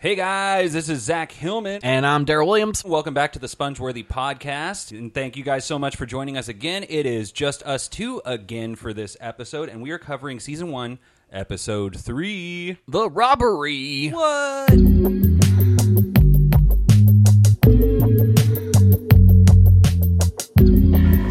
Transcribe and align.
Hey 0.00 0.14
guys, 0.14 0.74
this 0.74 0.88
is 0.88 1.02
Zack 1.02 1.32
Hillman. 1.32 1.80
And 1.82 2.06
I'm 2.06 2.24
Daryl 2.24 2.46
Williams. 2.46 2.84
Welcome 2.84 3.14
back 3.14 3.32
to 3.32 3.40
the 3.40 3.48
Spongeworthy 3.48 4.06
podcast. 4.06 4.96
And 4.96 5.12
thank 5.12 5.36
you 5.36 5.42
guys 5.42 5.64
so 5.64 5.76
much 5.76 5.96
for 5.96 6.06
joining 6.06 6.36
us 6.36 6.46
again. 6.46 6.86
It 6.88 7.04
is 7.04 7.32
just 7.32 7.64
us 7.64 7.88
two 7.88 8.22
again 8.24 8.76
for 8.76 8.94
this 8.94 9.16
episode, 9.18 9.68
and 9.68 9.82
we 9.82 9.90
are 9.90 9.98
covering 9.98 10.38
season 10.38 10.70
one, 10.70 11.00
episode 11.32 11.98
three. 11.98 12.78
The 12.86 13.10
robbery. 13.10 14.10
What? 14.10 14.68
So 14.68 14.74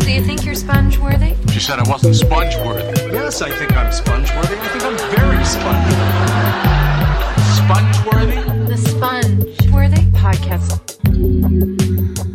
you 0.09 0.23
think 0.25 0.45
you're 0.45 0.55
sponge 0.55 0.97
worthy? 0.97 1.35
She 1.53 1.61
said 1.61 1.79
I 1.79 1.89
wasn't 1.89 2.17
sponge 2.17 2.57
worthy. 2.57 2.83
Yes, 3.13 3.41
I 3.41 3.49
think 3.49 3.71
I'm 3.71 3.93
sponge 3.93 4.29
worthy. 4.35 4.55
I 4.55 4.67
think 4.67 4.83
I'm 4.83 4.97
very 5.15 5.45
sponge 5.45 6.76
podcast. 10.27 10.83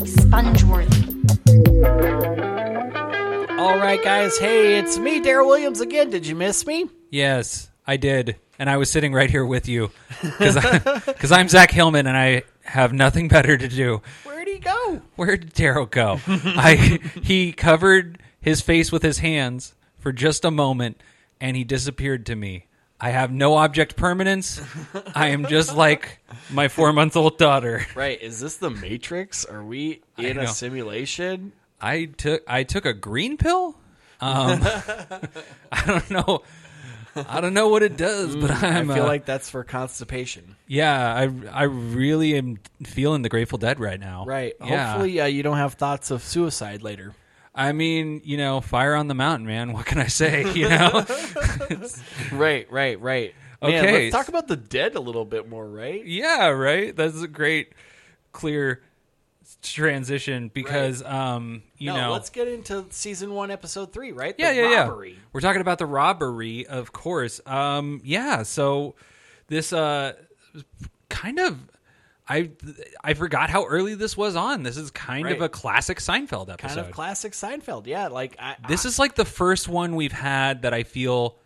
Sponge 0.06 0.64
worthy. 0.64 1.02
All 3.58 3.76
right, 3.76 4.02
guys. 4.02 4.38
Hey, 4.38 4.78
it's 4.78 4.96
me, 4.96 5.20
Daryl 5.20 5.46
Williams 5.46 5.82
again. 5.82 6.08
Did 6.08 6.26
you 6.26 6.34
miss 6.34 6.66
me? 6.66 6.88
Yes, 7.10 7.68
I 7.86 7.98
did. 7.98 8.36
And 8.58 8.70
I 8.70 8.78
was 8.78 8.90
sitting 8.90 9.12
right 9.12 9.28
here 9.28 9.44
with 9.44 9.68
you 9.68 9.90
because 10.22 11.32
I'm 11.32 11.48
Zack 11.48 11.70
Hillman 11.70 12.06
and 12.06 12.16
I 12.16 12.44
have 12.62 12.94
nothing 12.94 13.28
better 13.28 13.58
to 13.58 13.68
do. 13.68 14.00
Where'd 14.24 14.48
he 14.48 14.58
go? 14.58 15.02
Where 15.16 15.36
did 15.36 15.52
Daryl 15.52 15.90
go? 15.90 16.18
I 16.26 16.98
he 17.22 17.52
covered 17.52 18.20
his 18.40 18.62
face 18.62 18.90
with 18.90 19.02
his 19.02 19.18
hands 19.18 19.74
for 19.98 20.12
just 20.12 20.46
a 20.46 20.50
moment 20.50 20.98
and 21.42 21.58
he 21.58 21.64
disappeared 21.64 22.24
to 22.26 22.36
me. 22.36 22.68
I 23.02 23.10
have 23.10 23.32
no 23.32 23.56
object 23.56 23.96
permanence. 23.96 24.62
I 25.12 25.30
am 25.30 25.46
just 25.46 25.74
like 25.74 26.20
my 26.52 26.68
four 26.68 26.92
month 26.92 27.16
old 27.16 27.36
daughter. 27.36 27.84
Right. 27.96 28.22
Is 28.22 28.40
this 28.40 28.56
the 28.56 28.70
Matrix? 28.70 29.44
Are 29.44 29.62
we 29.62 30.02
in 30.16 30.38
a 30.38 30.46
simulation? 30.46 31.52
I 31.80 32.06
took 32.06 32.42
I 32.46 32.62
took 32.62 32.86
a 32.86 32.92
green 32.92 33.36
pill. 33.36 33.76
Um, 34.20 34.60
I 35.72 35.82
don't 35.84 36.10
know. 36.10 36.42
I 37.14 37.40
don't 37.40 37.54
know 37.54 37.68
what 37.68 37.82
it 37.82 37.96
does, 37.96 38.36
but 38.36 38.50
I'm. 38.50 38.90
I 38.90 38.94
feel 38.94 39.04
uh, 39.04 39.08
like 39.08 39.26
that's 39.26 39.50
for 39.50 39.64
constipation. 39.64 40.56
yeah, 40.68 41.14
I 41.14 41.30
I 41.50 41.64
really 41.64 42.36
am 42.36 42.60
feeling 42.84 43.22
the 43.22 43.28
Grateful 43.28 43.58
Dead 43.58 43.80
right 43.80 44.00
now. 44.00 44.24
Right. 44.24 44.54
Yeah. 44.64 44.92
Hopefully, 44.92 45.20
uh, 45.20 45.26
you 45.26 45.42
don't 45.42 45.58
have 45.58 45.74
thoughts 45.74 46.10
of 46.10 46.22
suicide 46.22 46.82
later. 46.82 47.14
I 47.54 47.72
mean, 47.72 48.22
you 48.24 48.36
know, 48.38 48.60
fire 48.60 48.94
on 48.94 49.08
the 49.08 49.14
mountain, 49.14 49.46
man. 49.46 49.72
What 49.72 49.86
can 49.86 49.98
I 49.98 50.06
say? 50.06 50.50
You 50.54 50.68
know. 50.68 51.04
Right. 52.32 52.70
Right. 52.70 53.00
Right. 53.00 53.34
Man, 53.60 53.84
Okay. 53.84 54.04
let's 54.04 54.14
talk 54.14 54.28
about 54.28 54.48
the 54.48 54.56
dead 54.56 54.94
a 54.96 55.00
little 55.00 55.24
bit 55.24 55.48
more. 55.48 55.68
Right. 55.68 56.04
Yeah, 56.04 56.48
right. 56.48 56.94
That's 56.96 57.20
a 57.22 57.28
great, 57.28 57.72
clear 58.32 58.82
transition 59.62 60.50
because, 60.52 61.02
um, 61.04 61.62
you 61.78 61.90
no, 61.92 61.96
know, 62.00 62.12
let's 62.12 62.30
get 62.30 62.48
into 62.48 62.86
season 62.90 63.32
one, 63.34 63.50
episode 63.50 63.92
three. 63.92 64.12
Right. 64.12 64.34
yeah, 64.38 64.52
the 64.52 64.56
yeah, 64.56 64.82
robbery. 64.84 65.12
yeah. 65.12 65.18
We're 65.32 65.40
talking 65.40 65.60
about 65.60 65.78
the 65.78 65.86
robbery, 65.86 66.66
of 66.66 66.92
course. 66.92 67.40
Um, 67.46 68.00
yeah. 68.02 68.42
So 68.42 68.94
this, 69.48 69.72
uh, 69.72 70.14
kind 71.08 71.38
of, 71.38 71.58
I, 72.28 72.50
I 73.02 73.14
forgot 73.14 73.50
how 73.50 73.64
early 73.66 73.94
this 73.94 74.16
was 74.16 74.36
on. 74.36 74.62
This 74.62 74.76
is 74.76 74.90
kind 74.90 75.28
of 75.28 75.40
a 75.40 75.48
classic 75.48 75.98
Seinfeld 75.98 76.50
episode. 76.50 76.68
Kind 76.68 76.80
of 76.80 76.90
classic 76.92 77.32
Seinfeld. 77.32 77.86
Yeah. 77.86 78.08
Like 78.08 78.36
I. 78.38 78.56
this 78.68 78.84
is 78.84 78.98
like 78.98 79.14
the 79.16 79.24
first 79.24 79.68
one 79.68 79.96
we've 79.96 80.12
had 80.12 80.62
that 80.62 80.72
I 80.72 80.82
feel. 80.84 81.38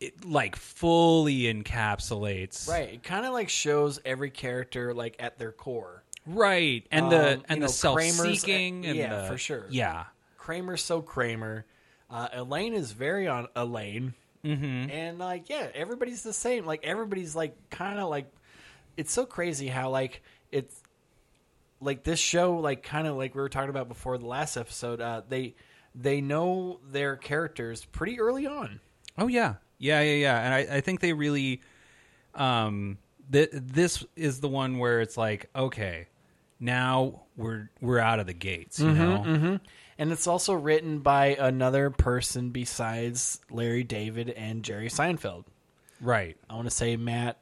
It 0.00 0.24
like 0.24 0.56
fully 0.56 1.42
encapsulates 1.42 2.68
Right. 2.68 2.94
It 2.94 3.02
kind 3.04 3.24
of 3.24 3.32
like 3.32 3.48
shows 3.48 4.00
every 4.04 4.30
character 4.30 4.92
like 4.94 5.16
at 5.20 5.38
their 5.38 5.52
core. 5.52 6.02
right, 6.26 6.84
and 6.90 7.10
the 7.10 7.34
Um, 7.34 7.44
and 7.48 7.62
the 7.62 7.68
self-seeking, 7.68 8.84
and 8.86 8.96
yeah, 8.96 9.22
the- 9.22 9.28
for 9.28 9.38
sure. 9.38 9.66
yeah, 9.70 10.04
Kramer's 10.38 10.82
so 10.82 11.02
Kramer. 11.02 11.66
Uh, 12.10 12.28
Elaine 12.32 12.74
is 12.74 12.92
very 12.92 13.26
on 13.28 13.48
Elaine. 13.56 14.14
Mm-hmm. 14.44 14.90
And 14.90 15.18
like, 15.18 15.48
yeah, 15.48 15.68
everybody's 15.74 16.22
the 16.24 16.32
same. 16.32 16.66
Like 16.66 16.84
everybody's 16.84 17.34
like 17.36 17.56
kind 17.70 17.98
of 17.98 18.08
like. 18.10 18.26
It's 18.96 19.12
so 19.12 19.26
crazy 19.26 19.68
how 19.68 19.90
like 19.90 20.22
it's 20.50 20.82
like 21.80 22.04
this 22.04 22.20
show 22.20 22.58
like 22.58 22.82
kind 22.82 23.06
of 23.06 23.16
like 23.16 23.34
we 23.34 23.40
were 23.40 23.48
talking 23.48 23.70
about 23.70 23.88
before 23.88 24.18
the 24.18 24.26
last 24.26 24.56
episode. 24.56 25.00
Uh, 25.00 25.22
they 25.28 25.54
they 25.94 26.20
know 26.20 26.80
their 26.90 27.16
characters 27.16 27.84
pretty 27.84 28.20
early 28.20 28.46
on. 28.46 28.80
Oh 29.18 29.26
yeah, 29.26 29.54
yeah, 29.78 30.00
yeah, 30.00 30.14
yeah. 30.14 30.40
And 30.40 30.54
I, 30.54 30.76
I 30.76 30.80
think 30.80 31.00
they 31.00 31.12
really, 31.12 31.60
um, 32.34 32.98
th- 33.30 33.50
this 33.52 34.04
is 34.16 34.40
the 34.40 34.48
one 34.48 34.78
where 34.78 35.00
it's 35.00 35.16
like, 35.16 35.50
okay, 35.54 36.06
now 36.60 37.22
we're 37.36 37.68
we're 37.80 37.98
out 37.98 38.20
of 38.20 38.26
the 38.26 38.32
gates, 38.32 38.78
you 38.80 38.92
know. 38.92 39.58
And 39.98 40.10
it's 40.10 40.26
also 40.26 40.54
written 40.54 41.00
by 41.00 41.36
another 41.38 41.90
person 41.90 42.50
besides 42.50 43.40
Larry 43.50 43.84
David 43.84 44.30
and 44.30 44.62
Jerry 44.64 44.88
Seinfeld. 44.88 45.44
Right. 46.00 46.36
I 46.48 46.54
want 46.54 46.66
to 46.66 46.74
say 46.74 46.96
Matt 46.96 47.38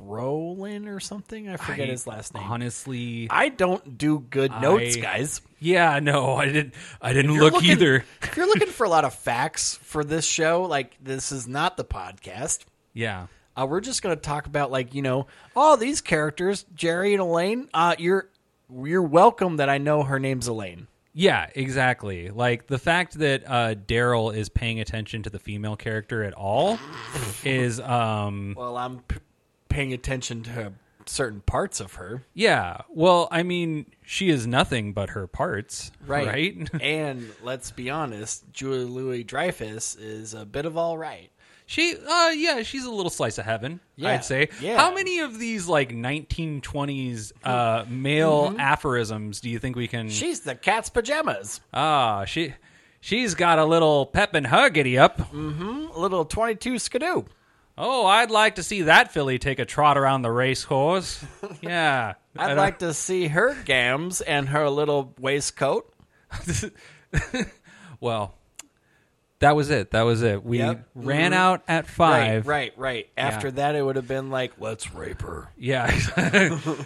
Brolin 0.00 0.88
or 0.88 1.00
something. 1.00 1.48
I 1.48 1.56
forget 1.56 1.88
I- 1.88 1.92
his 1.92 2.06
last 2.06 2.34
name. 2.34 2.44
Honestly, 2.44 3.26
I 3.30 3.48
don't 3.48 3.96
do 3.98 4.20
good 4.20 4.50
notes, 4.60 4.96
I- 4.96 5.00
guys. 5.00 5.40
yeah, 5.58 5.98
no, 6.00 6.34
I 6.36 6.46
didn't. 6.46 6.74
I 7.00 7.12
didn't 7.12 7.38
look 7.38 7.54
looking- 7.54 7.70
either. 7.70 8.04
if 8.22 8.36
you're 8.36 8.46
looking 8.46 8.68
for 8.68 8.84
a 8.84 8.88
lot 8.90 9.04
of 9.04 9.14
facts 9.14 9.76
for 9.82 10.04
this 10.04 10.26
show, 10.26 10.62
like 10.62 10.96
this 11.02 11.32
is 11.32 11.46
not 11.48 11.76
the 11.76 11.84
podcast. 11.84 12.64
Yeah. 12.92 13.26
Uh, 13.56 13.66
we're 13.68 13.80
just 13.80 14.02
going 14.02 14.14
to 14.14 14.20
talk 14.20 14.46
about 14.46 14.70
like 14.70 14.94
you 14.94 15.02
know 15.02 15.26
all 15.54 15.76
these 15.76 16.00
characters, 16.00 16.64
Jerry 16.74 17.12
and 17.14 17.22
Elaine. 17.22 17.68
Uh, 17.72 17.94
you're 17.98 18.28
you're 18.70 19.02
welcome 19.02 19.56
that 19.56 19.68
I 19.68 19.78
know 19.78 20.02
her 20.02 20.18
name's 20.18 20.46
Elaine. 20.48 20.88
Yeah, 21.18 21.48
exactly. 21.54 22.28
Like 22.28 22.66
the 22.66 22.78
fact 22.78 23.18
that 23.20 23.44
uh, 23.46 23.74
Daryl 23.74 24.36
is 24.36 24.50
paying 24.50 24.80
attention 24.80 25.22
to 25.22 25.30
the 25.30 25.38
female 25.38 25.74
character 25.74 26.22
at 26.22 26.34
all 26.34 26.78
is, 27.42 27.80
um, 27.80 28.52
Well, 28.54 28.76
I'm 28.76 28.98
p- 28.98 29.16
paying 29.68 29.92
attention 29.92 30.42
to 30.44 30.72
certain 31.06 31.40
parts 31.40 31.78
of 31.80 31.94
her. 31.94 32.24
yeah. 32.34 32.78
Well, 32.88 33.28
I 33.30 33.42
mean, 33.44 33.86
she 34.02 34.28
is 34.28 34.46
nothing 34.46 34.92
but 34.92 35.10
her 35.10 35.26
parts, 35.26 35.92
right? 36.06 36.68
and 36.80 37.30
let's 37.42 37.70
be 37.70 37.90
honest, 37.90 38.44
Julia 38.52 38.86
Louis 38.86 39.22
Dreyfus 39.22 39.94
is 39.96 40.34
a 40.34 40.44
bit 40.44 40.66
of 40.66 40.76
all 40.76 40.98
right. 40.98 41.30
She, 41.68 41.96
uh, 41.96 42.28
yeah, 42.28 42.62
she's 42.62 42.84
a 42.84 42.90
little 42.90 43.10
slice 43.10 43.38
of 43.38 43.44
heaven. 43.44 43.80
Yeah, 43.96 44.10
I'd 44.10 44.24
say. 44.24 44.50
yeah. 44.60 44.76
How 44.78 44.94
many 44.94 45.18
of 45.18 45.38
these 45.38 45.66
like 45.66 45.90
1920s 45.90 47.32
uh, 47.42 47.84
male 47.88 48.54
aphorisms 48.56 49.40
do 49.40 49.50
you 49.50 49.58
think 49.58 49.74
we 49.74 49.88
can? 49.88 50.08
She's 50.08 50.40
the 50.40 50.54
cat's 50.54 50.90
pajamas. 50.90 51.60
Ah, 51.74 52.24
she, 52.24 52.54
she's 53.00 53.34
got 53.34 53.58
a 53.58 53.64
little 53.64 54.06
pep 54.06 54.34
and 54.34 54.46
her 54.46 54.70
giddy 54.70 54.96
up. 54.96 55.18
Mm-hmm. 55.18 55.88
A 55.92 55.98
little 55.98 56.24
22 56.24 56.78
skidoo. 56.78 57.24
Oh, 57.78 58.06
I'd 58.06 58.30
like 58.30 58.54
to 58.54 58.62
see 58.62 58.82
that 58.82 59.12
filly 59.12 59.38
take 59.38 59.58
a 59.58 59.64
trot 59.66 59.98
around 59.98 60.22
the 60.22 60.30
race 60.30 60.64
course. 60.64 61.22
Yeah, 61.60 62.14
I'd 62.36 62.54
like 62.56 62.78
to 62.80 62.92
see 62.94 63.28
her 63.28 63.54
gams 63.64 64.20
and 64.22 64.48
her 64.48 64.68
little 64.70 65.14
waistcoat. 65.18 65.92
Well, 68.00 68.34
that 69.38 69.56
was 69.56 69.70
it. 69.70 69.92
That 69.92 70.02
was 70.02 70.22
it. 70.22 70.44
We 70.44 70.58
Yep. 70.58 70.86
ran 70.94 71.32
Mhm. 71.32 71.34
out 71.36 71.62
at 71.66 71.86
five. 71.86 72.46
Right, 72.46 72.72
right, 72.76 72.94
right. 72.94 73.08
After 73.16 73.50
that, 73.52 73.74
it 73.74 73.82
would 73.82 73.96
have 73.96 74.06
been 74.08 74.30
like, 74.30 74.52
let's 74.58 74.92
rape 74.94 75.22
her. 75.22 75.48
Yeah. 75.56 75.86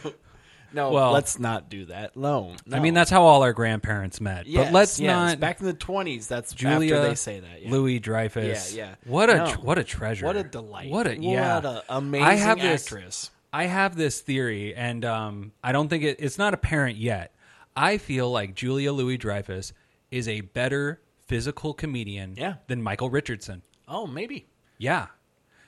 No, 0.72 0.90
Well- 0.92 1.12
let's 1.12 1.38
not 1.38 1.68
do 1.68 1.86
that. 1.86 2.16
No, 2.16 2.54
I 2.72 2.78
mean, 2.80 2.94
that's 2.94 3.10
how 3.10 3.22
all 3.22 3.42
our 3.42 3.52
grandparents 3.52 4.20
met. 4.20 4.46
Yes, 4.46 4.66
but 4.66 4.72
let's 4.72 5.00
yes. 5.00 5.08
not. 5.08 5.40
Back 5.40 5.60
in 5.60 5.66
the 5.66 5.74
20s, 5.74 6.28
that's 6.28 6.52
Julia, 6.52 6.96
after 6.96 7.08
they 7.08 7.14
say 7.14 7.40
that. 7.40 7.62
Yeah. 7.62 7.70
Louis 7.70 7.98
Dreyfus. 7.98 8.74
Yeah, 8.74 8.86
yeah. 8.86 8.94
What 9.04 9.30
a 9.30 9.36
No. 9.36 9.50
what 9.62 9.78
a 9.78 9.84
treasure. 9.84 10.26
What 10.26 10.36
a 10.36 10.44
delight. 10.44 10.90
What 10.90 11.06
a 11.06 11.16
yeah. 11.18 11.56
What 11.56 11.64
a 11.64 11.84
amazing 11.88 12.26
I 12.26 12.34
have 12.34 12.60
this, 12.60 12.84
actress. 12.86 13.30
I 13.52 13.64
have 13.66 13.96
this 13.96 14.20
theory, 14.20 14.74
and 14.74 15.04
um, 15.04 15.52
I 15.62 15.72
don't 15.72 15.88
think 15.88 16.04
it, 16.04 16.16
it's 16.20 16.38
not 16.38 16.54
apparent 16.54 16.98
yet. 16.98 17.34
I 17.74 17.98
feel 17.98 18.30
like 18.30 18.54
Julia 18.54 18.92
Louis 18.92 19.16
Dreyfus 19.16 19.72
is 20.10 20.28
a 20.28 20.40
better 20.42 21.00
physical 21.26 21.74
comedian 21.74 22.34
Yeah. 22.36 22.54
than 22.66 22.82
Michael 22.82 23.10
Richardson. 23.10 23.62
Oh, 23.88 24.06
maybe. 24.06 24.46
Yeah, 24.78 25.06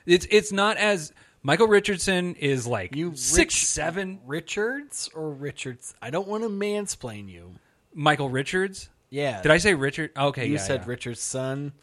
it's 0.05 0.25
it's 0.31 0.51
not 0.51 0.77
as 0.77 1.11
Michael 1.43 1.67
Richardson 1.67 2.35
is 2.35 2.65
like 2.65 2.95
You 2.95 3.15
six 3.15 3.37
Rich- 3.55 3.65
seven. 3.65 4.19
Richards 4.25 5.09
or 5.13 5.29
Richards? 5.31 5.93
I 6.01 6.09
don't 6.09 6.27
want 6.27 6.43
to 6.43 6.49
mansplain 6.49 7.29
you. 7.29 7.51
Michael 7.93 8.29
Richards. 8.29 8.89
Yeah. 9.09 9.41
Did 9.41 9.51
I 9.51 9.57
say 9.57 9.73
Richard? 9.73 10.11
Okay, 10.17 10.47
You 10.47 10.53
yeah, 10.53 10.59
said 10.59 10.81
yeah. 10.81 10.87
Richard's 10.89 11.19
son. 11.21 11.73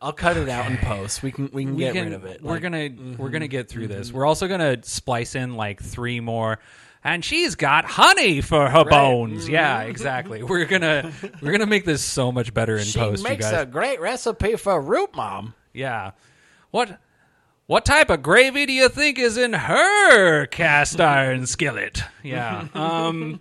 I'll 0.00 0.12
cut 0.12 0.36
it 0.36 0.48
out 0.48 0.68
in 0.70 0.78
post. 0.78 1.22
We 1.22 1.30
can 1.30 1.48
we 1.52 1.64
can 1.64 1.74
We 1.76 1.80
get 1.80 1.92
can- 1.94 2.04
rid 2.04 2.12
of 2.14 2.24
it. 2.24 2.42
We're 2.42 2.52
Like, 2.52 2.62
mm-hmm. 2.62 2.96
gonna 3.04 3.16
we're 3.18 3.28
gonna 3.30 3.48
get 3.48 3.68
through 3.68 3.88
this. 3.88 4.12
We're 4.12 4.26
also 4.26 4.48
gonna 4.48 4.82
splice 4.82 5.34
in 5.34 5.54
like 5.54 5.80
three 5.82 6.20
more. 6.20 6.58
And 7.04 7.24
she's 7.24 7.56
got 7.56 7.84
honey 7.84 8.40
for 8.42 8.68
her 8.70 8.84
bones. 8.84 9.44
Mm-hmm. 9.44 9.54
Yeah, 9.54 9.80
exactly. 9.82 10.42
We're 10.44 10.66
gonna 10.66 11.10
we're 11.40 11.50
gonna 11.50 11.66
make 11.66 11.84
this 11.84 12.00
so 12.00 12.30
much 12.30 12.54
better 12.54 12.76
in 12.76 12.84
she 12.84 12.96
post, 13.00 13.24
you 13.24 13.28
makes 13.28 13.50
guys. 13.50 13.62
a 13.62 13.66
great 13.66 14.00
recipe 14.00 14.54
for 14.54 14.80
root 14.80 15.10
mom. 15.16 15.52
yeah. 15.72 16.12
What 16.70 17.00
What 17.72 17.86
type 17.86 18.10
of 18.10 18.22
gravy 18.22 18.66
do 18.66 18.72
you 18.74 18.90
think 18.90 19.18
is 19.18 19.38
in 19.38 19.54
her 19.54 20.44
cast 20.44 21.00
iron 21.00 21.46
skillet? 21.46 22.02
Yeah. 22.22 22.68
Um 22.74 23.40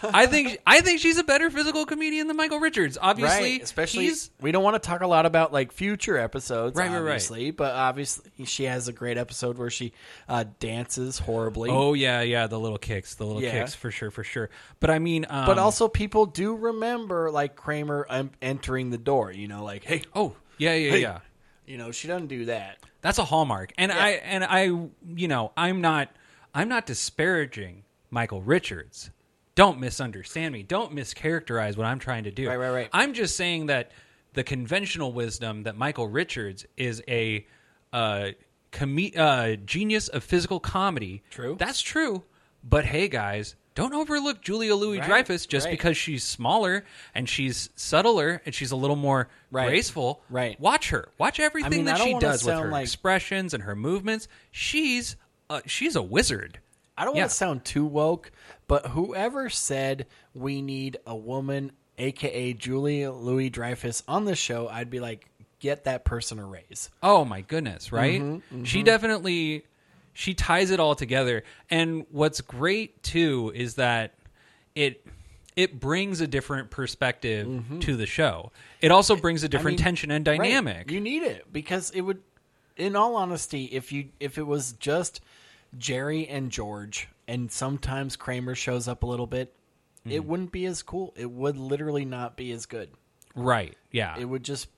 I 0.00 0.26
think 0.26 0.58
I 0.64 0.80
think 0.80 1.00
she's 1.00 1.18
a 1.18 1.24
better 1.24 1.50
physical 1.50 1.86
comedian 1.86 2.28
than 2.28 2.36
Michael 2.36 2.60
Richards. 2.60 2.96
Obviously, 3.02 3.54
right, 3.54 3.62
especially 3.64 4.12
we 4.40 4.52
don't 4.52 4.62
want 4.62 4.80
to 4.80 4.86
talk 4.88 5.00
a 5.00 5.08
lot 5.08 5.26
about 5.26 5.52
like 5.52 5.72
future 5.72 6.16
episodes, 6.16 6.76
Right, 6.76 6.88
right, 6.88 7.00
right. 7.00 7.56
but 7.56 7.74
obviously 7.74 8.30
she 8.44 8.62
has 8.62 8.86
a 8.86 8.92
great 8.92 9.18
episode 9.18 9.58
where 9.58 9.70
she 9.70 9.92
uh, 10.28 10.44
dances 10.60 11.18
horribly. 11.18 11.68
Oh 11.68 11.94
yeah, 11.94 12.20
yeah, 12.20 12.46
the 12.46 12.60
little 12.60 12.78
kicks, 12.78 13.16
the 13.16 13.26
little 13.26 13.42
Yeah. 13.42 13.50
kicks 13.58 13.74
for 13.74 13.90
sure, 13.90 14.12
for 14.12 14.22
sure. 14.22 14.50
But 14.78 14.90
I 14.90 15.00
mean, 15.00 15.26
um, 15.28 15.46
but 15.46 15.58
also 15.58 15.88
people 15.88 16.26
do 16.26 16.54
remember 16.54 17.32
like 17.32 17.56
Kramer 17.56 18.06
um, 18.08 18.30
entering 18.40 18.90
the 18.90 18.98
door. 18.98 19.32
You 19.32 19.48
know, 19.48 19.64
like 19.64 19.82
hey, 19.82 20.02
oh 20.14 20.36
yeah, 20.58 20.74
yeah, 20.74 20.90
Hey. 20.92 21.00
yeah. 21.02 21.18
you 21.66 21.76
know, 21.76 21.90
she 21.90 22.06
doesn't 22.06 22.28
do 22.28 22.44
that. 22.44 22.78
That's 23.06 23.18
a 23.18 23.24
hallmark. 23.24 23.72
And 23.78 23.92
I 23.92 24.10
and 24.10 24.42
I 24.42 24.64
you 24.64 25.28
know, 25.28 25.52
I'm 25.56 25.80
not 25.80 26.08
I'm 26.52 26.68
not 26.68 26.86
disparaging 26.86 27.84
Michael 28.10 28.42
Richards. 28.42 29.12
Don't 29.54 29.78
misunderstand 29.78 30.52
me. 30.52 30.64
Don't 30.64 30.92
mischaracterize 30.92 31.76
what 31.76 31.86
I'm 31.86 32.00
trying 32.00 32.24
to 32.24 32.32
do. 32.32 32.48
Right, 32.48 32.56
right, 32.56 32.70
right. 32.70 32.88
I'm 32.92 33.14
just 33.14 33.36
saying 33.36 33.66
that 33.66 33.92
the 34.32 34.42
conventional 34.42 35.12
wisdom 35.12 35.62
that 35.62 35.76
Michael 35.76 36.08
Richards 36.08 36.66
is 36.76 37.00
a 37.06 37.46
uh, 37.92 38.30
com- 38.72 39.12
uh, 39.16 39.52
genius 39.64 40.08
of 40.08 40.24
physical 40.24 40.58
comedy. 40.58 41.22
True. 41.30 41.54
That's 41.60 41.80
true. 41.80 42.24
But 42.64 42.86
hey, 42.86 43.06
guys, 43.06 43.54
don't 43.76 43.94
overlook 43.94 44.40
Julia 44.42 44.74
Louis 44.74 44.98
Dreyfus 44.98 45.46
just 45.46 45.66
right. 45.66 45.70
because 45.70 45.96
she's 45.96 46.24
smaller 46.24 46.84
and 47.14 47.28
she's 47.28 47.70
subtler 47.76 48.42
and 48.44 48.52
she's 48.52 48.72
a 48.72 48.76
little 48.76 48.96
more 48.96 49.28
Right. 49.52 49.68
graceful. 49.68 50.22
Right. 50.28 50.58
Watch 50.58 50.90
her. 50.90 51.08
Watch 51.18 51.38
everything 51.38 51.70
mean, 51.70 51.84
that 51.84 51.98
she 52.00 52.18
does 52.18 52.44
with 52.44 52.58
her 52.58 52.70
like- 52.72 52.82
expressions 52.82 53.54
and 53.54 53.62
her 53.62 53.76
movements. 53.76 54.26
She's 54.50 55.14
uh, 55.48 55.60
she's 55.66 55.94
a 55.94 56.02
wizard. 56.02 56.58
I 56.98 57.04
don't 57.04 57.14
Yeah. 57.14 57.22
want 57.22 57.30
to 57.30 57.36
sound 57.36 57.64
too 57.64 57.84
woke, 57.84 58.32
but 58.66 58.86
whoever 58.88 59.48
said 59.48 60.06
we 60.34 60.60
need 60.62 60.96
a 61.06 61.14
woman, 61.14 61.70
aka 61.98 62.52
Julia 62.54 63.12
Louis 63.12 63.50
Dreyfus, 63.50 64.02
on 64.08 64.24
the 64.24 64.34
show, 64.34 64.66
I'd 64.68 64.90
be 64.90 64.98
like, 64.98 65.28
get 65.60 65.84
that 65.84 66.04
person 66.04 66.38
a 66.38 66.44
raise. 66.46 66.90
Oh 67.02 67.24
my 67.24 67.42
goodness, 67.42 67.92
right? 67.92 68.20
Mm-hmm, 68.20 68.64
She 68.64 68.82
definitely 68.82 69.64
she 70.16 70.32
ties 70.34 70.70
it 70.70 70.80
all 70.80 70.94
together. 70.94 71.44
And 71.70 72.06
what's 72.10 72.40
great 72.40 73.02
too 73.02 73.52
is 73.54 73.74
that 73.74 74.14
it 74.74 75.06
it 75.54 75.78
brings 75.80 76.20
a 76.20 76.26
different 76.26 76.70
perspective 76.70 77.64
to 77.80 77.96
the 77.96 78.06
show. 78.06 78.50
It 78.80 78.90
also 78.90 79.16
brings 79.16 79.42
a 79.42 79.48
different 79.48 79.76
Mm-hmm. 79.78 79.82
mean, 79.82 79.84
tension 79.84 80.10
and 80.10 80.26
Right. 80.26 80.38
dynamic. 80.38 80.90
You 80.90 81.00
need 81.00 81.22
it 81.22 81.50
because 81.52 81.90
it 81.92 82.02
would, 82.02 82.20
in 82.76 82.94
all 82.96 83.16
honesty, 83.16 83.64
if 83.66 83.92
you 83.92 84.08
if 84.20 84.36
it 84.38 84.46
was 84.46 84.72
just 84.74 85.20
Jerry 85.78 86.26
and 86.28 86.50
George, 86.50 87.08
and 87.28 87.50
sometimes 87.50 88.16
Kramer 88.16 88.54
shows 88.54 88.86
up 88.88 89.02
a 89.02 89.06
little 89.06 89.26
bit, 89.26 89.52
it 90.04 90.08
Mm-hmm. 90.20 90.28
wouldn't 90.28 90.52
be 90.52 90.66
as 90.66 90.82
cool. 90.82 91.12
It 91.16 91.30
would 91.30 91.56
literally 91.56 92.04
not 92.04 92.36
be 92.36 92.52
as 92.52 92.64
good. 92.66 92.90
right. 93.34 93.76
Yeah. 93.90 94.16
it 94.18 94.24
would 94.26 94.42
just 94.44 94.68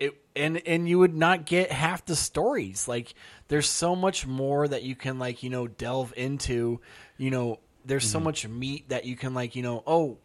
it 0.00 0.12
and 0.36 0.60
and 0.66 0.88
you 0.88 0.98
would 0.98 1.14
not 1.14 1.44
get 1.46 1.70
half 1.72 2.04
the 2.06 2.16
stories 2.16 2.86
like 2.88 3.14
there's 3.48 3.68
so 3.68 3.94
much 3.94 4.26
more 4.26 4.66
that 4.68 4.82
you 4.82 4.94
can 4.96 5.18
like 5.18 5.42
you 5.42 5.50
know 5.50 5.66
delve 5.66 6.12
into 6.16 6.80
you 7.18 7.30
know 7.30 7.58
there's 7.84 8.08
so 8.08 8.18
much 8.20 8.46
meat 8.48 8.88
that 8.88 9.04
you 9.04 9.16
can 9.16 9.34
like 9.34 9.54
you 9.56 9.62
know 9.62 9.82
oh 9.86 10.18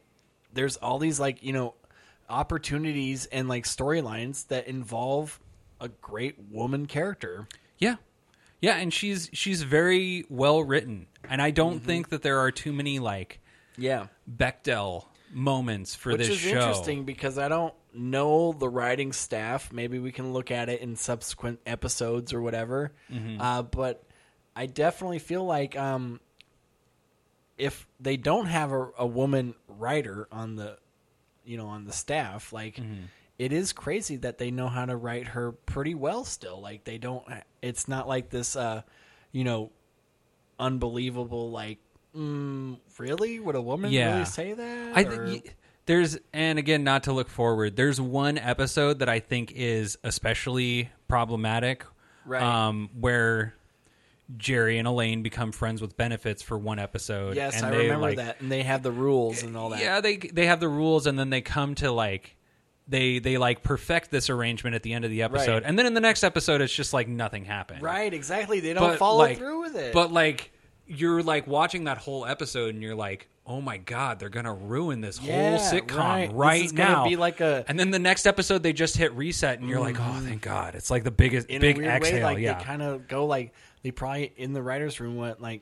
there's 0.54 0.78
all 0.78 0.98
these 1.00 1.20
like 1.20 1.44
you 1.44 1.54
know 1.54 1.74
opportunities 2.30 3.26
and 3.28 3.48
like 3.48 3.66
storylines 3.66 4.48
that 4.48 4.68
involve 4.68 5.40
a 5.82 5.88
great 5.90 6.36
woman 6.52 6.86
character 6.86 7.48
Yeah. 7.78 7.96
Yeah, 8.62 8.76
and 8.76 8.94
she's 8.94 9.30
she's 9.32 9.64
very 9.64 10.26
well 10.30 10.62
written. 10.62 11.08
And 11.30 11.42
I 11.42 11.50
Mm-hmm. 11.50 11.56
don't 11.56 11.80
think 11.80 12.10
that 12.10 12.22
there 12.24 12.40
are 12.40 12.52
too 12.52 12.74
many 12.74 13.00
like 13.00 13.40
yeah 13.78 14.08
Bechdel 14.30 15.06
moments 15.32 15.96
for 15.96 16.16
this 16.18 16.28
show. 16.28 16.32
which 16.32 16.42
this 16.42 16.46
is 16.46 16.52
show. 16.52 16.60
interesting 16.60 17.04
because 17.04 17.38
I 17.38 17.48
don't 17.48 17.74
know 17.94 18.54
the 18.54 18.70
writing 18.70 19.14
staff. 19.14 19.72
Maybe 19.72 20.00
we 20.00 20.12
can 20.12 20.34
look 20.34 20.52
at 20.52 20.70
it 20.70 20.82
in 20.82 20.96
subsequent 20.96 21.60
episodes 21.66 22.34
or 22.34 22.42
whatever. 22.42 22.92
Mm-hmm. 23.12 23.42
Uh, 23.42 23.62
but 23.64 24.04
I 24.56 24.66
definitely 24.66 25.20
feel 25.20 25.46
like 25.46 25.78
um, 25.78 26.20
if 27.58 27.88
they 28.00 28.18
don't 28.18 28.48
have 28.48 28.72
a, 28.72 28.90
a 28.98 29.06
woman 29.08 29.56
writer 29.68 30.28
on 30.32 30.56
the, 30.56 30.78
you 31.44 31.58
know, 31.58 31.68
on 31.68 31.86
the 31.86 31.94
staff, 31.94 32.54
like. 32.54 32.76
Mm-hmm. 32.76 33.04
it 33.38 33.54
is 33.54 33.72
crazy 33.72 34.18
that 34.18 34.38
they 34.38 34.52
know 34.52 34.68
how 34.68 34.86
to 34.86 34.96
write 34.98 35.28
her 35.28 35.54
pretty 35.54 35.96
well 35.96 36.26
still 36.26 36.60
like 36.60 36.84
they 36.84 36.98
don't 36.98 37.24
it's 37.62 37.88
not 37.88 38.06
like 38.06 38.30
this 38.30 38.58
uh 38.58 38.82
you 39.32 39.46
know 39.46 39.72
unbelievable 40.60 41.50
like 41.50 41.78
mm, 42.16 42.78
really 42.98 43.40
would 43.40 43.56
a 43.56 43.62
woman 43.62 43.92
Yeah. 43.92 44.14
really 44.14 44.26
say 44.26 44.54
that 44.54 44.92
I 44.98 45.02
Or- 45.04 45.10
think 45.28 45.46
y- 45.46 45.52
there's 45.86 46.18
and 46.34 46.60
again 46.60 46.84
not 46.84 47.04
to 47.04 47.14
look 47.14 47.30
forward. 47.30 47.76
There's 47.76 48.00
one 48.00 48.38
episode 48.38 49.00
that 49.00 49.10
I 49.10 49.20
think 49.20 49.52
is 49.56 49.98
especially 50.04 50.90
problematic, 51.08 51.84
Right. 52.26 52.44
Um, 52.44 52.90
where 53.00 53.56
Jerry 54.38 54.78
and 54.78 54.88
Elaine 54.88 55.24
become 55.24 55.52
friends 55.52 55.82
with 55.82 55.98
benefits 55.98 56.44
for 56.44 56.56
one 56.58 56.78
episode. 56.78 57.36
Yes, 57.36 57.58
and 57.58 57.66
I 57.66 57.72
they, 57.72 57.78
remember 57.84 58.02
like- 58.02 58.18
that, 58.18 58.42
and 58.42 58.52
they 58.52 58.62
have 58.64 58.84
the 58.84 58.92
rules 58.92 59.42
and 59.42 59.58
all 59.58 59.70
that. 59.70 59.80
Yeah, 59.82 60.02
they 60.02 60.18
they 60.18 60.46
have 60.46 60.60
the 60.60 60.68
rules, 60.68 61.08
and 61.08 61.18
then 61.18 61.32
they 61.32 61.42
come 61.42 61.74
to 61.76 61.92
like 61.92 62.36
they 62.88 63.18
they 63.18 63.38
like 63.40 63.64
perfect 63.64 64.12
this 64.12 64.30
arrangement 64.30 64.76
at 64.76 64.84
the 64.84 64.94
end 64.94 65.06
of 65.06 65.10
the 65.12 65.24
episode, 65.24 65.54
Right. 65.54 65.64
and 65.66 65.80
then 65.80 65.88
in 65.88 65.96
the 65.96 66.02
next 66.02 66.24
episode, 66.24 66.62
it's 66.62 66.74
just 66.74 66.94
like 66.94 67.08
nothing 67.08 67.46
happened. 67.46 67.82
right, 67.82 68.14
exactly. 68.14 68.60
They 68.60 68.74
don't 68.74 68.98
follow 69.00 69.18
like- 69.20 69.38
through 69.40 69.62
with 69.62 69.76
it. 69.76 69.94
But 69.94 70.12
like 70.12 70.52
you're 70.90 71.24
like 71.24 71.48
watching 71.48 71.86
that 71.86 71.98
whole 72.00 72.26
episode, 72.26 72.74
and 72.74 72.84
you're 72.84 72.96
like, 72.96 73.30
oh 73.46 73.62
my 73.62 73.78
god, 73.78 74.20
they're 74.20 74.30
gonna 74.30 74.54
ruin 74.54 75.00
this 75.02 75.22
Yeah, 75.22 75.58
whole 75.58 75.60
sitcom 75.72 75.98
right. 75.98 76.32
right, 76.34 76.58
This 76.58 76.66
is 76.68 76.72
gonna 76.74 76.90
now. 76.92 77.08
be 77.08 77.16
like 77.16 77.40
a- 77.42 77.64
and 77.68 77.80
then 77.80 77.92
the 77.92 78.00
next 78.00 78.26
episode, 78.28 78.62
they 78.64 78.74
just 78.74 78.98
hit 78.98 79.14
reset, 79.14 79.60
and 79.60 79.70
you're 79.70 79.80
like, 79.80 79.98
oh 80.00 80.04
mm-hmm. 80.04 80.28
thank 80.28 80.42
god, 80.42 80.76
it's 80.76 80.90
like 80.92 81.04
the 81.04 81.12
biggest 81.12 81.48
in 81.48 81.62
big 81.62 81.78
a 81.78 81.80
weird 81.82 81.92
exhale. 81.94 82.16
way, 82.18 82.24
like 82.24 82.38
yeah, 82.40 82.58
they 82.58 82.64
kind 82.64 82.82
of 82.82 83.08
go 83.08 83.26
like 83.26 83.54
they 83.84 83.92
probably 83.92 84.34
in 84.36 84.54
the 84.54 84.62
writers' 84.62 85.00
room 85.00 85.16
went 85.16 85.40
like, 85.42 85.62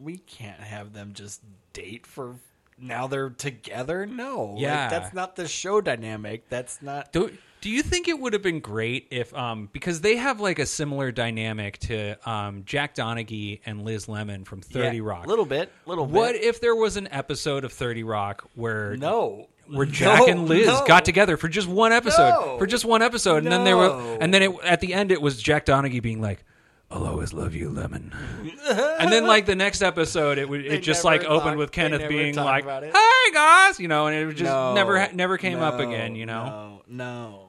we 0.00 0.16
can't 0.18 0.60
have 0.60 0.92
them 0.92 1.12
just 1.14 1.40
date 1.72 2.06
for 2.06 2.36
now 2.80 3.06
they're 3.08 3.30
together. 3.30 4.06
No, 4.06 4.52
Like, 4.52 4.62
Yeah. 4.62 4.88
that's 4.88 5.12
not 5.12 5.34
the 5.36 5.48
show 5.48 5.80
dynamic. 5.80 6.48
That's 6.48 6.80
not. 6.80 7.12
Do, 7.12 7.30
do 7.60 7.70
you 7.70 7.82
think 7.82 8.08
it 8.08 8.18
would 8.18 8.32
have 8.32 8.42
been 8.42 8.60
great 8.60 9.08
if 9.10 9.34
um 9.34 9.68
because 9.72 10.00
they 10.00 10.16
have 10.16 10.40
like 10.40 10.58
a 10.58 10.66
similar 10.66 11.10
dynamic 11.12 11.78
to 11.78 12.14
um 12.28 12.62
Jack 12.64 12.94
Donaghy 12.94 13.60
and 13.66 13.84
Liz 13.84 14.08
Lemon 14.08 14.44
from 14.44 14.60
30 14.62 14.96
Yeah, 14.98 15.02
Rock. 15.04 15.26
little 15.26 15.44
bit, 15.46 15.72
little 15.86 16.06
bit. 16.06 16.14
What 16.14 16.34
if 16.36 16.60
there 16.60 16.74
was 16.76 16.96
an 16.96 17.08
episode 17.10 17.64
of 17.64 17.72
30 17.72 18.02
Rock 18.04 18.48
where 18.54 18.96
No, 18.96 19.48
where 19.70 19.86
Jack 19.86 20.20
No, 20.20 20.26
and 20.26 20.48
Liz 20.48 20.66
no. 20.66 20.84
got 20.86 21.04
together 21.04 21.36
for 21.36 21.48
just 21.48 21.68
one 21.68 21.92
episode, 21.92 22.30
No. 22.30 22.58
for 22.58 22.66
just 22.66 22.84
one 22.84 23.02
episode, 23.02 23.42
and 23.42 23.52
then 23.52 23.64
they 23.64 23.74
were, 23.74 23.88
No. 23.88 24.18
and 24.20 24.32
then 24.32 24.42
it, 24.42 24.52
at 24.64 24.80
the 24.80 24.94
end 24.94 25.12
it 25.12 25.20
was 25.20 25.40
Jack 25.42 25.66
Donaghy 25.66 26.00
being 26.00 26.20
like, 26.22 26.42
"I'll 26.90 27.06
always 27.06 27.34
love 27.34 27.54
you, 27.54 27.68
Lemon," 27.68 28.14
and 28.98 29.12
then 29.12 29.26
like 29.26 29.44
the 29.46 29.54
next 29.56 29.82
episode 29.82 30.38
it 30.38 30.48
would 30.48 30.64
it 30.64 30.82
just 30.82 31.04
never 31.04 31.16
like 31.18 31.24
opened 31.28 31.50
talk- 31.50 31.58
with 31.58 31.70
they 31.72 31.82
Kenneth 31.82 32.00
never 32.00 32.08
being 32.12 32.34
talk 32.34 32.44
like, 32.46 32.64
about 32.64 32.82
it. 32.84 32.94
"Hey 32.96 33.32
guys," 33.34 33.78
you 33.78 33.88
know, 33.88 34.06
and 34.06 34.16
it 34.30 34.32
just 34.34 34.44
No, 34.44 34.74
never 34.74 35.06
never 35.12 35.36
came 35.36 35.58
up 35.60 35.78
no, 35.78 35.86
again, 35.88 36.14
you 36.16 36.24
know. 36.24 36.80
No, 36.88 37.04
no. 37.04 37.47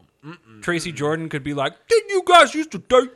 Tracy 0.61 0.91
Jordan 0.91 1.29
could 1.29 1.43
be 1.43 1.53
like, 1.53 1.73
"Did 1.87 2.03
you 2.09 2.23
guys 2.25 2.53
used 2.53 2.71
to 2.71 2.77
date?" 2.79 3.11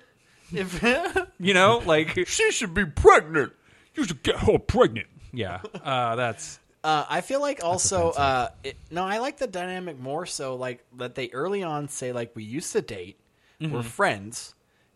If 0.53 0.81
You 1.39 1.53
know, 1.53 1.81
like 1.85 2.17
she 2.27 2.51
should 2.51 2.73
be 2.73 2.85
pregnant. 2.85 3.53
you 3.95 4.05
should 4.05 4.23
get 4.23 4.37
her 4.37 4.57
pregnant. 4.59 5.07
Yeah, 5.33 5.61
uh, 5.83 6.15
that's 6.15 6.59
Uh, 6.83 7.05
I 7.09 7.21
feel 7.21 7.41
like 7.41 7.63
also, 7.63 8.11
uh, 8.11 8.49
it, 8.63 8.77
no, 8.91 9.03
I 9.03 9.17
like 9.17 9.37
the 9.37 9.47
dynamic 9.47 9.99
more 9.99 10.25
so 10.25 10.55
like 10.55 10.83
that 10.97 11.15
they 11.15 11.29
early 11.33 11.63
on 11.63 11.87
say 11.87 12.11
like 12.13 12.35
we 12.35 12.43
used 12.43 12.71
to 12.73 12.81
date, 12.81 13.19
Mm-hmm. 13.61 13.73
we're 13.73 13.83
friends, 13.83 14.53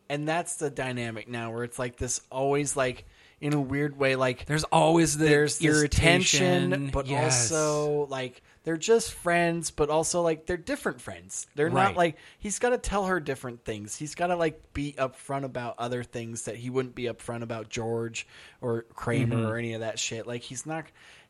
and 0.09 0.27
that's 0.27 0.55
the 0.57 0.69
dynamic 0.69 1.27
now 1.27 1.51
where 1.51 1.63
it's 1.63 1.79
like 1.79 1.97
this 1.97 2.21
always 2.31 2.75
like 2.75 3.05
in 3.39 3.53
a 3.53 3.61
weird 3.61 3.97
way 3.97 4.15
like 4.15 4.45
there's 4.45 4.63
always 4.65 5.17
the 5.17 5.25
there's 5.25 5.59
this 5.59 5.65
irritation, 5.75 6.69
tension, 6.71 6.89
but 6.91 7.07
Yes. 7.07 7.51
also 7.51 8.07
like 8.09 8.41
they're 8.67 8.75
just 8.75 9.13
friends, 9.13 9.71
but 9.71 9.89
also 9.89 10.21
like 10.21 10.45
they're 10.45 10.57
different 10.57 10.99
friends. 10.99 11.47
They're 11.55 11.69
Right. 11.69 11.83
not 11.85 11.95
like 11.95 12.17
he's 12.37 12.59
got 12.59 12.71
to 12.71 12.77
tell 12.77 13.05
her 13.05 13.21
different 13.21 13.63
things. 13.63 13.95
He's 13.95 14.13
got 14.13 14.27
to 14.27 14.35
like 14.35 14.73
be 14.73 14.93
upfront 14.97 15.45
about 15.45 15.75
other 15.77 16.03
things 16.03 16.43
that 16.43 16.57
he 16.57 16.69
wouldn't 16.69 16.93
be 16.93 17.03
upfront 17.03 17.43
about 17.43 17.69
George 17.69 18.27
or 18.59 18.81
Kramer 18.93 19.37
Mm-hmm. 19.37 19.45
or 19.45 19.55
any 19.55 19.71
of 19.73 19.79
that 19.79 19.99
shit. 19.99 20.27
Like 20.27 20.41
he's 20.41 20.65
not. 20.65 20.83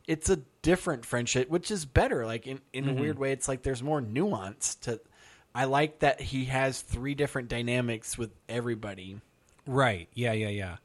It's 0.08 0.28
a 0.28 0.40
different 0.62 1.06
friendship, 1.06 1.48
which 1.48 1.70
is 1.70 1.84
better. 1.84 2.26
Like 2.26 2.48
in 2.48 2.60
in 2.72 2.86
Mm-hmm. 2.86 2.98
a 2.98 3.00
weird 3.00 3.18
way, 3.20 3.30
it's 3.30 3.46
like 3.46 3.62
there's 3.62 3.84
more 3.84 4.00
nuance 4.00 4.74
to. 4.82 5.00
I 5.54 5.66
like 5.66 6.00
that 6.00 6.20
he 6.20 6.46
has 6.46 6.80
three 6.82 7.14
different 7.14 7.48
dynamics 7.48 8.18
with 8.18 8.32
everybody. 8.48 9.20
Right. 9.64 10.08
Yeah, 10.12 10.32
yeah, 10.32 10.48
yeah. 10.48 10.76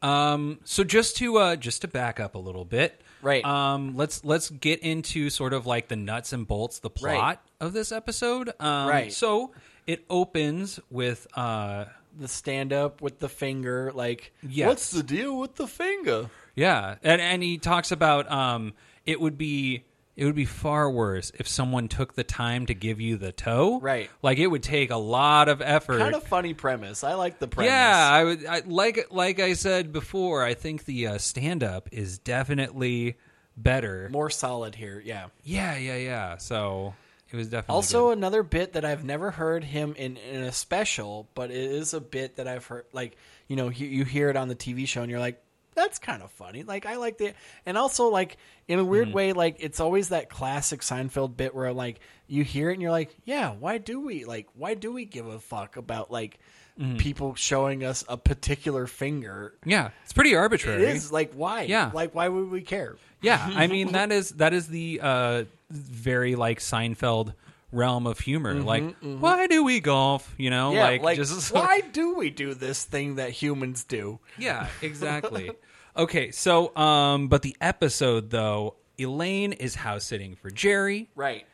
Um, 0.00 0.60
so 0.62 0.84
just 0.84 1.16
to 1.16 1.38
uh, 1.38 1.56
just 1.56 1.82
to 1.82 1.88
back 1.88 2.20
up 2.20 2.36
a 2.36 2.38
little 2.38 2.64
bit, 2.64 3.00
Right. 3.22 3.44
Um, 3.44 3.96
let's 3.96 4.24
let's 4.24 4.50
get 4.50 4.80
into 4.80 5.30
sort 5.30 5.52
of 5.52 5.66
like 5.66 5.88
the 5.88 5.96
nuts 5.96 6.32
and 6.32 6.46
bolts, 6.46 6.78
the 6.78 6.90
plot 6.90 7.14
Right. 7.14 7.38
of 7.60 7.72
this 7.72 7.90
episode. 7.92 8.50
Um, 8.60 8.88
Right. 8.88 9.12
So 9.12 9.52
it 9.86 10.04
opens 10.10 10.78
with 10.90 11.26
uh, 11.34 11.86
the 12.18 12.28
stand 12.28 12.72
up 12.72 13.00
with 13.00 13.18
the 13.18 13.28
finger. 13.28 13.90
Like, 13.94 14.32
Yes. 14.42 14.66
what's 14.68 14.90
the 14.90 15.02
deal 15.02 15.38
with 15.38 15.56
the 15.56 15.66
finger? 15.66 16.30
Yeah, 16.54 16.96
and 17.02 17.20
and 17.20 17.42
he 17.42 17.58
talks 17.58 17.92
about 17.92 18.30
um, 18.30 18.72
it 19.06 19.20
would 19.20 19.38
be 19.38 19.84
it 20.18 20.24
would 20.24 20.34
be 20.34 20.44
far 20.44 20.90
worse 20.90 21.30
if 21.38 21.46
someone 21.46 21.86
took 21.86 22.14
the 22.14 22.24
time 22.24 22.66
to 22.66 22.74
give 22.74 23.00
you 23.00 23.16
the 23.16 23.30
toe. 23.30 23.78
Right. 23.80 24.10
like 24.20 24.38
it 24.38 24.48
would 24.48 24.64
take 24.64 24.90
a 24.90 24.96
lot 24.96 25.48
of 25.48 25.62
effort. 25.62 25.98
Kind 26.00 26.14
of 26.16 26.24
funny 26.24 26.54
premise. 26.54 27.04
I 27.04 27.14
like 27.14 27.38
the 27.38 27.46
premise. 27.46 27.70
yeah, 27.70 28.08
I 28.12 28.24
would 28.24 28.44
I, 28.44 28.62
like 28.66 29.06
like 29.12 29.38
I 29.38 29.52
said 29.52 29.92
before. 29.92 30.42
I 30.44 30.54
think 30.54 30.84
the 30.86 31.06
uh, 31.06 31.18
stand 31.18 31.62
up 31.62 31.88
is 31.92 32.18
definitely 32.18 33.16
better. 33.56 34.08
more 34.10 34.28
solid 34.30 34.74
here. 34.74 35.00
Yeah. 35.04 35.26
Yeah, 35.44 35.76
yeah, 35.76 35.96
yeah. 35.96 36.36
So 36.38 36.94
it 37.32 37.36
was 37.36 37.48
definitely 37.48 37.74
Also, 37.76 38.08
good. 38.08 38.18
another 38.18 38.42
bit 38.42 38.72
that 38.72 38.84
I've 38.84 39.04
never 39.04 39.30
heard 39.30 39.62
him 39.64 39.94
in, 39.96 40.16
in 40.16 40.42
a 40.42 40.52
special, 40.52 41.28
but 41.34 41.50
it 41.50 41.56
is 41.70 41.94
a 41.94 42.00
bit 42.00 42.36
that 42.36 42.48
I've 42.48 42.66
heard. 42.66 42.86
Like, 42.92 43.16
you 43.48 43.56
know, 43.56 43.68
you, 43.68 43.86
you 43.86 44.04
hear 44.04 44.30
it 44.30 44.36
on 44.36 44.48
the 44.48 44.54
TV 44.56 44.86
show, 44.88 45.02
and 45.02 45.10
you're 45.10 45.20
like, 45.20 45.40
"That's 45.78 45.98
kind 45.98 46.22
of 46.22 46.30
funny." 46.30 46.62
Like, 46.62 46.86
I 46.86 46.96
like 46.96 47.18
the, 47.18 47.32
and 47.66 47.78
also 47.78 48.08
like 48.08 48.36
in 48.66 48.78
a 48.78 48.82
Mm-hmm. 48.82 48.90
weird 48.90 49.12
way, 49.12 49.32
like 49.32 49.56
it's 49.60 49.80
always 49.80 50.08
that 50.10 50.28
classic 50.28 50.80
Seinfeld 50.80 51.36
bit 51.36 51.54
where 51.54 51.72
like 51.72 52.00
you 52.26 52.44
hear 52.44 52.70
it 52.70 52.74
and 52.74 52.82
you're 52.82 52.90
like, 52.90 53.14
"Yeah, 53.24 53.52
why 53.52 53.78
do 53.78 54.00
we 54.00 54.24
like? 54.24 54.48
Why 54.54 54.74
do 54.74 54.92
we 54.92 55.04
give 55.04 55.26
a 55.26 55.38
fuck 55.40 55.76
about 55.76 56.10
like 56.10 56.38
Mm-hmm. 56.78 56.96
people 56.98 57.34
showing 57.34 57.82
us 57.84 58.04
a 58.08 58.16
particular 58.16 58.86
finger?" 58.86 59.54
yeah, 59.64 59.90
it's 60.04 60.12
pretty 60.12 60.36
arbitrary. 60.36 60.84
is 60.84 61.10
like 61.10 61.32
why? 61.32 61.62
Yeah. 61.62 61.90
like 61.92 62.14
why 62.14 62.28
would 62.28 62.50
we 62.50 62.60
care? 62.62 62.96
Yeah, 63.20 63.40
I 63.56 63.66
mean 63.74 63.92
that 63.92 64.12
is 64.12 64.30
that 64.38 64.52
is 64.54 64.68
the 64.68 65.00
uh, 65.02 65.44
very 65.70 66.36
like 66.36 66.60
Seinfeld 66.60 67.34
realm 67.72 68.06
of 68.06 68.18
humor. 68.20 68.54
like, 68.62 68.96
why 69.02 69.46
do 69.48 69.62
we 69.64 69.80
golf? 69.80 70.32
You 70.38 70.50
know, 70.50 70.68
Mm-hmm, 70.68 70.76
Yeah, 70.76 70.84
like, 70.84 71.02
like, 71.02 71.16
just 71.18 71.52
why 71.52 71.80
do 71.92 72.14
we 72.14 72.30
do 72.30 72.54
this 72.54 72.84
thing 72.84 73.16
that 73.16 73.30
humans 73.30 73.82
do? 73.84 74.20
Yeah, 74.38 74.68
exactly. 74.80 75.50
okay, 75.98 76.30
so 76.30 76.74
um, 76.76 77.28
but 77.28 77.42
the 77.42 77.56
episode 77.60 78.30
though, 78.30 78.76
Elaine 78.98 79.52
is 79.52 79.74
house 79.74 80.04
sitting 80.04 80.34
for 80.36 80.50
Jerry, 80.50 81.08
Right. 81.14 81.46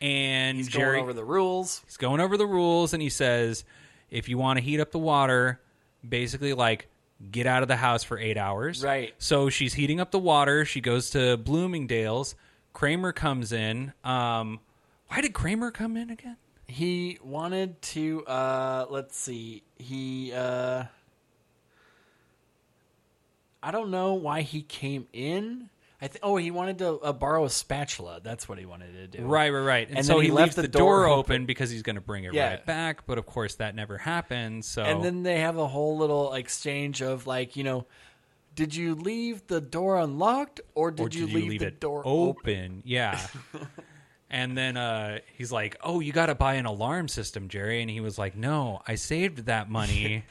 and 0.00 0.56
He's 0.56 0.68
Jerry 0.68 0.92
going 0.98 1.02
over 1.02 1.12
the 1.12 1.24
rules. 1.24 1.82
he's 1.86 1.96
going 1.96 2.20
over 2.20 2.36
the 2.36 2.46
rules, 2.46 2.92
and 2.92 3.02
he 3.02 3.08
says, 3.10 3.64
if 4.10 4.28
you 4.28 4.38
want 4.38 4.58
to 4.58 4.64
heat 4.64 4.80
up 4.80 4.90
the 4.92 4.98
water, 4.98 5.60
basically 6.06 6.52
like 6.52 6.88
get 7.30 7.46
out 7.46 7.62
of 7.62 7.68
the 7.68 7.76
house 7.76 8.04
for 8.04 8.18
eight 8.18 8.36
hours. 8.36 8.84
Right. 8.84 9.14
So 9.18 9.48
she's 9.48 9.74
heating 9.74 10.00
up 10.00 10.10
the 10.10 10.18
water. 10.18 10.64
She 10.64 10.80
goes 10.80 11.10
to 11.10 11.36
Bloomingdale's. 11.36 12.34
Kramer 12.72 13.12
comes 13.12 13.52
in. 13.52 13.92
Um, 14.04 14.60
why 15.08 15.22
did 15.22 15.32
Kramer 15.32 15.70
come 15.70 15.96
in 15.96 16.10
again? 16.10 16.36
He 16.68 17.18
wanted 17.22 17.80
to 17.82 18.24
uh 18.26 18.86
let's 18.90 19.16
see. 19.16 19.62
He 19.78 20.32
uh 20.34 20.84
I 23.66 23.72
don't 23.72 23.90
know 23.90 24.14
why 24.14 24.42
he 24.42 24.62
came 24.62 25.08
in. 25.12 25.70
I 26.00 26.06
th- 26.06 26.20
oh, 26.22 26.36
he 26.36 26.52
wanted 26.52 26.78
to 26.78 27.00
uh, 27.00 27.12
borrow 27.12 27.44
a 27.46 27.50
spatula. 27.50 28.20
That's 28.22 28.48
what 28.48 28.58
he 28.58 28.64
wanted 28.64 28.92
to 28.92 29.18
do. 29.18 29.24
Right, 29.24 29.50
right, 29.50 29.58
right. 29.58 29.88
And, 29.88 29.96
And 29.98 30.06
so 30.06 30.20
he, 30.20 30.26
he 30.28 30.32
left 30.32 30.54
the, 30.54 30.62
the 30.62 30.68
door, 30.68 31.04
door 31.04 31.08
open, 31.08 31.46
because 31.46 31.68
he's 31.68 31.82
going 31.82 31.96
to 31.96 32.00
bring 32.00 32.22
it 32.22 32.32
Yeah. 32.32 32.50
right 32.50 32.64
back. 32.64 33.06
But 33.06 33.18
of 33.18 33.26
course, 33.26 33.56
that 33.56 33.74
never 33.74 33.98
happened. 33.98 34.64
So 34.64 34.82
And 34.84 35.02
then 35.02 35.24
they 35.24 35.40
have 35.40 35.56
a 35.56 35.66
whole 35.66 35.96
little 35.98 36.34
exchange 36.34 37.02
of 37.02 37.26
like, 37.26 37.56
you 37.56 37.64
know, 37.64 37.86
did 38.54 38.72
you 38.72 38.94
leave 38.94 39.48
the 39.48 39.60
door 39.60 39.98
unlocked 39.98 40.60
or 40.76 40.92
did, 40.92 41.06
or 41.06 41.18
you, 41.18 41.26
leave, 41.26 41.58
the 41.58 41.66
it 41.66 41.80
door 41.80 42.02
open? 42.04 42.52
open? 42.52 42.82
Yeah. 42.84 43.18
and 44.30 44.56
then 44.56 44.76
uh, 44.76 45.18
he's 45.36 45.50
like, 45.50 45.76
"Oh, 45.82 46.00
you 46.00 46.12
got 46.12 46.26
to 46.26 46.34
buy 46.34 46.54
an 46.54 46.66
alarm 46.66 47.08
system, 47.08 47.48
Jerry." 47.48 47.82
And 47.82 47.90
he 47.90 48.00
was 48.00 48.16
like, 48.16 48.36
"No, 48.36 48.80
I 48.86 48.94
saved 48.94 49.46
that 49.46 49.68
money, 49.68 50.24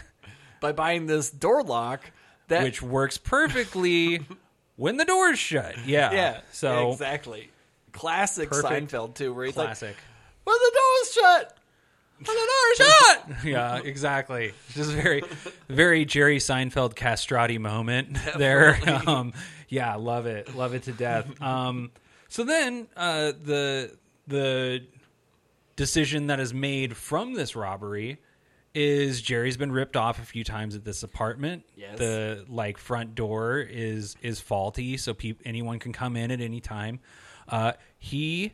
by 0.60 0.72
buying 0.72 1.06
this 1.06 1.30
door 1.30 1.62
lock 1.62 2.10
that 2.48 2.62
which 2.62 2.82
works 2.82 3.18
perfectly 3.18 4.20
when 4.76 4.96
the 4.96 5.04
door's 5.04 5.38
shut." 5.38 5.76
Yeah. 5.86 6.12
yeah, 6.12 6.40
So 6.52 6.92
exactly. 6.92 7.50
Classic 7.92 8.50
Perfect. 8.50 8.90
Seinfeld 8.90 9.14
too, 9.14 9.32
where 9.32 9.46
he's 9.46 9.56
like, 9.56 9.66
classic. 9.68 9.96
"Well, 10.44 10.58
the 10.58 10.72
door's 10.74 11.12
shut." 11.14 11.58
When 12.24 12.36
the 12.36 12.50
door's 12.78 12.88
shut. 12.88 13.44
yeah, 13.44 13.76
exactly. 13.78 14.52
Just 14.72 14.92
very, 14.92 15.22
very 15.68 16.04
Jerry 16.04 16.38
Seinfeld 16.38 16.94
castrati 16.94 17.58
moment 17.58 18.16
there. 18.38 18.78
Um, 19.06 19.32
yeah, 19.68 19.96
love 19.96 20.26
it, 20.26 20.54
love 20.54 20.74
it 20.74 20.84
to 20.84 20.92
death. 20.92 21.40
Um, 21.42 21.90
so 22.28 22.44
then 22.44 22.86
uh, 22.96 23.32
the 23.42 23.96
the 24.26 24.84
decision 25.76 26.28
that 26.28 26.38
is 26.40 26.54
made 26.54 26.96
from 26.96 27.34
this 27.34 27.56
robbery 27.56 28.18
is 28.74 29.22
Jerry's 29.22 29.56
been 29.56 29.72
ripped 29.72 29.96
off 29.96 30.18
a 30.18 30.24
few 30.24 30.44
times 30.44 30.74
at 30.74 30.84
this 30.84 31.02
apartment. 31.02 31.64
Yes. 31.76 31.98
The 31.98 32.44
like 32.48 32.78
front 32.78 33.14
door 33.14 33.58
is 33.58 34.16
is 34.20 34.40
faulty, 34.40 34.96
so 34.96 35.14
peop- 35.14 35.42
anyone 35.44 35.78
can 35.78 35.92
come 35.92 36.16
in 36.16 36.30
at 36.30 36.40
any 36.40 36.60
time. 36.60 37.00
Uh, 37.48 37.72
he, 37.98 38.52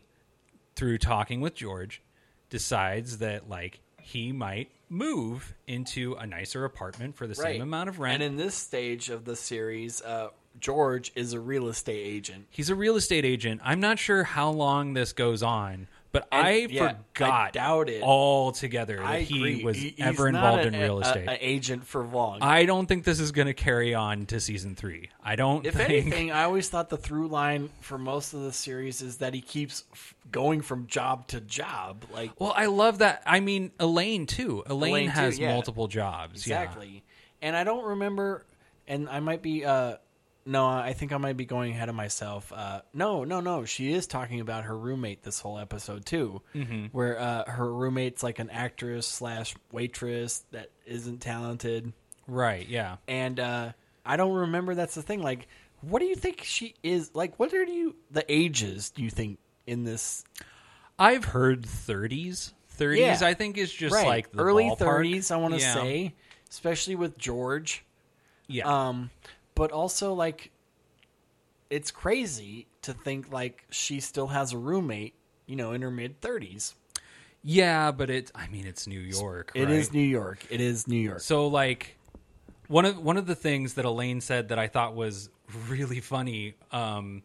through 0.77 0.99
talking 0.99 1.41
with 1.41 1.55
George, 1.55 2.03
decides 2.51 3.19
that 3.19 3.49
like 3.49 3.81
he 4.01 4.33
might 4.33 4.71
move 4.89 5.55
into 5.67 6.15
a 6.15 6.27
nicer 6.27 6.65
apartment 6.65 7.17
for 7.17 7.27
the 7.27 7.35
same 7.35 7.63
amount 7.63 7.89
of 7.89 7.99
rent. 8.01 8.15
And 8.15 8.33
in 8.33 8.37
this 8.37 8.57
stage 8.57 9.09
of 9.09 9.25
the 9.25 9.37
series, 9.37 10.03
uh, 10.03 10.31
George 10.59 11.13
is 11.15 11.33
a 11.33 11.41
real 11.41 11.69
estate 11.69 12.05
agent. 12.05 12.47
He's 12.51 12.71
a 12.71 12.75
real 12.75 12.97
estate 12.97 13.25
agent. 13.25 13.61
I'm 13.65 13.81
not 13.81 13.99
sure 13.99 14.25
how 14.25 14.51
long 14.51 14.95
this 14.95 15.13
goes 15.13 15.43
on, 15.43 15.87
but 16.13 16.27
And, 16.33 16.47
I 16.47 16.51
yeah, 16.69 16.95
forgot 17.15 17.31
I 17.33 17.51
doubt 17.53 17.89
it. 17.89 18.03
altogether 18.03 18.97
that 18.97 19.07
I 19.07 19.21
he 19.21 19.37
agree. 19.39 19.65
was 19.65 19.77
He- 19.77 19.95
ever 19.99 20.29
involved 20.29 20.65
an- 20.65 20.75
in 20.75 20.81
real 20.81 20.99
a- 20.99 21.03
estate. 21.03 21.29
An 21.29 21.39
agent 21.41 21.87
for 21.87 22.05
long. 22.05 22.39
I 22.43 22.65
don't 22.65 22.87
think 22.87 23.05
this 23.05 23.21
is 23.21 23.33
going 23.33 23.47
to 23.47 23.55
carry 23.55 23.95
on 23.95 24.27
to 24.27 24.41
season 24.41 24.75
three. 24.75 25.11
I 25.23 25.37
don't 25.37 25.65
if 25.67 25.75
think. 25.75 25.91
anything, 25.91 26.33
I 26.33 26.45
always 26.45 26.69
thought 26.69 26.89
the 26.89 26.97
through 26.97 27.29
line 27.29 27.71
for 27.81 27.99
most 27.99 28.35
of 28.35 28.43
the 28.43 28.53
series 28.53 29.03
is 29.03 29.19
that 29.19 29.35
he 29.35 29.41
keeps 29.41 29.85
f- 29.93 30.15
going 30.33 30.61
from 30.63 30.87
job 30.87 31.27
to 31.29 31.41
job. 31.41 32.05
Like 32.13 32.33
well, 32.41 32.53
I 32.57 32.67
love 32.67 32.99
that. 32.99 33.23
I 33.27 33.41
mean, 33.41 33.71
Elaine 33.79 34.27
too. 34.27 34.63
Elaine, 34.67 34.91
Elaine, 34.93 35.05
too, 35.11 35.13
has 35.21 35.39
yeah. 35.39 35.53
multiple 35.53 35.87
jobs. 35.89 36.47
yeah. 36.47 36.61
exactly. 36.63 37.03
And 37.43 37.55
I 37.57 37.65
don't 37.65 37.85
remember. 37.85 38.45
And 38.89 39.09
I 39.09 39.21
might 39.21 39.43
be. 39.43 39.65
uh 39.65 39.97
no, 40.47 40.67
I 40.67 40.93
think 40.95 41.13
I 41.13 41.17
might 41.19 41.37
be 41.37 41.45
going 41.45 41.73
ahead 41.73 41.89
of 41.89 41.95
myself. 41.95 42.53
Uh, 42.55 42.81
no, 42.95 43.25
no, 43.25 43.41
no. 43.41 43.65
She 43.65 43.93
is 43.93 44.07
talking 44.07 44.41
about 44.41 44.65
her 44.65 44.77
roommate 44.77 45.23
this 45.23 45.41
whole 45.41 45.59
episode 45.59 46.07
too, 46.07 46.43
mm-hmm. 46.55 46.87
where 46.93 47.19
uh, 47.19 47.45
her 47.51 47.73
roommate's 47.73 48.23
like 48.23 48.39
an 48.39 48.51
actress 48.51 49.07
slash 49.07 49.55
waitress 49.73 50.45
that 50.53 50.71
isn't 50.87 51.19
talented. 51.21 51.93
Right. 52.27 52.69
Yeah. 52.69 52.97
and 53.09 53.39
uh, 53.41 53.73
I 54.07 54.17
don't 54.17 54.33
remember 54.33 54.75
that's 54.75 54.95
the 54.95 55.03
thing. 55.03 55.23
Like, 55.23 55.49
what 55.83 55.99
do 56.01 56.07
you 56.07 56.15
think 56.17 56.43
she 56.45 56.75
is? 56.83 57.11
Like, 57.15 57.39
what 57.39 57.53
are 57.53 57.65
you 57.65 57.97
the 58.11 58.25
ages 58.33 58.91
do 58.91 59.03
you 59.03 59.11
think 59.11 59.39
in 59.67 59.85
this? 59.85 60.25
I've 60.99 61.25
heard 61.25 61.63
30s. 61.63 62.53
30s, 62.79 62.99
Yeah. 62.99 63.19
I 63.23 63.35
think, 63.35 63.59
is 63.59 63.73
just 63.73 63.95
right, 63.95 64.07
like 64.07 64.33
the 64.33 64.43
early 64.43 64.73
thirties. 64.79 65.31
I 65.31 65.37
want 65.37 65.55
to 65.55 65.61
Yeah. 65.61 65.75
say, 65.75 66.15
especially 66.51 66.95
with 66.95 67.19
George. 67.19 67.85
Yeah. 68.47 68.89
Um, 68.89 69.11
but 69.55 69.73
also 69.73 70.15
like, 70.15 70.51
it's 71.69 71.91
crazy 71.91 72.67
to 72.83 72.93
think 72.93 73.33
like 73.33 73.65
she 73.71 74.01
still 74.01 74.29
has 74.29 74.53
a 74.53 74.59
roommate. 74.59 75.15
You 75.47 75.57
know, 75.57 75.73
in 75.73 75.83
her 75.83 75.91
mid 75.91 76.21
thirties. 76.21 76.77
yeah, 77.43 77.91
but 77.91 78.09
it's. 78.09 78.31
I 78.37 78.47
mean, 78.47 78.67
it's 78.67 78.87
New 78.87 79.01
York. 79.01 79.51
It 79.55 79.69
is 79.69 79.89
right? 79.89 79.95
New 79.95 80.05
York. 80.07 80.47
It 80.49 80.61
is 80.61 80.87
New 80.87 81.01
York. 81.01 81.21
So 81.21 81.49
like 81.49 81.97
one 82.69 82.85
of 82.85 82.99
one 82.99 83.17
of 83.17 83.27
the 83.27 83.35
things 83.35 83.75
that 83.75 83.85
Elaine 83.85 84.21
said 84.21 84.51
that 84.51 84.61
I 84.61 84.69
thought 84.69 84.95
was 84.95 85.29
really 85.69 85.99
funny, 85.99 86.55
um, 86.71 87.23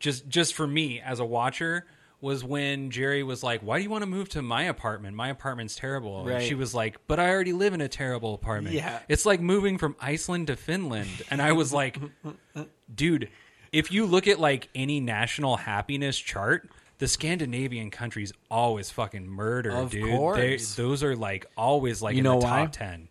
just 0.00 0.28
just 0.28 0.54
for 0.54 0.66
me 0.66 1.00
as 1.00 1.20
a 1.20 1.24
watcher, 1.24 1.86
was 2.20 2.44
when 2.44 2.90
Jerry 2.90 3.22
was 3.22 3.42
like, 3.42 3.60
"Why 3.62 3.78
do 3.78 3.82
you 3.84 3.90
want 3.90 4.02
to 4.02 4.06
move 4.06 4.28
to 4.30 4.42
my 4.42 4.64
apartment? 4.64 5.16
My 5.16 5.28
apartment's 5.28 5.74
terrible." 5.76 6.26
And 6.28 6.42
she 6.44 6.54
was 6.54 6.74
like, 6.74 6.98
"But 7.06 7.18
I 7.18 7.30
already 7.30 7.52
live 7.52 7.72
in 7.74 7.80
a 7.80 7.88
terrible 7.88 8.34
apartment." 8.34 8.74
Yeah. 8.74 8.98
it's 9.08 9.24
like 9.26 9.40
moving 9.40 9.78
from 9.78 9.96
Iceland 10.00 10.48
to 10.48 10.56
Finland, 10.56 11.22
and 11.30 11.40
I 11.40 11.52
was 11.52 11.72
like, 11.72 11.98
"Dude." 12.94 13.28
If 13.72 13.92
you 13.92 14.04
look 14.04 14.26
at 14.26 14.40
like 14.40 14.68
any 14.74 14.98
national 14.98 15.56
happiness 15.56 16.18
chart, 16.18 16.68
the 16.98 17.06
Scandinavian 17.06 17.90
countries 17.92 18.32
always 18.50 18.90
fucking 18.90 19.26
murder, 19.28 19.70
Of 19.70 19.90
dude. 19.90 20.10
course. 20.10 20.38
They, 20.74 20.82
those 20.82 21.04
are 21.04 21.14
like 21.14 21.46
always 21.56 22.02
like 22.02 22.14
You 22.14 22.18
in 22.18 22.24
know 22.24 22.40
the 22.40 22.46
why? 22.46 22.62
top 22.64 22.72
ten. 22.72 23.08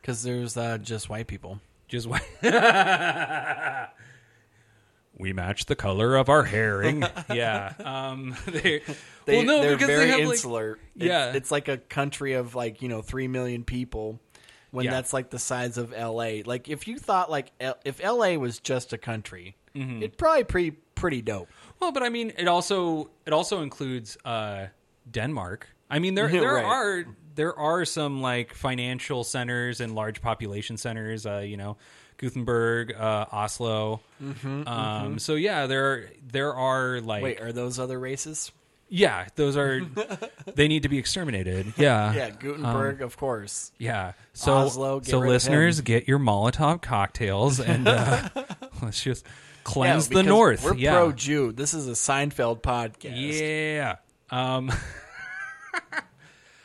Because 0.00 0.24
there's 0.24 0.56
uh, 0.56 0.78
just 0.78 1.08
white 1.08 1.28
people. 1.28 1.60
Just 1.86 2.08
wait. 2.08 2.20
we 5.18 5.32
match 5.32 5.66
the 5.66 5.76
color 5.76 6.16
of 6.16 6.28
our 6.28 6.42
herring. 6.44 7.04
yeah. 7.32 7.72
Um. 7.84 8.36
They. 8.46 8.82
They, 9.24 9.36
well, 9.36 9.44
no, 9.46 9.60
they're 9.62 9.72
because 9.76 9.86
very 9.86 10.04
they 10.06 10.10
have 10.10 10.20
like. 10.20 10.28
insular. 10.30 10.78
It- 10.96 11.06
Yeah. 11.06 11.32
it's 11.32 11.50
like 11.52 11.68
a 11.68 11.76
country 11.78 12.32
of 12.32 12.54
like 12.56 12.82
you 12.82 12.88
know 12.88 13.02
three 13.02 13.28
million 13.28 13.62
people, 13.62 14.18
when 14.72 14.84
Yeah. 14.86 14.90
that's 14.90 15.12
like 15.12 15.30
the 15.30 15.38
size 15.38 15.78
of 15.78 15.92
L.A. 15.94 16.42
Like 16.42 16.68
if 16.68 16.88
you 16.88 16.98
thought 16.98 17.30
like 17.30 17.52
L- 17.60 17.78
if 17.84 18.00
L.A. 18.02 18.36
was 18.36 18.58
just 18.58 18.92
a 18.92 18.98
country, 18.98 19.54
Mm-hmm. 19.76 19.98
it'd 20.02 20.18
probably 20.18 20.44
pretty 20.44 20.70
pretty 20.96 21.22
dope. 21.22 21.48
Well, 21.80 21.92
but 21.92 22.02
I 22.02 22.08
mean, 22.08 22.32
it 22.36 22.48
also 22.48 23.10
it 23.26 23.32
also 23.32 23.62
includes 23.62 24.18
uh, 24.24 24.66
Denmark. 25.10 25.68
I 25.90 25.98
mean, 25.98 26.14
there 26.14 26.28
there 26.44 26.54
right. 26.54 26.64
are 26.64 27.04
there 27.34 27.56
are 27.58 27.84
some 27.84 28.20
like 28.22 28.52
financial 28.54 29.24
centers 29.24 29.80
and 29.80 29.94
large 29.94 30.20
population 30.20 30.76
centers. 30.76 31.26
Uh, 31.26 31.38
you 31.38 31.56
know, 31.56 31.76
Gothenburg, 32.22 32.94
uh, 32.94 33.26
Oslo. 33.32 34.00
um, 34.66 35.18
So 35.18 35.34
yeah, 35.34 35.66
there 35.66 36.10
there 36.30 36.54
are 36.54 37.00
like 37.00 37.22
Wait, 37.22 37.40
are 37.40 37.52
those 37.52 37.78
other 37.78 37.98
races? 37.98 38.52
yeah, 38.88 39.26
those 39.36 39.56
are 39.56 39.80
they 40.54 40.68
need 40.68 40.82
to 40.84 40.88
be 40.88 40.98
exterminated. 40.98 41.72
Yeah, 41.76 42.12
Yeah, 42.14 42.30
Gutenberg, 42.30 43.02
of 43.02 43.16
course. 43.16 43.72
yeah. 43.78 44.12
So 44.34 44.52
Oslo, 44.54 45.00
get 45.00 45.08
so 45.10 45.18
listeners, 45.18 45.80
get 45.80 46.06
your 46.06 46.18
Molotov 46.18 46.80
cocktails 46.82 47.58
and 47.58 47.88
uh, 47.88 48.28
let's 48.82 49.02
just 49.02 49.26
cleanse 49.64 50.10
Yeah, 50.10 50.16
the 50.18 50.22
north. 50.22 50.62
We're 50.62 50.74
yeah. 50.76 50.92
pro 50.92 51.10
Jew. 51.12 51.52
This 51.52 51.74
is 51.74 51.88
a 51.88 51.92
Seinfeld 51.92 52.60
podcast. 52.62 53.40
Yeah. 53.40 53.96
Um 54.30 54.70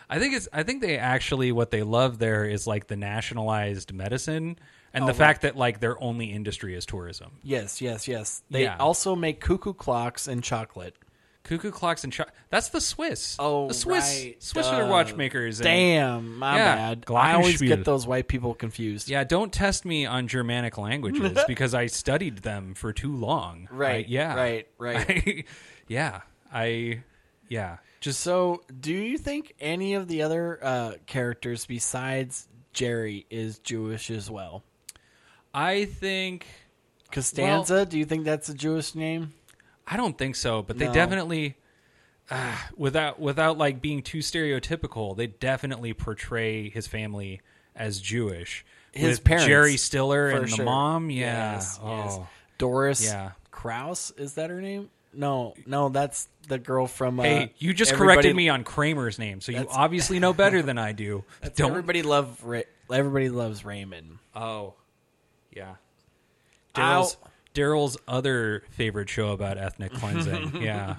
I 0.10 0.20
think 0.20 0.36
it's 0.36 0.48
I 0.54 0.64
think 0.64 0.82
they 0.82 0.98
actually 0.98 1.52
what 1.52 1.70
they 1.72 1.84
love 1.84 2.18
there 2.18 2.46
is 2.46 2.66
like 2.66 2.88
the 2.88 2.96
nationalized 2.96 3.92
medicine 3.94 4.58
and 4.98 5.08
the 5.08 5.12
Oh, 5.14 5.16
fact 5.16 5.42
that 5.44 5.56
like 5.56 5.80
their 5.80 6.02
only 6.02 6.32
industry 6.32 6.76
is 6.76 6.86
tourism. 6.86 7.40
Yes, 7.44 7.82
yes, 7.82 8.08
yes. 8.08 8.44
They 8.50 8.64
Yeah. 8.64 8.78
also 8.80 9.16
make 9.16 9.40
cuckoo 9.40 9.74
clocks 9.74 10.28
and 10.28 10.44
chocolate. 10.44 10.96
Cuckoo 11.44 11.72
clocks 11.72 12.04
and 12.04 12.12
chocolate. 12.12 12.36
That's 12.50 12.70
the 12.70 12.82
Swiss. 12.82 13.38
Oh, 13.40 13.70
the 13.70 13.74
Swiss 13.74 14.24
right. 14.26 14.44
Swiss 14.44 14.68
are 14.68 14.86
watchmakers. 14.90 15.60
and- 15.62 15.64
Damn, 15.66 16.38
my 16.40 16.58
Yeah, 16.58 16.76
bad. 16.76 17.06
I 17.10 17.34
always 17.36 17.62
get 17.62 17.86
those 17.86 18.06
white 18.06 18.28
people 18.28 18.54
confused. 18.54 19.10
Yeah, 19.10 19.24
don't 19.24 19.54
test 19.54 19.86
me 19.86 20.06
on 20.06 20.28
Germanic 20.28 20.78
languages 20.78 21.40
because 21.48 21.74
I 21.74 21.86
studied 21.86 22.40
them 22.40 22.74
for 22.74 22.92
too 22.92 23.16
long. 23.16 23.70
Right, 23.72 24.06
I- 24.06 24.10
yeah. 24.10 24.36
right, 24.36 24.68
right. 24.78 25.46
yeah. 25.88 26.22
I 26.54 27.04
yeah. 27.48 27.78
Just 28.02 28.20
So, 28.20 28.64
do 28.80 28.92
you 28.94 29.18
think 29.18 29.54
any 29.60 29.94
of 29.96 30.08
the 30.10 30.22
other 30.24 30.60
uh, 30.62 30.94
characters 31.06 31.66
besides 31.66 32.48
Jerry 32.74 33.26
is 33.30 33.60
Jewish 33.60 34.12
as 34.12 34.30
well? 34.30 34.64
I 35.54 35.86
think 35.86 36.46
Costanza, 37.12 37.86
do 37.86 37.98
you 37.98 38.06
think 38.06 38.26
that's 38.26 38.50
a 38.50 38.54
Jewish 38.54 38.96
name? 38.96 39.34
I 39.88 39.98
don't 39.98 40.18
think 40.18 40.36
so, 40.36 40.62
but 40.62 40.78
they 40.78 40.88
No. 40.88 40.94
definitely 40.94 41.56
uh, 42.30 42.56
without 42.76 43.20
without 43.20 43.58
like 43.58 43.82
being 43.82 44.02
too 44.02 44.20
stereotypical, 44.20 45.16
they 45.16 45.28
definitely 45.28 45.94
portray 45.94 46.70
his 46.70 46.86
family 46.88 47.42
as 47.76 48.02
Jewish. 48.02 48.66
His 48.92 49.20
With 49.20 49.24
parents, 49.26 49.46
Jerry 49.48 49.78
Stiller 49.78 50.30
and 50.30 50.50
sure. 50.50 50.58
the 50.58 50.64
mom, 50.64 51.10
yeah. 51.10 51.54
Yes, 51.54 51.80
oh. 51.82 51.98
yes. 51.98 52.20
Doris 52.58 53.06
Yeah. 53.06 53.32
Kraus, 53.52 54.12
is 54.18 54.34
that 54.34 54.50
her 54.50 54.62
name? 54.62 54.90
No, 55.14 55.54
no, 55.66 55.90
that's 55.90 56.28
the 56.48 56.58
girl 56.60 56.86
from. 56.86 57.20
Uh, 57.20 57.24
Hey, 57.24 57.54
you 57.58 57.74
just 57.74 57.94
Everybody- 57.94 58.16
corrected 58.16 58.36
me 58.36 58.50
on 58.50 58.64
Kramer's 58.64 59.18
name, 59.18 59.40
so 59.42 59.52
you 59.52 59.66
obviously 59.72 60.20
know 60.20 60.34
better 60.34 60.62
than 60.62 60.78
I 60.78 60.92
do. 60.92 61.24
Don't 61.56 61.72
Everybody 61.72 62.02
love 62.04 62.44
Ra- 62.44 62.62
everybody 62.92 63.30
loves 63.30 63.64
Raymond. 63.64 64.18
Oh, 64.36 64.74
yeah. 65.58 65.76
Daryl's 66.76 67.18
Daryl's 67.54 67.98
other 68.08 68.64
favorite 68.70 69.10
show 69.10 69.30
about 69.30 69.58
ethnic 69.58 69.92
cleansing. 69.94 70.58
yeah. 70.62 70.96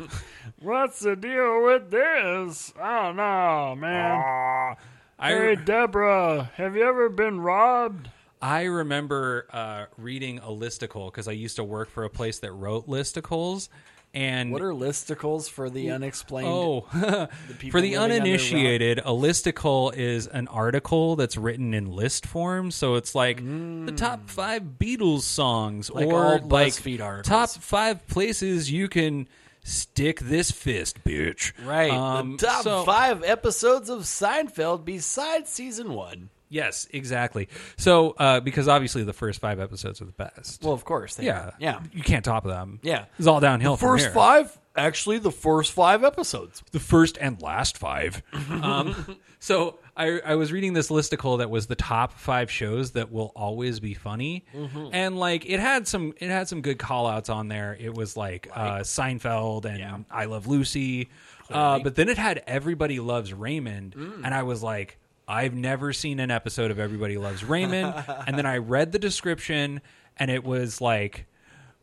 What's 0.60 0.98
the 1.00 1.14
deal 1.14 1.62
with 1.62 1.90
this? 1.90 2.72
Oh 2.80 3.12
no, 3.12 3.76
man. 3.76 4.76
Hey, 5.20 5.52
I 5.52 5.54
Deborah, 5.54 6.50
have 6.54 6.76
you 6.76 6.82
ever 6.82 7.08
been 7.08 7.40
robbed? 7.40 8.10
I 8.40 8.64
remember 8.64 9.46
uh, 9.52 9.86
reading 9.96 10.38
a 10.38 10.48
listicle 10.48 11.10
because 11.10 11.26
I 11.26 11.32
used 11.32 11.56
to 11.56 11.64
work 11.64 11.90
for 11.90 12.04
a 12.04 12.10
place 12.10 12.38
that 12.40 12.52
wrote 12.52 12.86
listicles, 12.86 13.68
and 14.14 14.50
What 14.52 14.62
are 14.62 14.72
listicles 14.72 15.48
for 15.50 15.68
the 15.70 15.90
unexplained? 15.90 16.48
Oh, 16.48 16.80
people 17.58 17.70
for 17.70 17.80
the 17.80 17.96
living 17.96 17.98
under 17.98 18.14
a 18.14 18.18
rock? 18.18 18.22
uninitiated, 18.22 18.98
a 19.00 19.02
listicle 19.10 19.94
is 19.94 20.26
an 20.26 20.48
article 20.48 21.16
that's 21.16 21.36
written 21.36 21.74
in 21.74 21.90
list 21.92 22.26
form. 22.26 22.70
So 22.70 22.94
it's 22.94 23.14
like 23.14 23.38
the 23.44 23.92
top 23.96 24.30
five 24.30 24.62
Beatles 24.78 25.22
songs, 25.22 25.90
Mm. 25.90 25.94
Like 25.94 26.06
or 26.06 26.38
like 26.40 27.22
top 27.24 27.50
five 27.50 28.06
places 28.08 28.70
you 28.70 28.88
can 28.88 29.28
stick 29.62 30.21
this 30.21 30.50
fist, 30.50 31.04
bitch. 31.04 31.52
right. 31.66 31.90
Um, 31.90 32.36
the 32.38 32.47
top 32.47 32.62
so- 32.62 32.84
five 32.84 33.23
episodes 33.23 33.90
of 33.90 34.00
Seinfeld 34.02 34.84
besides 34.84 35.50
season 35.50 35.92
one. 35.92 36.30
Yes, 36.49 36.89
exactly. 36.93 37.49
So 37.76 38.11
uh, 38.13 38.41
because 38.41 38.69
obviously 38.69 39.04
the 39.04 39.13
first 39.13 39.41
five 39.41 39.61
episodes 39.61 40.00
are 40.00 40.06
the 40.06 40.13
best. 40.13 40.63
Well, 40.63 40.73
of 40.73 40.84
course. 40.84 41.17
They 41.17 41.26
yeah, 41.26 41.41
are. 41.49 41.54
yeah. 41.58 41.80
You 41.93 42.02
can't 42.02 42.25
top 42.25 42.45
them. 42.45 42.80
Yeah. 42.82 43.04
it's 43.19 43.26
all 43.26 43.41
downhill. 43.41 43.76
from 43.76 43.89
First 43.91 44.06
here. 44.06 44.15
five, 44.15 44.58
actually, 44.75 45.19
the 45.19 45.30
first 45.30 45.73
five 45.73 46.04
episodes. 46.04 46.63
the 46.73 46.80
first 46.80 47.19
and 47.21 47.41
last 47.43 47.76
five. 47.78 48.23
um, 48.50 49.19
so 49.41 49.78
I, 49.97 50.21
I 50.25 50.34
was 50.37 50.52
reading 50.52 50.73
this 50.73 50.89
listicle 50.89 51.39
that 51.39 51.50
was 51.50 51.67
the 51.67 51.75
top 51.76 52.13
five 52.13 52.50
shows 52.50 52.93
that 52.93 53.13
will 53.13 53.32
always 53.37 53.78
be 53.80 53.95
funny, 53.95 54.45
and 54.93 55.19
like 55.19 55.45
it 55.47 55.61
had 55.61 55.87
some 55.87 56.15
it 56.19 56.30
had 56.30 56.49
some 56.49 56.63
good 56.63 56.78
call 56.78 57.06
outs 57.06 57.28
on 57.28 57.49
there. 57.49 57.76
It 57.78 57.95
was 57.95 58.17
like 58.17 58.49
uh, 58.54 58.78
Seinfeld 58.78 59.65
and 59.65 60.04
I 60.11 60.25
Love 60.26 60.47
Lucy, 60.47 61.08
uh, 61.50 61.78
but 61.80 61.95
then 61.95 62.08
it 62.08 62.17
had 62.19 62.43
Everybody 62.47 63.00
Loves 63.00 63.32
Raymond, 63.34 63.95
and 63.95 64.34
I 64.34 64.45
was 64.45 64.63
like. 64.63 64.99
I've 65.28 65.54
never 65.54 65.93
seen 65.93 66.21
an 66.21 66.30
episode 66.30 66.71
of 66.71 66.78
Everybody 66.78 67.19
Loves 67.19 67.45
Raymond. 67.45 67.95
and 68.26 68.36
then 68.38 68.47
I 68.47 68.56
read 68.58 68.93
the 68.93 68.99
description, 68.99 69.80
and 70.17 70.30
it 70.30 70.43
was 70.43 70.80
like, 70.80 71.26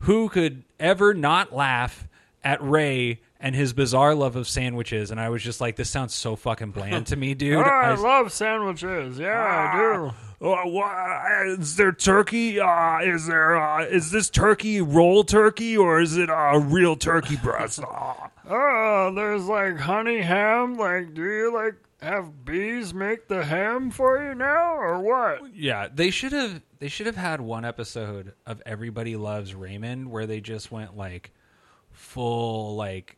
who 0.00 0.28
could 0.28 0.64
ever 0.80 1.14
not 1.14 1.54
laugh 1.54 2.08
at 2.44 2.60
Ray 2.62 3.20
and 3.40 3.54
his 3.54 3.72
bizarre 3.72 4.14
love 4.16 4.34
of 4.36 4.48
sandwiches? 4.48 5.10
And 5.10 5.20
I 5.20 5.28
was 5.28 5.42
just 5.42 5.60
like, 5.60 5.76
this 5.76 5.88
sounds 5.88 6.12
so 6.14 6.34
fucking 6.36 6.72
bland 6.72 7.06
to 7.08 7.16
me, 7.16 7.34
dude. 7.34 7.58
Oh, 7.58 7.60
I 7.62 7.90
I- 7.90 7.94
love 7.94 8.32
sandwiches. 8.32 9.18
Yeah, 9.18 9.72
I 9.74 9.78
do. 9.96 10.12
Uh, 10.38 10.54
wha- 10.66 11.44
is 11.58 11.76
there 11.76 11.92
turkey? 11.92 12.60
Uh, 12.60 12.98
is 13.00 13.26
there? 13.26 13.56
Uh, 13.56 13.84
is 13.84 14.10
this 14.10 14.28
turkey 14.28 14.82
roll 14.82 15.24
turkey 15.24 15.78
or 15.78 15.98
is 16.00 16.18
it 16.18 16.28
uh, 16.28 16.58
real 16.62 16.96
turkey 16.96 17.36
breast? 17.36 17.80
Uh, 17.90 18.28
Oh, 18.48 19.12
there's 19.12 19.46
like 19.46 19.76
honey 19.76 20.20
ham. 20.20 20.76
Like, 20.76 21.14
do 21.14 21.22
you 21.24 21.52
like 21.52 21.74
have 22.06 22.44
bees 22.44 22.94
make 22.94 23.28
the 23.28 23.44
ham 23.44 23.90
for 23.90 24.22
you 24.22 24.34
now, 24.34 24.74
or 24.76 25.00
what? 25.00 25.54
yeah, 25.54 25.88
they 25.92 26.10
should 26.10 26.32
have 26.32 26.62
they 26.78 26.88
should 26.88 27.06
have 27.06 27.16
had 27.16 27.40
one 27.40 27.64
episode 27.64 28.32
of 28.46 28.62
Everybody 28.66 29.16
Loves 29.16 29.54
Raymond 29.54 30.10
where 30.10 30.26
they 30.26 30.40
just 30.40 30.70
went 30.72 30.96
like 30.96 31.32
full 31.92 32.76
like 32.76 33.16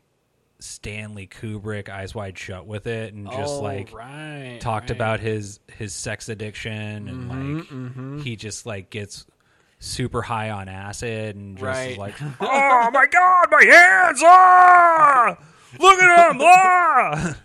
Stanley 0.61 1.27
Kubrick 1.29 1.89
eyes 1.89 2.15
wide 2.15 2.39
shut 2.39 2.67
with 2.67 2.87
it 2.87 3.15
and 3.15 3.29
just 3.31 3.55
Oh, 3.55 3.63
like 3.63 3.93
right, 3.93 4.59
talked 4.61 4.91
right. 4.91 4.97
about 4.97 5.21
his 5.21 5.61
his 5.77 5.93
sex 5.95 6.29
addiction 6.29 7.09
and 7.09 7.31
Mm-hmm, 7.31 8.17
like 8.17 8.25
he 8.25 8.37
just 8.37 8.67
like 8.67 8.91
gets 8.91 9.27
super 9.81 10.23
high 10.23 10.51
on 10.51 10.69
acid 10.69 11.37
and 11.37 11.57
just 11.57 11.65
Right. 11.65 11.93
is 11.93 11.99
like 11.99 12.15
oh 12.41 12.91
my 12.93 13.07
God, 13.07 13.47
my 13.51 13.65
hands! 13.65 14.21
Ah, 14.25 15.37
look 15.79 16.01
at 16.01 16.29
them! 16.33 16.39
Ah. 16.43 17.37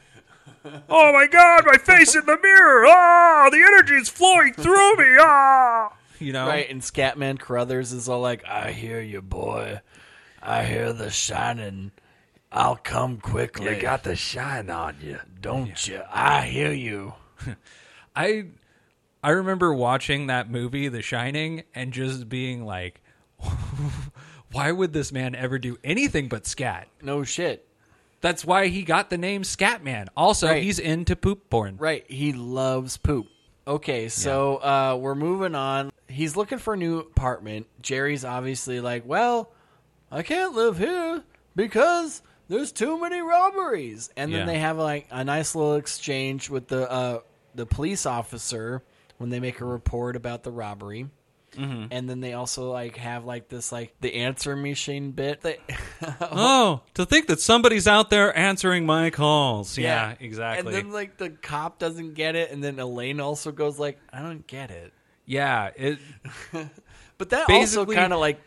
Oh 0.66 1.12
my 1.12 1.28
God, 1.28 1.66
my 1.66 1.78
face 1.78 2.16
in 2.16 2.26
the 2.26 2.38
mirror! 2.42 2.86
Ah, 2.88 3.50
the 3.52 3.58
energy 3.58 3.96
is 3.96 4.10
flowing 4.10 4.54
through 4.54 4.96
me! 4.98 5.18
Ah. 5.20 5.94
you 6.20 6.32
know 6.32 6.48
Right, 6.48 6.70
and 6.70 6.82
Scatman 6.82 7.40
Carruthers 7.40 7.92
is 7.92 8.08
all 8.08 8.22
like, 8.22 8.46
"I 8.46 8.72
hear 8.72 9.02
you, 9.02 9.22
boy. 9.22 9.82
I 10.42 10.64
hear 10.64 10.94
the 10.94 11.10
shining. 11.10 11.92
I'll 12.52 12.76
come 12.76 13.18
quickly. 13.18 13.76
You 13.76 13.82
got 13.82 14.04
the 14.04 14.16
shine 14.16 14.70
on 14.70 14.98
you. 15.02 15.20
don't 15.42 15.88
you? 15.88 16.02
I 16.12 16.44
hear 16.46 16.72
you." 16.72 17.14
I 18.16 18.46
I 19.24 19.30
remember 19.32 19.74
watching 19.74 20.28
that 20.28 20.50
movie 20.52 20.88
The 20.90 21.02
Shining 21.02 21.64
and 21.74 21.94
just 21.94 22.28
being 22.30 22.66
like 22.66 23.02
why 24.52 24.72
would 24.72 24.94
this 24.94 25.12
man 25.12 25.34
ever 25.36 25.58
do 25.58 25.78
anything 25.84 26.28
but 26.28 26.46
scat? 26.46 26.88
No 27.02 27.24
shit. 27.24 27.68
That's 28.24 28.46
why 28.46 28.68
he 28.68 28.84
got 28.84 29.10
the 29.10 29.18
name 29.18 29.44
Scatman. 29.44 30.08
Also, 30.16 30.48
Right. 30.48 30.64
he's 30.64 30.80
into 30.80 31.14
poop 31.18 31.50
porn. 31.50 31.76
Right, 31.78 32.10
he 32.10 32.32
loves 32.32 32.96
poop. 32.96 33.28
Okay, 33.68 34.08
so 34.08 34.56
uh, 34.58 34.98
we're 35.00 35.14
moving 35.14 35.56
on. 35.56 35.92
He's 36.08 36.38
looking 36.38 36.58
for 36.58 36.74
a 36.74 36.78
new 36.78 37.00
apartment. 37.00 37.68
Jerry's 37.82 38.24
obviously 38.24 38.80
like, 38.80 39.04
"Well, 39.06 39.52
I 40.10 40.22
can't 40.24 40.54
live 40.54 40.78
here 40.78 41.22
because 41.54 42.22
there's 42.48 42.72
too 42.72 42.98
many 42.98 43.20
robberies." 43.22 44.10
And 44.16 44.32
then 44.34 44.42
Yeah. 44.42 44.46
they 44.54 44.60
have 44.60 44.78
like 44.78 45.06
a 45.12 45.26
nice 45.26 45.54
little 45.54 45.76
exchange 45.76 46.50
with 46.50 46.70
the 46.70 46.90
uh, 46.90 47.20
the 47.56 47.66
police 47.66 48.06
officer 48.06 48.84
when 49.18 49.32
they 49.32 49.42
make 49.42 49.60
a 49.60 49.66
report 49.66 50.16
about 50.16 50.44
the 50.44 50.52
robbery. 50.52 51.10
Mm-hmm. 51.56 51.86
And 51.92 52.10
then 52.10 52.20
they 52.20 52.34
also 52.34 52.72
like 52.72 52.98
have 52.98 53.26
like 53.26 53.48
this 53.50 53.72
like 53.72 53.94
the 54.02 54.14
answer 54.16 54.56
machine 54.56 55.12
bit. 55.12 55.42
They, 55.42 55.60
Oh, 56.22 56.82
to 56.96 57.06
think 57.06 57.28
that 57.28 57.40
somebody's 57.40 57.88
out 57.88 58.10
there 58.10 58.36
answering 58.38 58.86
my 58.86 59.10
calls. 59.10 59.78
Yeah, 59.78 60.16
exactly. 60.20 60.74
And 60.76 60.86
then 60.88 60.92
like 60.94 61.18
the 61.18 61.30
cop 61.30 61.80
doesn't 61.80 62.14
get 62.14 62.36
it, 62.36 62.52
and 62.52 62.64
then 62.64 62.80
Elaine 62.80 63.20
also 63.20 63.52
goes 63.52 63.80
like, 63.80 64.00
"I 64.12 64.22
don't 64.22 64.46
get 64.48 64.72
it." 64.72 64.94
yeah, 65.26 65.70
it 65.76 66.00
But 67.18 67.30
that 67.30 67.50
also 67.50 67.86
kind 67.86 68.12
of 68.14 68.20
like 68.20 68.42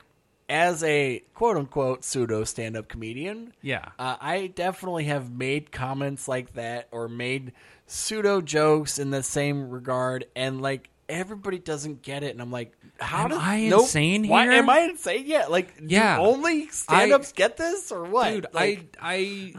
as 0.48 0.82
a 0.84 1.22
quote 1.34 1.56
unquote 1.56 2.04
pseudo 2.04 2.44
stand 2.44 2.76
up 2.76 2.88
comedian, 2.88 3.52
Yeah. 3.62 3.88
uh, 3.98 4.16
I 4.20 4.48
definitely 4.48 5.04
have 5.04 5.30
made 5.30 5.72
comments 5.72 6.28
like 6.28 6.52
that 6.54 6.88
or 6.92 7.08
made 7.08 7.52
pseudo 7.86 8.40
jokes 8.40 8.98
in 8.98 9.10
the 9.10 9.22
same 9.22 9.70
regard, 9.70 10.26
and 10.36 10.60
like 10.60 10.90
everybody 11.08 11.58
doesn't 11.58 12.02
get 12.02 12.22
it, 12.22 12.30
and 12.32 12.40
I'm 12.42 12.50
like, 12.50 12.76
how 12.98 13.24
Am 13.24 13.30
does 13.30 13.38
I 13.40 13.68
nope, 13.68 13.82
insane 13.82 14.26
Why 14.26 14.44
here? 14.44 14.52
am 14.54 14.68
I 14.68 14.80
insane? 14.80 15.24
Yeah, 15.26 15.46
like 15.46 15.74
Yeah. 15.86 16.16
do 16.16 16.22
only 16.22 16.68
stand 16.68 17.12
ups 17.12 17.32
get 17.32 17.56
this 17.56 17.92
or 17.92 18.04
what? 18.04 18.32
Dude, 18.32 18.46
Like, 18.52 18.96
I 19.00 19.54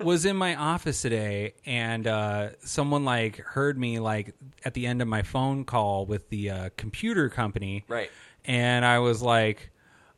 I 0.00 0.02
was 0.04 0.24
in 0.24 0.36
my 0.36 0.54
office 0.54 1.02
today, 1.02 1.54
and 1.66 2.06
uh, 2.06 2.50
someone 2.64 3.04
like 3.04 3.36
heard 3.38 3.78
me 3.78 3.98
like 3.98 4.34
at 4.64 4.74
the 4.74 4.86
end 4.86 5.02
of 5.02 5.08
my 5.08 5.22
phone 5.22 5.64
call 5.64 6.06
with 6.06 6.28
the 6.28 6.50
uh, 6.50 6.70
computer 6.76 7.28
company, 7.28 7.84
Right. 7.88 8.10
And 8.44 8.84
I 8.84 8.98
was 8.98 9.22
like, 9.22 9.70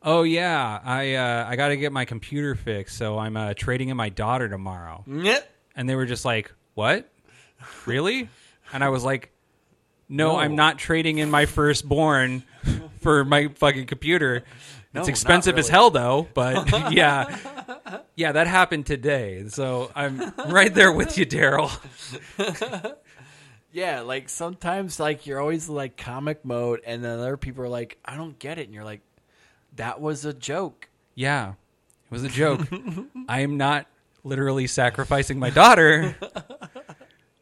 "Oh 0.03 0.23
yeah, 0.23 0.79
I 0.83 1.15
uh, 1.15 1.45
I 1.47 1.55
got 1.55 1.69
to 1.69 1.77
get 1.77 1.91
my 1.93 2.03
computer 2.05 2.55
fixed, 2.55 2.97
so 2.97 3.17
I'm 3.17 3.37
uh, 3.37 3.53
trading 3.53 3.87
in 3.89 3.95
my 3.97 4.09
daughter 4.09 4.49
tomorrow." 4.49 5.03
Nyeh. 5.07 5.41
And 5.75 5.87
they 5.87 5.95
were 5.95 6.05
just 6.05 6.25
like, 6.25 6.51
"What? 6.73 7.09
Really?" 7.85 8.29
And 8.73 8.83
I 8.83 8.89
was 8.89 9.03
like, 9.05 9.31
"No, 10.09 10.33
No. 10.33 10.39
I'm 10.39 10.55
not 10.55 10.77
trading 10.77 11.17
in 11.17 11.29
my 11.31 11.45
firstborn 11.45 12.43
for 13.01 13.23
my 13.25 13.47
fucking 13.49 13.85
computer. 13.85 14.43
No, 14.93 15.01
it's 15.01 15.09
expensive 15.09 15.57
as 15.57 15.67
hell 15.69 15.89
though, 15.89 16.27
but 16.33 16.91
yeah. 16.91 17.37
Yeah, 18.15 18.31
that 18.31 18.47
happened 18.47 18.85
today. 18.85 19.47
So 19.49 19.91
I'm 19.95 20.33
right 20.47 20.73
there 20.73 20.91
with 20.91 21.17
you, 21.17 21.25
Daryl. 21.25 21.69
Yeah, 23.73 24.01
like 24.01 24.27
sometimes 24.29 24.99
like 24.99 25.27
you're 25.27 25.39
always 25.39 25.69
like 25.69 25.97
comic 25.97 26.43
mode, 26.43 26.81
and 26.85 27.03
then 27.03 27.19
other 27.19 27.37
people 27.37 27.63
are 27.63 27.69
like, 27.69 27.97
I 28.03 28.15
don't 28.15 28.39
get 28.39 28.57
it, 28.57 28.65
and 28.65 28.73
you're 28.73 28.85
like, 28.85 29.01
that 29.75 30.01
was 30.01 30.25
a 30.25 30.33
joke. 30.33 30.89
Yeah. 31.13 31.49
It 31.51 32.11
was 32.11 32.23
a 32.23 32.29
joke. 32.29 32.61
I 33.29 33.41
am 33.41 33.57
not 33.57 33.85
literally 34.23 34.65
sacrificing 34.65 35.37
my 35.37 35.51
daughter 35.51 36.15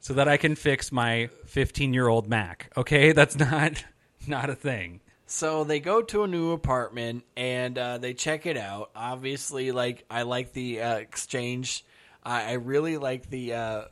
so 0.06 0.14
that 0.14 0.28
I 0.28 0.38
can 0.38 0.54
fix 0.54 0.92
my 0.92 1.32
15-year-old 1.48 2.30
Mac. 2.30 2.72
Okay? 2.78 3.12
That's 3.20 3.36
not 3.40 3.84
not 4.28 4.52
a 4.52 4.56
thing. 4.56 5.02
So 5.26 5.64
they 5.64 5.80
go 5.80 6.04
to 6.04 6.22
a 6.22 6.28
new 6.28 6.52
apartment 6.52 7.24
and 7.36 7.76
uh, 7.76 7.98
they 7.98 8.14
check 8.14 8.46
it 8.46 8.56
out. 8.56 8.92
Obviously, 8.96 9.72
like 9.72 10.06
I 10.08 10.22
like 10.22 10.54
the 10.54 10.82
uh, 10.82 10.98
exchange. 10.98 11.84
I, 12.24 12.52
I 12.52 12.54
really 12.54 12.98
like 12.98 13.32
the 13.32 13.54
uh, 13.54 13.84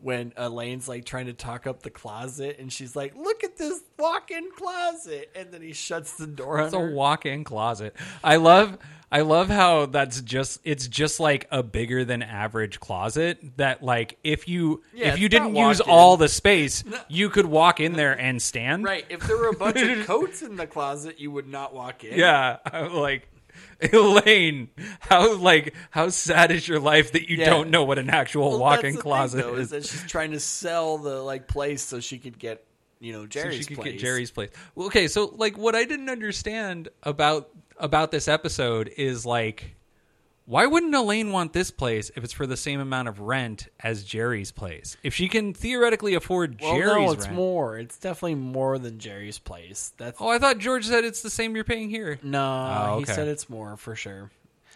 when 0.00 0.32
Elaine's 0.36 0.88
like 0.88 1.04
trying 1.04 1.26
to 1.26 1.32
talk 1.32 1.66
up 1.66 1.82
the 1.82 1.90
closet, 1.90 2.56
and 2.58 2.72
she's 2.72 2.94
like, 2.94 3.16
"Look 3.16 3.42
at 3.44 3.56
this 3.56 3.82
walk-in 3.98 4.48
closet," 4.56 5.30
and 5.34 5.50
then 5.52 5.60
he 5.62 5.72
shuts 5.72 6.14
the 6.16 6.26
door 6.26 6.58
on 6.60 6.66
It's 6.66 6.74
a 6.74 6.78
her. 6.78 6.92
walk-in 6.92 7.44
closet. 7.44 7.96
I 8.22 8.36
love 8.36 8.78
I 9.10 9.22
love 9.22 9.48
how 9.48 9.86
that's 9.86 10.20
just 10.20 10.60
it's 10.64 10.86
just 10.86 11.18
like 11.18 11.48
a 11.50 11.62
bigger 11.62 12.04
than 12.04 12.22
average 12.22 12.78
closet 12.78 13.38
that 13.56 13.82
like 13.82 14.18
if 14.22 14.46
you 14.48 14.82
Yeah, 14.92 15.12
if 15.14 15.18
you 15.18 15.28
didn't 15.28 15.56
use 15.56 15.78
walk-in. 15.80 15.92
all 15.94 16.16
the 16.16 16.28
space, 16.28 16.84
you 17.08 17.30
could 17.30 17.46
walk 17.46 17.80
in 17.80 17.94
there 17.94 18.12
and 18.18 18.40
stand. 18.40 18.84
Right. 18.84 19.04
If 19.08 19.20
there 19.26 19.36
were 19.38 19.48
a 19.48 19.56
bunch 19.56 19.80
of 19.80 20.06
coats 20.06 20.42
in 20.42 20.56
the 20.56 20.66
closet, 20.66 21.18
you 21.18 21.30
would 21.30 21.48
not 21.48 21.74
walk 21.74 22.04
in. 22.04 22.18
Yeah, 22.18 22.58
like 22.92 23.27
Elaine, 23.92 24.70
how 25.00 25.36
like 25.36 25.74
how 25.90 26.08
sad 26.08 26.50
is 26.50 26.66
your 26.66 26.80
life 26.80 27.12
that 27.12 27.28
you 27.30 27.36
Yeah. 27.38 27.50
don't 27.50 27.70
know 27.70 27.84
what 27.84 27.98
an 27.98 28.10
actual 28.10 28.50
Well, 28.50 28.58
walk-in 28.58 28.86
the 28.86 28.92
thing, 28.92 29.02
closet 29.02 29.42
though, 29.42 29.54
is? 29.54 29.70
that 29.70 29.86
she's 29.86 30.04
trying 30.06 30.32
to 30.32 30.40
sell 30.40 30.98
the 30.98 31.22
like 31.22 31.46
place 31.48 31.82
so 31.82 32.00
she 32.00 32.18
could 32.18 32.38
get 32.38 32.64
you 33.00 33.12
know 33.12 33.22
so 33.22 33.26
Jerry's 33.28 33.58
she 33.58 33.64
could 33.66 33.76
place. 33.76 33.92
get 33.92 34.00
Jerry's 34.00 34.30
place. 34.32 34.50
Well, 34.74 34.88
okay, 34.88 35.06
so 35.06 35.26
like 35.36 35.56
what 35.56 35.74
I 35.76 35.84
didn't 35.84 36.08
understand 36.10 36.88
about 37.04 37.50
about 37.76 38.10
this 38.10 38.26
episode 38.26 38.90
is 38.96 39.24
like 39.24 39.76
why 40.48 40.64
wouldn't 40.66 40.94
Elaine 40.94 41.30
want 41.30 41.52
this 41.52 41.70
place 41.70 42.10
if 42.16 42.24
it's 42.24 42.32
for 42.32 42.46
the 42.46 42.56
same 42.56 42.80
amount 42.80 43.06
of 43.08 43.20
rent 43.20 43.68
as 43.80 44.02
Jerry's 44.02 44.50
place? 44.50 44.96
If 45.02 45.14
she 45.14 45.28
can 45.28 45.52
theoretically 45.52 46.14
afford 46.14 46.58
Well, 46.60 46.74
Jerry's 46.74 47.06
no, 47.06 47.12
it's 47.12 47.24
rent. 47.26 47.36
more. 47.36 47.78
It's 47.78 47.98
definitely 47.98 48.36
more 48.36 48.78
than 48.78 48.98
Jerry's 48.98 49.38
place. 49.38 49.92
That's 49.98 50.18
Oh, 50.20 50.28
I 50.28 50.38
thought 50.38 50.56
George 50.58 50.86
said 50.86 51.04
it's 51.04 51.20
the 51.22 51.28
same 51.30 51.54
you're 51.54 51.64
paying 51.64 51.90
here. 51.90 52.18
no. 52.22 52.40
Oh, 52.40 52.96
He 52.96 53.02
okay. 53.02 53.12
said 53.12 53.28
it's 53.28 53.50
more 53.50 53.76
for 53.76 53.94
sure. 53.94 54.30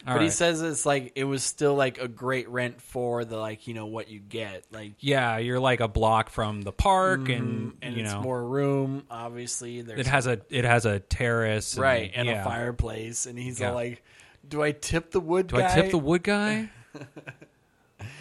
But 0.05 0.15
he 0.15 0.19
right. 0.25 0.33
says 0.33 0.61
it's 0.63 0.85
like 0.85 1.13
it 1.15 1.23
was 1.23 1.45
still 1.45 1.77
like 1.77 1.99
a 2.01 2.09
great 2.09 2.49
rent 2.49 2.83
for 2.83 3.25
the 3.25 3.37
like 3.37 3.69
you 3.69 3.75
know 3.75 3.87
what 3.87 4.09
you 4.09 4.19
get 4.19 4.65
like 4.73 4.95
Yeah, 4.99 5.39
you're 5.39 5.61
like 5.61 5.79
a 5.79 5.87
block 5.87 6.29
from 6.31 6.63
the 6.63 6.73
park 6.73 7.29
and, 7.29 7.69
Mm-hmm. 7.71 7.71
and 7.83 7.97
you 7.97 8.03
it's 8.03 8.13
know 8.13 8.21
more 8.21 8.45
room. 8.45 9.05
Obviously, 9.09 9.81
there's 9.83 10.01
it 10.01 10.07
has 10.09 10.27
a 10.27 10.41
it 10.51 10.65
has 10.65 10.87
a 10.87 10.99
terrace 10.99 11.75
and- 11.75 11.83
right 11.83 12.11
and 12.17 12.27
yeah. 12.27 12.41
a 12.41 12.45
fireplace, 12.45 13.27
and 13.27 13.39
he's 13.39 13.61
Yeah. 13.61 13.69
all 13.69 13.75
like, 13.77 14.03
"Do 14.49 14.63
I 14.63 14.73
tip 14.73 15.11
the 15.11 15.21
wood 15.21 15.47
Do 15.49 15.57
guy? 15.59 15.71
I 15.71 15.75
tip 15.75 15.91
the 15.91 15.99
wood 15.99 16.23
guy? 16.23 16.71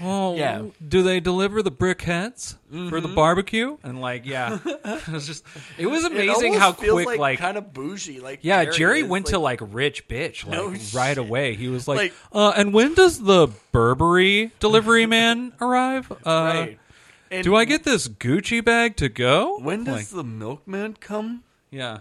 Oh, 0.04 0.36
Yeah. 0.36 0.64
Do 0.88 1.02
they 1.04 1.20
deliver 1.20 1.62
the 1.64 1.72
briquettes 1.72 2.54
for 2.70 2.76
Mm-hmm. 2.76 3.02
the 3.02 3.08
barbecue? 3.16 3.78
And 3.84 4.00
like, 4.00 4.26
yeah, 4.28 4.60
it 4.66 5.08
was 5.08 5.26
just, 5.26 5.44
it 5.78 5.88
was 5.88 6.04
It 6.04 6.12
amazing 6.12 6.54
almost 6.56 6.60
how 6.60 6.72
feels 6.74 6.96
quick, 6.98 7.08
like, 7.08 7.20
like, 7.20 7.40
kind 7.40 7.58
of 7.58 7.74
bougie. 7.74 8.20
Like 8.20 8.40
yeah, 8.44 8.64
Jerry, 8.66 8.76
Jerry 8.78 9.00
is, 9.02 9.08
went 9.08 9.26
to 9.28 9.40
like 9.40 9.60
rich 9.64 10.08
bitch, 10.08 10.46
like 10.46 10.56
No 10.58 10.68
right 10.70 11.10
shit. 11.10 11.18
away. 11.18 11.56
He 11.56 11.68
was 11.68 11.88
like, 11.88 11.98
Like- 11.98 12.14
uh, 12.32 12.54
and 12.56 12.74
when 12.74 12.94
does 12.94 13.22
the 13.24 13.48
Burberry 13.72 14.52
delivery 14.60 15.06
man 15.08 15.54
arrive? 15.62 16.12
Uh, 16.12 16.16
right. 16.26 16.80
And 17.32 17.44
Do 17.44 17.56
I 17.56 17.66
get 17.66 17.84
this 17.84 18.08
Gucci 18.08 18.64
bag 18.64 18.98
to 18.98 19.10
go? 19.10 19.58
when 19.60 19.84
does 19.86 19.96
Like, 19.96 20.08
the 20.10 20.24
milkman 20.24 20.94
come? 21.00 21.44
yeah, 21.72 22.00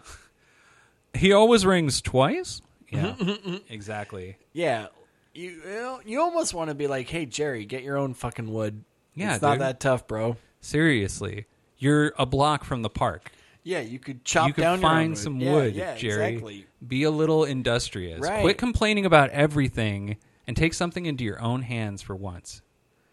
he 1.14 1.32
always 1.32 1.64
rings 1.64 2.00
twice. 2.02 2.60
Yeah, 2.90 3.14
exactly. 3.68 4.36
Yeah, 4.52 4.88
you 5.34 5.50
you, 5.50 5.62
know, 5.64 6.00
you 6.04 6.20
almost 6.20 6.54
want 6.54 6.70
to 6.70 6.74
be 6.74 6.86
like, 6.86 7.08
"Hey 7.08 7.26
Jerry, 7.26 7.64
get 7.64 7.82
your 7.82 7.96
own 7.96 8.14
fucking 8.14 8.52
wood." 8.52 8.84
Yeah, 9.14 9.34
it's 9.34 9.42
not 9.42 9.54
dude. 9.54 9.60
that 9.62 9.80
tough, 9.80 10.06
bro. 10.06 10.36
Seriously, 10.60 11.46
you're 11.78 12.12
a 12.18 12.26
block 12.26 12.64
from 12.64 12.82
the 12.82 12.90
park. 12.90 13.30
Yeah, 13.62 13.80
you 13.80 13.98
could 13.98 14.24
chop 14.24 14.48
you 14.48 14.54
down 14.54 14.74
own 14.74 14.80
find 14.80 15.10
wood. 15.10 15.18
some 15.18 15.40
Yeah, 15.40 15.52
wood, 15.52 15.74
yeah, 15.74 15.96
Jerry. 15.96 16.26
Exactly. 16.28 16.66
Be 16.86 17.02
a 17.04 17.10
little 17.10 17.44
industrious. 17.44 18.20
Right. 18.20 18.40
Quit 18.42 18.58
complaining 18.58 19.04
about 19.04 19.30
everything 19.30 20.16
and 20.46 20.56
take 20.56 20.74
something 20.74 21.06
into 21.06 21.24
your 21.24 21.40
own 21.40 21.62
hands 21.62 22.02
for 22.02 22.16
once. 22.16 22.62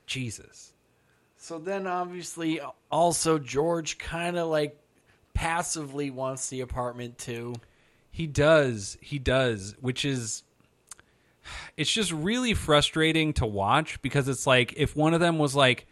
Jesus. 0.06 0.74
So 1.38 1.60
then, 1.60 1.86
obviously, 1.86 2.60
also 2.90 3.38
George 3.40 3.98
kind 3.98 4.38
of 4.38 4.48
like 4.48 4.80
passively 5.34 6.10
wants 6.10 6.50
the 6.50 6.62
apartment 6.62 7.18
too. 7.18 7.54
He 8.18 8.26
does. 8.26 8.98
He 9.00 9.20
does, 9.20 9.76
which 9.80 10.04
is 10.04 10.42
it's 11.78 11.92
just 11.92 12.12
really 12.12 12.56
frustrating 12.56 13.32
to 13.34 13.46
watch 13.46 14.02
because 14.02 14.28
it's 14.28 14.48
like 14.48 14.74
if 14.76 14.96
one 14.96 15.14
of 15.14 15.20
them 15.20 15.38
was 15.38 15.54
like 15.56 15.86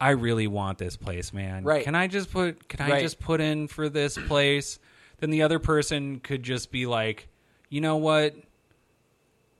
I 0.00 0.12
really 0.12 0.46
want 0.46 0.78
this 0.78 0.96
place, 0.96 1.30
man. 1.34 1.62
Right. 1.62 1.84
Can 1.84 1.94
I 1.94 2.06
just 2.06 2.32
put 2.32 2.66
can 2.70 2.80
I 2.80 2.90
Right. 2.92 3.02
just 3.02 3.20
put 3.20 3.42
in 3.42 3.68
for 3.68 3.90
this 3.90 4.16
place? 4.16 4.78
Then 5.20 5.28
the 5.28 5.42
other 5.42 5.58
person 5.58 6.20
could 6.20 6.42
just 6.42 6.72
be 6.72 6.86
like, 6.86 7.28
"You 7.68 7.82
know 7.82 7.96
what? 7.98 8.34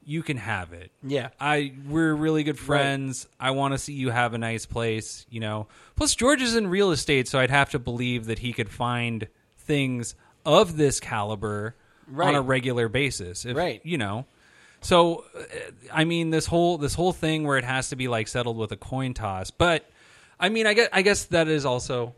You 0.07 0.23
can 0.23 0.39
have 0.39 0.73
it." 0.73 0.93
Yeah, 1.03 1.29
I 1.39 1.75
we're 1.87 2.15
really 2.15 2.43
good 2.43 2.59
friends. 2.59 3.29
I 3.39 3.51
want 3.51 3.75
to 3.75 3.79
see 3.79 3.93
you 3.93 4.09
have 4.09 4.33
a 4.33 4.39
nice 4.39 4.65
place, 4.65 5.27
you 5.29 5.41
know. 5.41 5.69
Plus 5.95 6.15
George 6.15 6.41
is 6.41 6.57
in 6.57 6.69
real 6.69 6.91
estate, 6.91 7.29
so 7.29 7.39
I'd 7.39 7.51
have 7.51 7.69
to 7.73 7.79
believe 7.79 8.25
that 8.25 8.39
he 8.39 8.55
could 8.55 8.71
find 8.71 9.29
things 9.59 10.15
of 10.45 10.77
this 10.79 10.99
caliber 10.99 11.77
on 12.17 12.35
a 12.35 12.43
regular 12.43 12.89
basis. 12.89 13.45
If, 13.45 13.57
Right. 13.57 13.81
You 13.85 13.99
know. 13.99 14.27
So 14.81 15.25
uh, 15.37 15.43
I 15.93 16.05
mean 16.05 16.31
this 16.31 16.47
whole 16.47 16.77
this 16.79 16.95
whole 16.95 17.13
thing 17.13 17.45
where 17.47 17.57
it 17.59 17.65
has 17.65 17.91
to 17.91 17.97
be 17.97 18.09
like 18.09 18.27
settled 18.29 18.57
with 18.57 18.73
a 18.73 18.77
coin 18.77 19.15
toss. 19.15 19.51
But 19.51 19.89
I 20.41 20.49
mean 20.49 20.67
I 20.67 20.75
guess 20.75 20.89
I 20.93 21.03
guess 21.03 21.25
that 21.27 21.47
is 21.49 21.65
also 21.65 22.15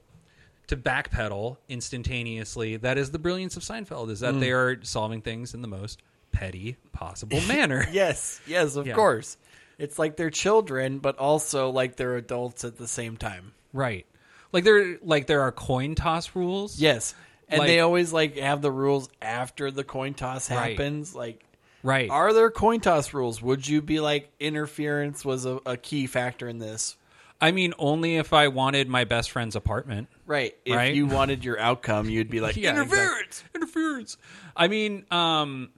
to 0.68 0.76
backpedal 0.76 1.58
instantaneously. 1.68 2.76
That 2.78 2.96
is 2.98 3.10
the 3.10 3.18
brilliance 3.18 3.56
of 3.56 3.62
Seinfeld 3.62 4.10
is 4.10 4.18
Mm. 4.20 4.32
that 4.32 4.40
they 4.40 4.50
are 4.52 4.82
solving 4.82 5.20
things 5.20 5.52
in 5.54 5.62
the 5.62 5.68
most 5.68 6.00
petty 6.32 6.76
possible 6.92 7.40
manner. 7.48 7.86
yes, 7.92 8.40
yes, 8.46 8.76
of 8.76 8.86
Yeah. 8.86 8.94
course. 8.94 9.36
It's 9.78 9.98
like 9.98 10.16
they're 10.16 10.30
children, 10.30 11.00
but 11.00 11.18
also 11.18 11.68
like 11.70 11.96
they're 11.96 12.16
adults 12.16 12.64
at 12.64 12.78
the 12.78 12.86
same 12.88 13.16
time. 13.16 13.52
Right. 13.72 14.06
Like 14.52 14.64
there 14.64 14.98
like 15.02 15.26
there 15.26 15.42
are 15.42 15.52
coin 15.52 15.94
toss 15.96 16.34
rules. 16.34 16.78
Yes, 16.80 17.14
and 17.54 17.60
Like- 17.60 17.68
they 17.68 17.80
always 17.80 18.12
like 18.12 18.36
have 18.38 18.60
the 18.62 18.70
rules 18.70 19.08
after 19.22 19.70
the 19.70 19.84
coin 19.84 20.14
toss 20.14 20.50
Right. 20.50 20.70
happens. 20.70 21.14
Like, 21.14 21.42
Right. 21.82 22.08
are 22.10 22.32
there 22.32 22.50
coin 22.50 22.80
toss 22.80 23.12
rules? 23.14 23.40
Would 23.42 23.66
you 23.68 23.82
be 23.82 24.00
like 24.00 24.30
interference 24.40 25.24
was 25.24 25.44
a, 25.46 25.60
a 25.66 25.76
key 25.76 26.06
factor 26.06 26.48
in 26.48 26.58
this? 26.58 26.96
I 27.40 27.50
mean 27.50 27.74
only 27.78 28.16
if 28.16 28.32
I 28.32 28.48
wanted 28.48 28.88
my 28.88 29.04
best 29.04 29.30
friend's 29.30 29.56
apartment. 29.56 30.08
Right. 30.24 30.56
If 30.64 30.76
Right. 30.76 30.94
you 30.94 31.06
wanted 31.06 31.44
your 31.44 31.58
outcome, 31.58 32.08
you'd 32.08 32.30
be 32.30 32.40
like 32.40 32.56
Yeah, 32.56 32.70
interference. 32.70 33.44
Interference. 33.54 34.16
I 34.56 34.68
mean, 34.68 35.04
um 35.10 35.70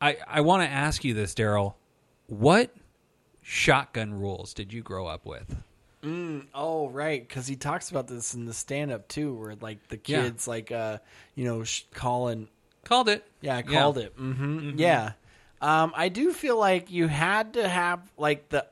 I 0.00 0.16
I 0.26 0.40
want 0.42 0.62
to 0.62 0.68
ask 0.68 1.02
you 1.04 1.14
this, 1.14 1.34
Daryl. 1.34 1.74
What 2.26 2.72
shotgun 3.42 4.14
rules 4.14 4.54
did 4.54 4.72
you 4.72 4.82
grow 4.82 5.06
up 5.06 5.24
with? 5.26 5.56
Oh, 6.02 6.88
right, 6.88 7.26
because 7.26 7.46
he 7.46 7.56
talks 7.56 7.90
about 7.90 8.08
this 8.08 8.34
in 8.34 8.46
the 8.46 8.54
stand-up 8.54 9.08
too, 9.08 9.34
where 9.34 9.54
like 9.60 9.86
the 9.88 10.00
Yeah. 10.04 10.22
kids 10.22 10.48
like 10.48 10.72
uh 10.72 10.98
you 11.34 11.44
know 11.44 11.64
sh- 11.64 11.82
calling. 11.92 12.48
Called 12.84 13.08
it. 13.08 13.24
Yeah, 13.40 13.60
called 13.62 13.98
it. 13.98 14.16
Mm-hmm. 14.16 14.78
Yeah. 14.78 15.12
Um, 15.60 15.92
I 15.94 16.08
do 16.08 16.32
feel 16.32 16.58
like 16.58 16.90
you 16.90 17.06
had 17.08 17.54
to 17.54 17.68
have 17.68 18.00
like 18.16 18.48
the 18.48 18.66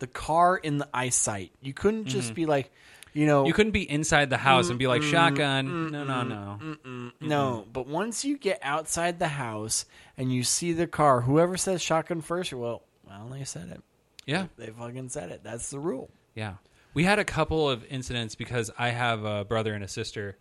the 0.00 0.08
car 0.08 0.56
in 0.56 0.78
the 0.78 0.88
eyesight. 0.92 1.52
You 1.60 1.72
couldn't 1.72 2.06
just 2.06 2.34
be 2.34 2.46
like, 2.46 2.72
you 3.12 3.26
know, 3.26 3.42
Mm-hmm. 3.42 3.46
You 3.46 3.54
couldn't 3.54 3.72
be 3.72 3.88
inside 3.88 4.30
the 4.30 4.36
house 4.36 4.68
and 4.68 4.78
be 4.80 4.88
like 4.88 5.02
shotgun. 5.02 5.92
No, 5.92 6.02
no, 6.02 6.22
no. 6.24 7.10
no. 7.20 7.66
But 7.72 7.86
once 7.86 8.24
you 8.24 8.36
get 8.36 8.58
outside 8.62 9.20
the 9.20 9.28
house 9.28 9.84
and 10.18 10.32
you 10.32 10.42
see 10.42 10.72
the 10.72 10.88
car, 10.88 11.20
whoever 11.20 11.56
says 11.56 11.80
shotgun 11.80 12.20
first, 12.20 12.52
well, 12.52 12.82
well, 13.06 13.28
they 13.30 13.44
said 13.44 13.68
it. 13.70 13.80
Yeah, 14.26 14.46
They 14.56 14.66
fucking 14.66 15.08
said 15.10 15.30
it. 15.30 15.42
That's 15.44 15.70
the 15.70 15.78
rule. 15.78 16.10
yeah. 16.34 16.54
We 16.94 17.04
had 17.04 17.18
a 17.18 17.24
couple 17.24 17.68
of 17.68 17.84
incidents 17.86 18.34
because 18.34 18.70
I 18.78 18.90
have 18.90 19.24
a 19.24 19.44
brother 19.44 19.74
and 19.74 19.82
a 19.82 19.88
sister 19.88 20.36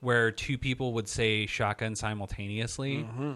where 0.00 0.32
two 0.32 0.58
people 0.58 0.94
would 0.94 1.08
say 1.08 1.46
shotgun 1.46 1.94
simultaneously. 1.94 2.98
Mm-hmm. 2.98 3.32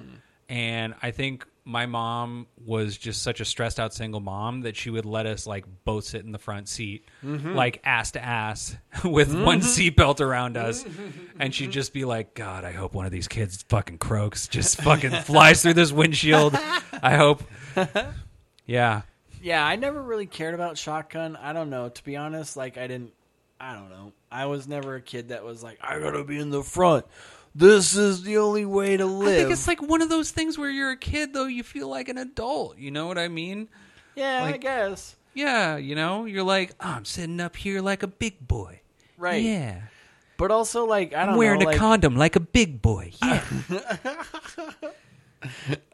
And 0.49 0.95
I 1.03 1.11
think 1.11 1.47
my 1.65 1.87
mom 1.87 2.47
was 2.65 2.97
just 2.97 3.23
such 3.23 3.41
a 3.41 3.45
stressed 3.45 3.81
out 3.81 3.93
single 3.93 4.21
mom 4.21 4.61
that 4.63 4.77
she 4.77 4.89
would 4.89 5.05
let 5.05 5.27
us 5.27 5.47
like 5.47 5.65
both 5.85 6.05
sit 6.05 6.25
in 6.25 6.31
the 6.31 6.39
front 6.39 6.69
seat, 6.69 7.05
mm-hmm. 7.25 7.55
like 7.55 7.81
ass 7.85 8.13
to 8.13 8.25
ass, 8.25 8.77
with 9.05 9.35
one 9.35 9.61
mm-hmm. 9.61 10.01
seatbelt 10.01 10.21
around 10.21 10.57
us. 10.57 10.85
And 11.39 11.55
she'd 11.55 11.71
just 11.71 11.93
be 11.93 12.07
like, 12.07 12.33
God, 12.33 12.65
I 12.65 12.73
hope 12.73 12.95
one 12.95 13.05
of 13.05 13.13
these 13.13 13.29
kids 13.29 13.63
fucking 13.69 13.99
croaks, 13.99 14.49
just 14.49 14.81
fucking 14.81 15.11
flies 15.11 15.61
through 15.61 15.75
this 15.75 15.93
windshield. 15.93 16.55
I 17.03 17.17
hope. 17.17 17.43
Yeah. 18.65 19.03
Yeah, 19.47 19.65
I 19.65 19.77
never 19.77 20.03
really 20.03 20.27
cared 20.27 20.55
about 20.55 20.77
shotgun. 20.77 21.37
I 21.37 21.53
don't 21.53 21.71
know. 21.71 21.89
To 21.89 22.05
be 22.05 22.17
honest, 22.17 22.57
like 22.57 22.77
I 22.77 22.89
didn't. 22.89 23.13
I 23.61 23.75
don't 23.75 23.91
know. 23.91 24.13
I 24.29 24.47
was 24.47 24.67
never 24.67 24.97
a 24.97 25.01
kid 25.01 25.29
that 25.29 25.45
was 25.45 25.63
like, 25.63 25.79
I 25.81 26.01
gotta 26.01 26.25
be 26.25 26.41
in 26.41 26.51
the 26.51 26.65
front. 26.65 27.07
This 27.55 27.95
is 27.95 28.25
the 28.25 28.39
only 28.39 28.65
way 28.65 28.97
to 28.97 29.07
live. 29.07 29.29
I 29.29 29.37
think 29.37 29.53
it's 29.53 29.69
like 29.69 29.81
one 29.81 30.03
of 30.03 30.09
those 30.09 30.33
things 30.33 30.59
where 30.59 30.69
you're 30.69 30.91
a 30.91 30.97
kid, 30.97 31.33
though 31.33 31.47
you 31.47 31.63
feel 31.63 31.87
like 31.87 32.09
an 32.09 32.19
adult. 32.19 32.77
You 32.77 32.91
know 32.91 33.07
what 33.07 33.19
I 33.19 33.29
mean? 33.29 33.69
yeah, 34.17 34.43
I 34.43 34.57
guess. 34.57 35.15
Yeah, 35.33 35.77
you 35.77 35.95
know, 35.95 36.25
you're 36.25 36.43
like, 36.43 36.73
oh, 36.81 36.89
I'm 36.89 37.05
sitting 37.05 37.39
up 37.39 37.55
here 37.55 37.81
like 37.81 38.03
a 38.03 38.09
big 38.09 38.49
boy. 38.49 38.81
Right. 39.17 39.45
Yeah. 39.45 39.83
But 40.39 40.51
also, 40.51 40.87
like, 40.87 41.15
I 41.15 41.21
don't 41.21 41.35
I'm 41.35 41.39
wearing 41.39 41.61
know. 41.61 41.67
a 41.67 41.69
like, 41.69 41.79
condom 41.79 42.17
like 42.17 42.35
a 42.35 42.41
big 42.41 42.83
boy. 42.83 43.13
Yeah. 43.23 43.45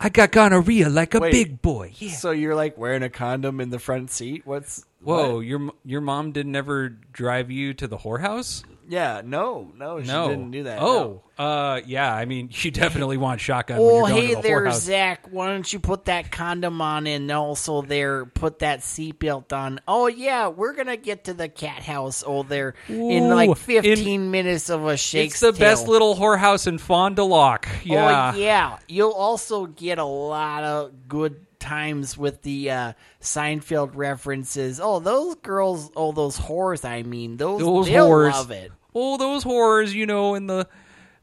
I 0.00 0.08
got 0.10 0.30
gonorrhea 0.30 0.88
like 0.88 1.14
a 1.14 1.20
Wait. 1.20 1.32
big 1.32 1.62
boy. 1.62 1.92
Yeah. 1.96 2.12
So 2.12 2.30
you're 2.30 2.54
like 2.54 2.78
wearing 2.78 3.02
a 3.02 3.10
condom 3.10 3.60
in 3.60 3.70
the 3.70 3.78
front 3.78 4.10
seat? 4.10 4.42
What's 4.44 4.84
Whoa, 5.00 5.36
what? 5.36 5.46
your 5.46 5.72
your 5.84 6.00
mom 6.00 6.32
didn't 6.32 6.54
ever 6.56 6.88
drive 6.88 7.50
you 7.50 7.74
to 7.74 7.86
the 7.86 7.98
whorehouse? 7.98 8.64
Yeah, 8.90 9.20
no, 9.22 9.70
no, 9.76 10.00
she 10.00 10.06
No, 10.08 10.28
didn't 10.30 10.50
do 10.50 10.62
that. 10.62 10.78
Oh, 10.80 11.22
uh, 11.36 11.80
yeah. 11.84 12.12
I 12.12 12.24
mean, 12.24 12.48
you 12.52 12.70
definitely 12.72 13.18
want 13.18 13.38
shotgun 13.40 13.76
no. 13.76 13.82
when 13.82 13.92
Oh, 13.92 13.98
you're 13.98 14.08
going 14.08 14.22
hey 14.22 14.28
to 14.30 14.36
the 14.36 14.42
there, 14.42 14.64
whorehouse. 14.64 14.80
Zack. 14.80 15.28
Why 15.30 15.48
don't 15.48 15.70
you 15.70 15.78
put 15.78 16.06
that 16.06 16.30
condom 16.32 16.80
on 16.80 17.06
and 17.06 17.30
also 17.30 17.82
there 17.82 18.24
put 18.24 18.60
that 18.60 18.80
seatbelt 18.80 19.52
on? 19.52 19.80
Oh 19.86 20.06
yeah, 20.06 20.48
we're 20.48 20.72
gonna 20.72 20.96
get 20.96 21.24
to 21.24 21.34
the 21.34 21.48
cat 21.50 21.82
house. 21.82 22.24
Oh, 22.26 22.42
there 22.44 22.74
in 22.88 23.24
Ooh, 23.24 23.34
like 23.34 23.50
in- 23.50 23.54
fifteen 23.56 24.30
minutes 24.30 24.70
of 24.70 24.86
a 24.86 24.96
shake. 24.96 25.32
It's 25.32 25.40
the 25.40 25.52
best 25.52 25.86
little 25.86 26.16
whorehouse 26.16 26.66
in 26.66 26.78
Fond 26.78 27.16
du 27.16 27.24
Lac. 27.24 27.68
Yeah. 27.84 28.32
Oh 28.34 28.38
yeah, 28.38 28.78
you'll 28.88 29.12
also 29.12 29.66
get 29.66 29.98
a 29.98 30.04
lot 30.04 30.64
of 30.64 31.08
good 31.08 31.44
times 31.58 32.16
with 32.16 32.40
the 32.42 32.70
uh, 32.70 32.92
Seinfeld 33.20 33.90
references. 33.94 34.80
Oh, 34.82 35.00
those 35.00 35.34
girls. 35.36 35.90
Oh, 35.96 36.12
those 36.12 36.38
whores. 36.38 36.84
I 36.84 37.02
mean, 37.02 37.36
those. 37.36 37.60
Those 37.60 37.86
they'll 37.86 38.08
whores. 38.08 38.32
love 38.32 38.50
it. 38.50 38.72
Oh, 39.00 39.16
those 39.16 39.42
horrors, 39.44 39.94
you 39.94 40.06
know, 40.06 40.34
in 40.34 40.46
the 40.46 40.66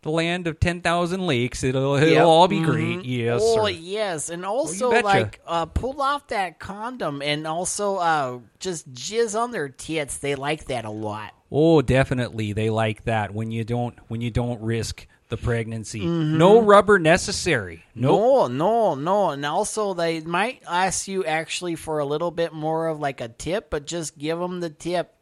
the 0.01 0.11
land 0.11 0.45
of 0.47 0.59
ten 0.59 0.81
thousand 0.81 1.25
lakes, 1.25 1.63
it'll 1.63 1.95
it'll 1.95 2.09
Yep. 2.09 2.25
all 2.25 2.47
be 2.47 2.59
Mhm. 2.59 2.65
great. 2.65 3.05
Yes, 3.05 3.41
Oh 3.43 3.65
sir. 3.65 3.71
yes, 3.71 4.29
and 4.29 4.45
also 4.45 4.91
betcha. 4.91 5.03
like 5.05 5.41
uh, 5.47 5.65
pull 5.65 5.99
off 6.01 6.27
that 6.27 6.59
condom 6.59 7.21
and 7.23 7.47
also 7.47 7.95
uh, 7.97 8.39
just 8.59 8.91
jizz 8.93 9.37
on 9.39 9.49
their 9.51 9.67
tits. 9.69 10.17
They 10.19 10.35
like 10.35 10.65
that 10.65 10.85
a 10.85 10.91
lot. 10.91 11.31
Oh, 11.51 11.81
definitely, 11.81 12.53
they 12.53 12.69
like 12.69 13.05
that 13.05 13.33
when 13.33 13.51
you 13.51 13.63
don't 13.63 13.97
when 14.07 14.21
you 14.21 14.29
don't 14.29 14.61
risk 14.61 15.07
the 15.29 15.37
pregnancy. 15.37 16.01
Mm-hmm. 16.01 16.37
No 16.37 16.61
rubber 16.61 16.99
necessary. 16.99 17.83
Nope. 17.95 18.19
No, 18.21 18.47
no, 18.47 18.93
no, 18.93 19.29
and 19.31 19.43
also 19.43 19.95
they 19.95 20.19
might 20.21 20.61
ask 20.69 21.07
you 21.07 21.25
actually 21.25 21.73
for 21.73 21.97
a 21.97 22.05
little 22.05 22.29
bit 22.29 22.53
more 22.53 22.87
of 22.89 22.99
like 22.99 23.21
a 23.21 23.27
tip, 23.29 23.71
but 23.71 23.87
just 23.87 24.19
give 24.19 24.37
them 24.37 24.59
the 24.59 24.69
tip 24.69 25.14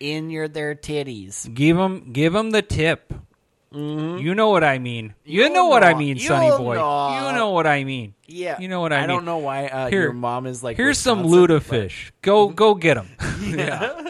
in 0.00 0.30
your 0.30 0.48
their 0.48 0.74
titties. 0.74 1.52
Give 1.52 1.76
them 1.76 2.12
give 2.12 2.32
them 2.32 2.50
the 2.50 2.62
tip. 2.62 3.12
You 3.72 4.34
know 4.34 4.48
what 4.48 4.64
I 4.64 4.80
mean. 4.80 5.14
You 5.24 5.44
You'll 5.44 5.54
know 5.54 5.66
what 5.66 5.84
I 5.84 5.92
know. 5.92 5.98
mean, 5.98 6.16
You'll 6.16 6.26
Sonny 6.26 6.50
boy. 6.58 6.74
know. 6.74 7.14
You 7.28 7.36
know 7.38 7.50
what 7.50 7.68
I 7.68 7.84
mean. 7.84 8.14
Yeah, 8.26 8.58
You 8.58 8.66
know 8.66 8.80
what 8.80 8.92
I, 8.92 8.96
mean. 8.96 9.04
I 9.04 9.06
mean. 9.06 9.16
don't 9.18 9.24
know 9.26 9.38
why 9.38 9.66
uh, 9.68 9.88
Here- 9.88 10.02
your 10.02 10.12
mom 10.12 10.46
is 10.46 10.64
like. 10.64 10.76
Here's 10.76 10.98
some 10.98 11.22
Wisconsin, 11.22 11.60
lutefisk. 11.60 12.10
Go 12.20 12.48
go 12.48 12.74
get 12.74 12.94
them. 12.94 13.08
but- 13.18 14.06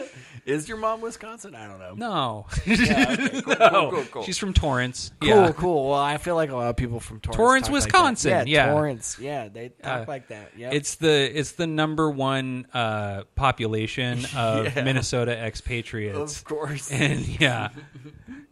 Is 0.51 0.67
your 0.67 0.77
mom 0.77 1.01
Wisconsin? 1.01 1.55
I 1.55 1.67
don't 1.67 1.79
know. 1.79 1.93
No, 1.95 2.45
Yeah, 2.65 3.05
okay, 3.19 3.41
cool, 3.41 3.55
no. 3.59 3.69
cool, 3.69 3.91
cool, 3.91 4.03
cool. 4.11 4.23
She's 4.23 4.37
from 4.37 4.53
Torrance. 4.53 5.11
Cool, 5.21 5.29
yeah. 5.29 5.51
cool. 5.53 5.89
Well, 5.89 5.99
I 5.99 6.17
feel 6.17 6.35
like 6.35 6.49
a 6.49 6.55
lot 6.55 6.69
of 6.69 6.75
people 6.75 6.99
from 6.99 7.19
Torrance, 7.19 7.37
Torrance, 7.37 7.67
talk 7.67 7.73
like 7.73 7.81
that. 7.83 7.87
Wisconsin, 7.87 8.47
yeah. 8.47 8.71
Torrance. 8.71 9.17
Yeah, 9.19 9.47
they 9.47 9.69
talk 9.69 10.01
Uh, 10.01 10.05
like 10.07 10.27
that. 10.27 10.51
Yeah, 10.57 10.71
It's 10.71 10.95
the 10.95 11.31
it's 11.39 11.53
the 11.53 11.67
number 11.67 12.09
one 12.09 12.67
uh, 12.73 13.23
population 13.35 14.19
of 14.35 14.75
Yeah. 14.75 14.83
Minnesota 14.83 15.31
expatriates, 15.37 16.37
of 16.39 16.43
course. 16.45 16.91
and 16.91 17.19
yeah, 17.39 17.69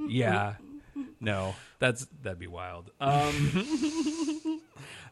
yeah, 0.07 0.55
no, 1.19 1.55
that's 1.79 2.07
that'd 2.23 2.39
be 2.39 2.47
wild. 2.47 2.91
Um, 3.01 4.61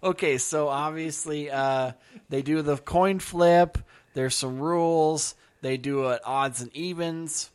okay, 0.03 0.37
so 0.37 0.67
obviously 0.67 1.49
uh, 1.51 1.91
they 2.29 2.41
do 2.41 2.61
the 2.61 2.77
coin 2.77 3.19
flip. 3.19 3.77
There's 4.13 4.35
some 4.35 4.59
rules. 4.59 5.35
They 5.67 5.75
do 5.75 6.07
it 6.11 6.21
odds 6.23 6.61
and 6.61 6.73
evens. 6.73 7.49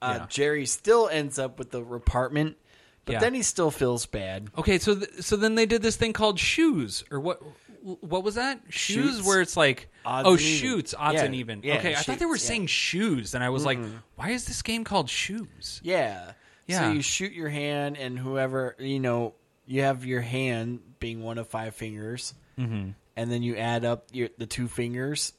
Uh, 0.00 0.20
Yeah. 0.20 0.26
Jerry 0.30 0.64
still 0.64 1.08
ends 1.10 1.38
up 1.38 1.58
with 1.58 1.72
the 1.72 1.82
apartment, 1.84 2.56
but 3.04 3.12
Yeah. 3.12 3.18
then 3.18 3.34
he 3.34 3.42
still 3.42 3.70
feels 3.70 4.06
bad. 4.06 4.48
Okay, 4.56 4.78
so 4.78 4.94
th- 4.94 5.20
so 5.20 5.36
then 5.36 5.56
they 5.56 5.66
did 5.66 5.82
this 5.82 5.96
thing 5.96 6.14
called 6.14 6.38
shoes, 6.40 7.04
or 7.10 7.20
what? 7.20 7.42
What 7.82 8.24
was 8.24 8.36
that? 8.36 8.60
Shoes, 8.70 9.16
Shoots. 9.16 9.26
where 9.26 9.42
it's 9.42 9.58
like 9.58 9.90
Odds 10.06 10.26
oh 10.26 10.32
even. 10.34 10.44
shoots, 10.44 10.94
odds 10.98 11.16
Yeah, 11.16 11.24
and 11.24 11.34
even. 11.34 11.58
okay, 11.58 11.94
I 11.94 11.98
thought 11.98 12.18
they 12.18 12.24
were 12.24 12.36
shoots, 12.36 12.44
saying 12.48 12.66
shoes, 12.68 13.34
and 13.34 13.44
I 13.44 13.50
was 13.50 13.66
like, 13.66 13.78
why 14.16 14.30
is 14.30 14.46
this 14.46 14.62
game 14.62 14.84
called 14.84 15.10
shoes? 15.10 15.80
Yeah. 15.84 16.32
Yeah. 16.66 16.80
So 16.80 16.92
you 16.92 17.02
shoot 17.02 17.32
your 17.32 17.48
hand, 17.50 17.98
and 17.98 18.18
whoever 18.18 18.74
you 18.78 19.00
know, 19.00 19.34
you 19.66 19.82
have 19.82 20.06
your 20.06 20.20
hand 20.22 20.80
being 20.98 21.22
one 21.22 21.36
of 21.36 21.48
five 21.48 21.74
fingers, 21.74 22.32
mm-hmm. 22.58 22.90
and 23.16 23.30
then 23.30 23.42
you 23.42 23.56
add 23.56 23.84
up 23.84 24.06
your 24.12 24.30
the 24.38 24.46
two 24.46 24.66
fingers, 24.68 25.32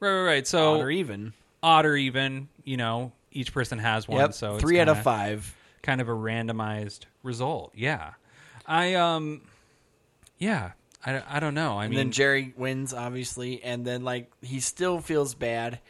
Right, 0.00 0.10
right, 0.10 0.24
right. 0.24 0.46
So 0.46 0.74
odd 0.74 0.80
or 0.80 0.90
even. 0.90 1.32
odd 1.62 1.86
or 1.86 1.96
even, 1.96 2.48
you 2.64 2.76
know, 2.76 3.12
each 3.32 3.52
person 3.52 3.78
has 3.78 4.08
one. 4.08 4.18
Yep, 4.20 4.34
So 4.34 4.54
it's 4.54 4.62
three 4.62 4.80
out 4.80 4.88
of 4.88 4.96
kinda- 4.96 5.04
five. 5.04 5.56
kind 5.82 6.00
of 6.00 6.08
a 6.08 6.12
randomized 6.12 7.00
result. 7.22 7.72
Yeah, 7.74 8.12
I 8.66 8.94
um, 8.94 9.42
yeah, 10.38 10.72
I, 11.04 11.22
I 11.28 11.40
don't 11.40 11.54
know. 11.54 11.78
I 11.78 11.84
And 11.84 11.90
mean, 11.90 11.98
then 11.98 12.10
Jerry 12.12 12.52
wins, 12.56 12.92
obviously, 12.94 13.62
and 13.62 13.84
then 13.86 14.02
like 14.04 14.30
he 14.42 14.60
still 14.60 15.00
feels 15.00 15.34
bad. 15.34 15.80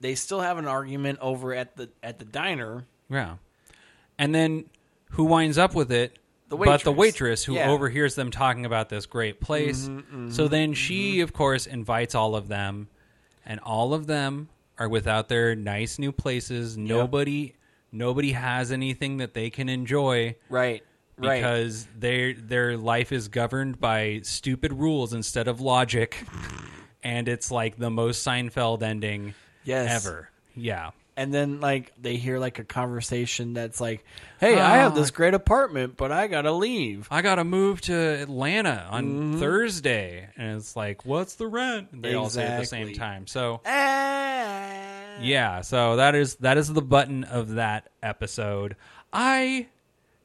They 0.00 0.14
still 0.16 0.40
have 0.40 0.58
an 0.58 0.66
argument 0.66 1.18
over 1.22 1.54
at 1.54 1.76
the 1.76 1.88
at 2.02 2.18
the 2.18 2.24
diner. 2.24 2.84
yeah, 3.08 3.36
and 4.18 4.34
then 4.34 4.64
who 5.10 5.24
winds 5.24 5.58
up 5.58 5.74
with 5.74 5.90
it? 5.92 6.18
The 6.48 6.56
But 6.56 6.82
the 6.84 6.92
waitress. 6.92 7.42
who 7.44 7.54
Yeah. 7.54 7.62
Mm-hmm, 7.62 7.70
overhears 7.70 8.14
them 8.16 8.30
talking 8.30 8.66
about 8.66 8.88
this 8.90 9.06
great 9.06 9.40
place. 9.40 9.88
so 10.28 10.46
then 10.48 10.74
she, 10.74 11.20
of 11.20 11.32
course, 11.32 11.66
invites 11.66 12.14
all 12.14 12.36
of 12.36 12.48
them, 12.48 12.88
and 13.46 13.60
all 13.60 13.94
of 13.94 14.06
them 14.06 14.48
are 14.78 14.88
without 14.88 15.28
their 15.28 15.54
nice 15.54 15.98
new 15.98 16.12
places. 16.12 16.76
Nobody, 16.76 17.54
nobody 17.92 18.32
has 18.32 18.72
anything 18.72 19.18
that 19.18 19.34
they 19.34 19.50
can 19.50 19.68
enjoy. 19.68 20.36
Right. 20.48 20.82
Right. 21.16 21.36
because 21.36 21.86
their 21.96 22.34
their 22.34 22.76
life 22.76 23.12
is 23.12 23.28
governed 23.28 23.78
by 23.78 24.18
stupid 24.24 24.72
rules 24.72 25.12
instead 25.12 25.46
of 25.46 25.60
logic, 25.60 26.24
and 27.04 27.28
it's 27.28 27.52
like 27.52 27.76
the 27.78 27.88
most 27.90 28.26
Seinfeld 28.26 28.82
ending 28.82 29.34
Yes. 29.62 30.04
ever. 30.04 30.28
Yeah, 30.56 30.90
and 31.16 31.32
then 31.32 31.60
like 31.60 31.92
they 32.00 32.16
hear 32.16 32.38
like 32.38 32.58
a 32.58 32.64
conversation 32.64 33.54
that's 33.54 33.80
like, 33.80 34.04
"Hey, 34.40 34.58
I 34.58 34.78
have 34.78 34.94
this 34.94 35.10
great 35.10 35.34
apartment, 35.34 35.96
but 35.96 36.10
I 36.12 36.26
gotta 36.26 36.52
leave." 36.52 37.06
I 37.10 37.22
gotta 37.22 37.44
move 37.44 37.80
to 37.82 37.94
Atlanta 37.94 38.86
on 38.90 39.04
Mm-hmm. 39.04 39.38
Thursday, 39.40 40.28
and 40.36 40.56
it's 40.56 40.74
like, 40.76 41.04
what's 41.04 41.34
the 41.36 41.46
rent? 41.46 41.88
And 41.92 42.02
they 42.02 42.14
all 42.14 42.28
say 42.30 42.44
at 42.44 42.60
the 42.60 42.66
same 42.66 42.88
Exactly. 42.88 42.98
time. 42.98 43.26
So 43.26 43.60
Ah. 43.66 45.18
yeah, 45.20 45.60
so 45.60 45.96
that 45.96 46.14
is 46.14 46.36
that 46.36 46.56
is 46.58 46.72
the 46.72 46.82
button 46.82 47.24
of 47.24 47.50
that 47.54 47.88
episode. 48.02 48.76
I 49.12 49.68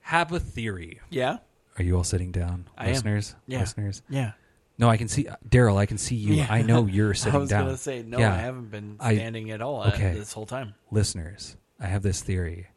have 0.01 0.31
a 0.31 0.39
theory. 0.39 0.99
Yeah. 1.09 1.37
Are 1.77 1.83
you 1.83 1.95
all 1.95 2.03
sitting 2.03 2.31
down, 2.31 2.65
I 2.77 2.87
am. 2.87 2.93
listeners? 2.93 3.35
Yeah. 3.47 3.59
Listeners. 3.59 4.01
Yeah. 4.09 4.31
No, 4.79 4.89
I 4.89 4.97
can 4.97 5.07
see 5.09 5.27
Daryl. 5.47 5.77
I 5.77 5.85
can 5.85 5.97
see 5.99 6.15
you. 6.15 6.33
Yeah. 6.35 6.47
I 6.49 6.61
know 6.63 6.85
you're 6.87 7.13
sitting 7.13 7.31
down. 7.33 7.39
I 7.39 7.41
was 7.41 7.49
down. 7.49 7.65
gonna 7.65 7.77
say 7.77 8.01
no. 8.01 8.17
Yeah. 8.17 8.33
I 8.33 8.37
haven't 8.37 8.71
been 8.71 8.95
I- 8.99 9.13
standing 9.15 9.51
at 9.51 9.61
all 9.61 9.81
uh, 9.83 9.89
okay. 9.89 10.13
this 10.13 10.33
whole 10.33 10.45
time. 10.47 10.73
listeners, 10.89 11.57
I 11.79 11.85
have 11.87 12.01
this 12.01 12.21
theory. 12.21 12.67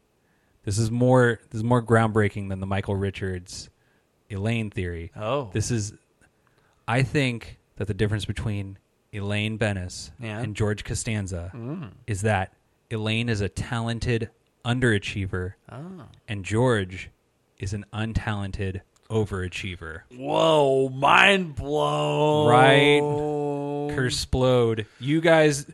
This 0.65 0.77
is 0.77 0.91
more 0.91 1.39
this 1.49 1.57
is 1.59 1.63
more 1.63 1.81
groundbreaking 1.81 2.49
than 2.49 2.59
the 2.59 2.67
Michael 2.67 2.95
Richards 2.95 3.69
Elaine 4.29 4.69
theory. 4.69 5.11
Oh. 5.15 5.49
This 5.53 5.71
is 5.71 5.93
I 6.87 7.03
think 7.03 7.57
that 7.77 7.87
the 7.87 7.93
difference 7.93 8.25
between 8.25 8.77
Elaine 9.13 9.57
Benes 9.57 10.11
Yeah. 10.19 10.39
and 10.39 10.55
George 10.55 10.83
Costanza 10.83 11.51
is 12.07 12.21
that 12.21 12.53
Elaine 12.91 13.29
is 13.29 13.41
a 13.41 13.49
talented 13.49 14.29
underachiever, 14.65 15.53
and 16.27 16.43
George 16.45 17.09
is 17.59 17.73
an 17.73 17.85
untalented 17.93 18.81
overachiever. 19.09 20.01
Whoa, 20.15 20.89
mind 20.89 21.55
blown. 21.55 22.49
Right. 22.49 23.01
Kersplode. 23.95 24.85
You 24.99 25.21
guys, 25.21 25.65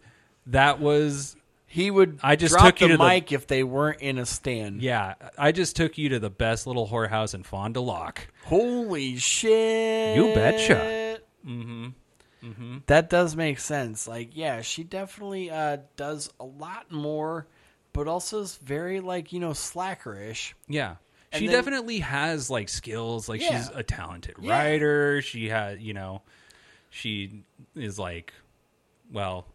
that 0.48 0.80
was 0.80 1.36
He 1.68 1.90
would 1.92 2.20
I 2.24 2.36
just 2.36 2.54
drop 2.54 2.66
took 2.66 2.82
you 2.82 2.88
the 2.88 2.94
to 2.94 2.98
the- 2.98 3.08
mic 3.08 3.32
if 3.32 3.48
they 3.48 3.64
weren't 3.64 4.02
in 4.02 4.18
a 4.18 4.26
stand. 4.26 4.82
yeah. 4.82 5.14
I 5.38 5.52
just 5.52 5.76
took 5.76 5.98
you 5.98 6.10
to 6.10 6.20
the 6.20 6.30
best 6.30 6.66
little 6.68 6.88
whorehouse 6.88 7.34
in 7.36 7.44
Fond 7.44 7.76
du 7.76 7.82
Lac. 7.82 8.28
Holy 8.46 9.18
shit. 9.18 10.16
You 10.18 10.34
betcha. 10.34 11.20
Mm-hmm. 11.46 12.78
That 12.88 13.10
does 13.10 13.36
make 13.36 13.60
sense. 13.60 14.08
Like, 14.08 14.30
yeah, 14.36 14.62
she 14.62 14.84
definitely 14.84 15.52
uh, 15.52 15.78
does 15.98 16.30
a 16.40 16.46
lot 16.46 16.90
more, 16.92 17.48
but 17.94 18.08
also 18.08 18.40
is 18.42 18.56
very, 18.58 19.02
like, 19.02 19.34
you 19.34 19.40
know, 19.40 19.52
slackerish. 19.52 20.54
Yeah. 20.68 20.96
She 21.34 21.46
then- 21.48 21.56
definitely 21.56 22.00
has 22.00 22.50
like 22.50 22.70
skills. 22.70 23.30
Like 23.30 23.42
Yeah. 23.42 23.60
she's 23.62 23.70
a 23.76 23.84
talented 23.84 24.36
Yeah. 24.42 24.52
writer. 24.58 25.22
She 25.22 25.48
had, 25.50 25.82
you 25.82 25.94
know, 25.94 26.22
she 26.90 27.44
is 27.76 28.00
like, 28.00 28.34
well, 29.12 29.46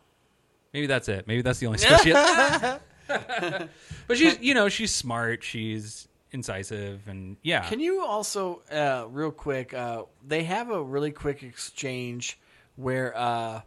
maybe 0.73 0.87
that's 0.87 1.09
it. 1.09 1.27
Maybe 1.27 1.43
that's 1.43 1.59
the 1.59 1.67
only 1.67 1.79
skill 1.79 1.99
she 1.99 2.11
has. 2.15 2.81
but 4.07 4.17
she's, 4.17 4.39
you 4.41 4.55
know, 4.55 4.69
she's 4.69 4.95
smart. 4.95 5.43
She's 5.43 6.09
incisive, 6.33 7.07
and 7.07 7.37
yeah. 7.43 7.69
Can 7.69 7.79
you 7.81 8.03
also, 8.03 8.63
uh, 8.73 9.07
real 9.11 9.31
quick, 9.31 9.73
uh, 9.75 10.05
they 10.27 10.43
have 10.45 10.71
a 10.71 10.83
really 10.83 11.13
quick 11.13 11.43
exchange 11.43 12.39
where 12.77 13.17
uh, 13.17 13.61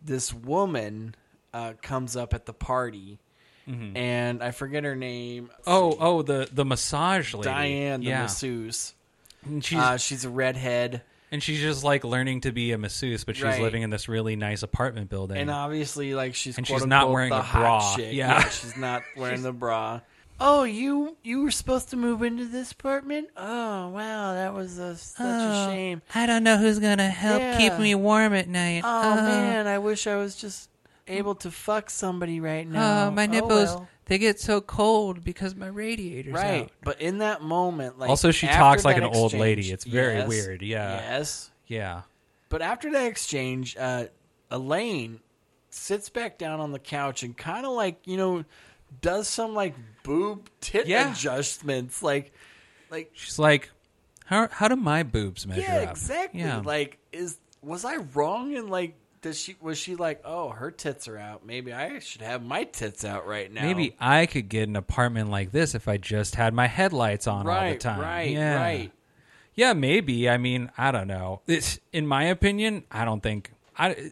this 0.00 0.32
woman 0.32 1.14
uh, 1.52 1.74
comes 1.82 2.16
up 2.16 2.32
at 2.32 2.46
the 2.46 2.54
party, 2.54 3.18
and 3.66 4.42
I 4.42 4.50
forget 4.50 4.84
her 4.84 4.94
name. 4.96 5.44
Mm-hmm. 5.46 5.62
oh, 5.66 5.96
oh, 5.98 6.22
the 6.22 6.48
the 6.52 6.64
massage 6.64 7.32
lady, 7.34 7.44
Diane, 7.44 8.00
the 8.00 8.06
yeah. 8.06 8.22
masseuse. 8.22 8.94
And 9.44 9.64
she's 9.64 9.78
Uh, 9.78 9.96
she's 9.98 10.24
a 10.24 10.30
redhead. 10.30 11.02
and 11.32 11.42
she's 11.42 11.60
just 11.60 11.82
like 11.84 12.04
learning 12.04 12.42
to 12.42 12.52
be 12.52 12.72
a 12.72 12.78
masseuse, 12.78 13.24
but 13.24 13.36
she's 13.36 13.44
Right. 13.44 13.60
living 13.62 13.82
in 13.82 13.90
this 13.90 14.08
really 14.08 14.36
nice 14.36 14.62
apartment 14.62 15.10
building. 15.10 15.36
And 15.38 15.50
obviously, 15.50 16.14
like 16.14 16.34
she's 16.34 16.56
And 16.58 16.66
she's 16.66 16.86
not 16.86 17.10
wearing 17.10 17.30
the 17.30 17.40
a 17.40 17.48
bra. 17.52 17.96
chick. 17.96 18.14
Yeah. 18.14 18.48
she's 18.48 18.76
not 18.76 19.02
wearing 19.16 19.42
the 19.42 19.52
bra. 19.52 20.00
Oh, 20.40 20.64
you 20.64 21.16
you 21.22 21.42
were 21.42 21.50
supposed 21.52 21.90
to 21.90 21.96
move 21.96 22.20
into 22.22 22.44
this 22.46 22.72
apartment? 22.72 23.28
Oh, 23.36 23.88
wow, 23.90 24.34
that 24.34 24.52
was 24.52 24.78
a, 24.78 24.96
such 24.96 25.24
a 25.24 25.70
shame. 25.70 26.02
I 26.14 26.26
don't 26.26 26.42
know 26.42 26.56
who's 26.56 26.80
gonna 26.80 27.08
help 27.08 27.40
keep 27.58 27.78
me 27.78 27.94
warm 27.94 28.34
at 28.34 28.48
night. 28.48 28.82
Oh 28.84 29.14
man, 29.14 29.66
I 29.68 29.78
wish 29.78 30.06
I 30.08 30.16
was 30.16 30.34
just 30.34 30.68
able 31.06 31.34
to 31.36 31.50
fuck 31.50 31.90
somebody 31.90 32.40
right 32.40 32.66
now. 32.66 33.08
Oh, 33.08 33.10
my 33.10 33.24
Oh, 33.24 33.30
nipples, 33.30 33.68
well. 33.70 33.88
they 34.06 34.18
get 34.18 34.40
so 34.40 34.60
cold 34.60 35.22
because 35.24 35.54
my 35.54 35.66
radiator's 35.68 36.32
Right, 36.34 36.64
out. 36.64 36.70
but 36.82 37.00
in 37.00 37.18
that 37.18 37.42
moment, 37.42 37.98
like 37.98 38.10
Also, 38.10 38.30
she 38.30 38.46
after 38.46 38.58
talks 38.58 38.84
like 38.84 38.96
that 38.96 39.04
an 39.04 39.14
old 39.14 39.32
lady. 39.34 39.70
It's 39.70 39.84
very 39.84 40.14
Yes, 40.16 40.28
weird, 40.28 40.62
yeah. 40.62 40.96
Yes, 41.16 41.50
yeah. 41.66 42.02
But 42.48 42.62
after 42.62 42.90
that 42.92 43.06
exchange, 43.06 43.76
uh, 43.76 44.06
Elaine 44.50 45.20
sits 45.70 46.08
back 46.08 46.38
down 46.38 46.60
on 46.60 46.70
the 46.72 46.78
couch 46.78 47.22
and 47.24 47.36
kind 47.36 47.66
of 47.66 47.72
like 47.72 47.98
you 48.06 48.16
know 48.16 48.44
does 49.00 49.26
some 49.26 49.54
like 49.54 49.74
boob 50.04 50.48
tit 50.60 50.86
Yeah. 50.86 51.10
adjustments, 51.12 52.02
like 52.02 52.32
like 52.90 53.10
She's 53.14 53.38
like, 53.38 53.70
how 54.26 54.48
how 54.52 54.68
do 54.68 54.76
my 54.76 55.02
boobs 55.02 55.46
measure 55.46 55.62
yeah, 55.62 55.78
up? 55.78 55.90
exactly. 55.90 56.40
Yeah. 56.40 56.62
Like 56.64 56.98
is 57.12 57.38
was 57.60 57.84
I 57.84 57.96
wrong 57.96 58.52
in 58.54 58.68
like 58.68 58.94
does 59.24 59.40
she 59.40 59.56
was 59.58 59.78
she 59.78 59.96
like 59.96 60.20
oh 60.24 60.50
her 60.50 60.70
tits 60.70 61.08
are 61.08 61.16
out? 61.16 61.46
Maybe 61.46 61.72
I 61.72 61.98
should 61.98 62.20
have 62.20 62.44
my 62.44 62.64
tits 62.64 63.04
out 63.06 63.26
right 63.26 63.50
now. 63.50 63.62
Maybe 63.62 63.96
I 63.98 64.26
could 64.26 64.50
get 64.50 64.68
an 64.68 64.76
apartment 64.76 65.30
like 65.30 65.50
this 65.50 65.74
if 65.74 65.88
I 65.88 65.96
just 65.96 66.34
had 66.34 66.52
my 66.52 66.66
headlights 66.66 67.26
on 67.26 67.48
all 67.48 67.70
the 67.70 67.76
time. 67.78 68.00
right, 68.00 68.30
yeah. 68.30 68.54
right. 68.56 68.92
Yeah, 69.54 69.72
maybe. 69.72 70.28
I 70.28 70.36
mean, 70.36 70.70
I 70.76 70.90
don't 70.90 71.06
know. 71.06 71.40
It's, 71.46 71.78
in 71.92 72.06
my 72.06 72.24
opinion, 72.24 72.84
I 72.90 73.04
don't 73.04 73.22
think. 73.22 73.50
I, 73.78 74.10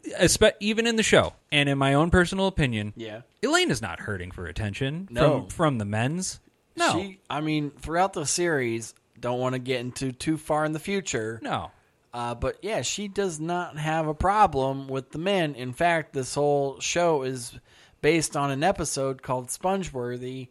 even 0.61 0.87
in 0.87 0.97
the 0.97 1.03
show, 1.03 1.35
and 1.53 1.69
in 1.69 1.77
my 1.79 1.95
own 1.95 2.11
personal 2.11 2.47
opinion, 2.47 2.95
Yeah. 2.97 3.21
Elaine 3.43 3.71
is 3.71 3.83
not 3.83 4.01
hurting 4.01 4.31
for 4.31 4.47
attention 4.47 5.09
No. 5.11 5.41
from 5.43 5.49
from 5.49 5.79
the 5.79 5.85
men's. 5.85 6.41
No, 6.75 6.93
She, 6.95 7.19
I 7.29 7.43
mean, 7.43 7.71
throughout 7.71 8.15
the 8.15 8.25
series, 8.25 8.95
don't 9.21 9.39
want 9.39 9.55
to 9.55 9.59
get 9.59 9.81
into 9.81 10.11
too 10.13 10.39
far 10.39 10.65
in 10.65 10.73
the 10.73 10.81
future. 10.81 11.39
no. 11.43 11.71
Uh, 12.15 12.35
but 12.35 12.59
yeah, 12.63 12.83
she 12.83 13.09
does 13.09 13.41
not 13.41 13.79
have 13.79 14.07
a 14.07 14.15
problem 14.15 14.87
with 14.89 15.11
the 15.13 15.19
men. 15.19 15.55
In 15.55 15.73
fact, 15.73 16.13
this 16.13 16.35
whole 16.35 16.79
show 16.81 17.23
is 17.23 17.59
based 18.03 18.37
on 18.37 18.51
an 18.51 18.63
episode 18.63 19.23
called 19.23 19.49
Spongeworthy, 19.49 20.49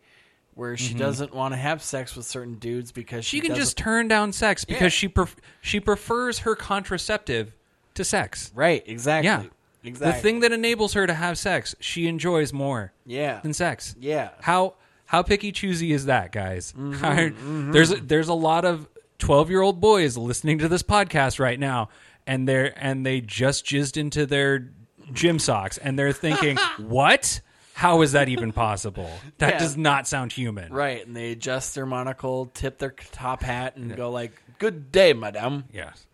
where 0.56 0.76
she 0.76 0.94
doesn't 0.94 1.34
want 1.36 1.54
to 1.54 1.58
have 1.58 1.84
sex 1.84 2.16
with 2.16 2.26
certain 2.26 2.56
dudes 2.56 2.92
because 2.92 3.26
she, 3.26 3.38
Mm-hmm. 3.38 3.44
She 3.44 3.48
can 3.50 3.56
just 3.58 3.78
turn 3.78 4.08
down 4.08 4.34
sex 4.34 4.66
because 4.66 4.82
Yeah. 4.84 4.90
she 4.90 5.08
pref- 5.08 5.36
she 5.62 5.80
prefers 5.80 6.40
her 6.40 6.56
contraceptive 6.56 7.56
to 7.94 8.04
sex. 8.04 8.52
right 8.56 8.84
exactly 8.88 9.26
Yeah, 9.28 9.44
exactly 9.84 10.18
The 10.18 10.22
thing 10.22 10.40
that 10.42 10.52
enables 10.52 10.94
her 10.94 11.06
to 11.08 11.14
have 11.14 11.38
sex, 11.38 11.76
she 11.80 12.08
enjoys 12.08 12.52
more 12.54 12.92
yeah 13.06 13.40
than 13.42 13.54
sex. 13.54 13.96
yeah 14.00 14.30
How 14.42 14.76
how 15.06 15.24
picky 15.24 15.52
choosy 15.52 15.92
is 15.92 16.06
that, 16.06 16.32
guys? 16.32 16.74
Mm-hmm, 16.78 17.72
There's 17.74 17.90
there's 18.02 18.30
a 18.30 18.34
lot 18.34 18.64
of 18.66 18.88
twelve 19.22 19.50
year 19.50 19.62
old 19.62 19.80
boys 19.80 20.18
listening 20.18 20.58
to 20.58 20.68
this 20.68 20.84
podcast 20.84 21.40
right 21.40 21.60
now, 21.60 21.88
and 22.28 22.48
they're 22.48 22.74
and 22.78 23.06
they 23.06 23.22
just 23.22 23.66
jizzed 23.66 23.96
into 23.96 24.26
their 24.26 24.72
gym 25.14 25.40
socks, 25.40 25.78
and 25.78 25.98
they're 25.98 26.12
thinking, 26.12 26.58
"What? 26.78 27.40
How 27.74 28.02
is 28.02 28.12
that 28.12 28.28
even 28.28 28.52
possible? 28.52 29.10
That 29.38 29.54
Yeah. 29.54 29.60
does 29.60 29.78
not 29.78 30.08
sound 30.08 30.34
human." 30.34 30.74
right. 30.74 31.06
And 31.06 31.16
they 31.16 31.32
adjust 31.32 31.74
their 31.76 31.86
monocle, 31.86 32.48
tip 32.48 32.80
their 32.80 32.92
top 33.12 33.44
hat, 33.44 33.78
and 33.78 33.96
go 33.96 34.10
like, 34.12 34.34
"Good 34.60 34.92
day, 34.92 35.14
madame." 35.14 35.66
Yes. 35.72 36.06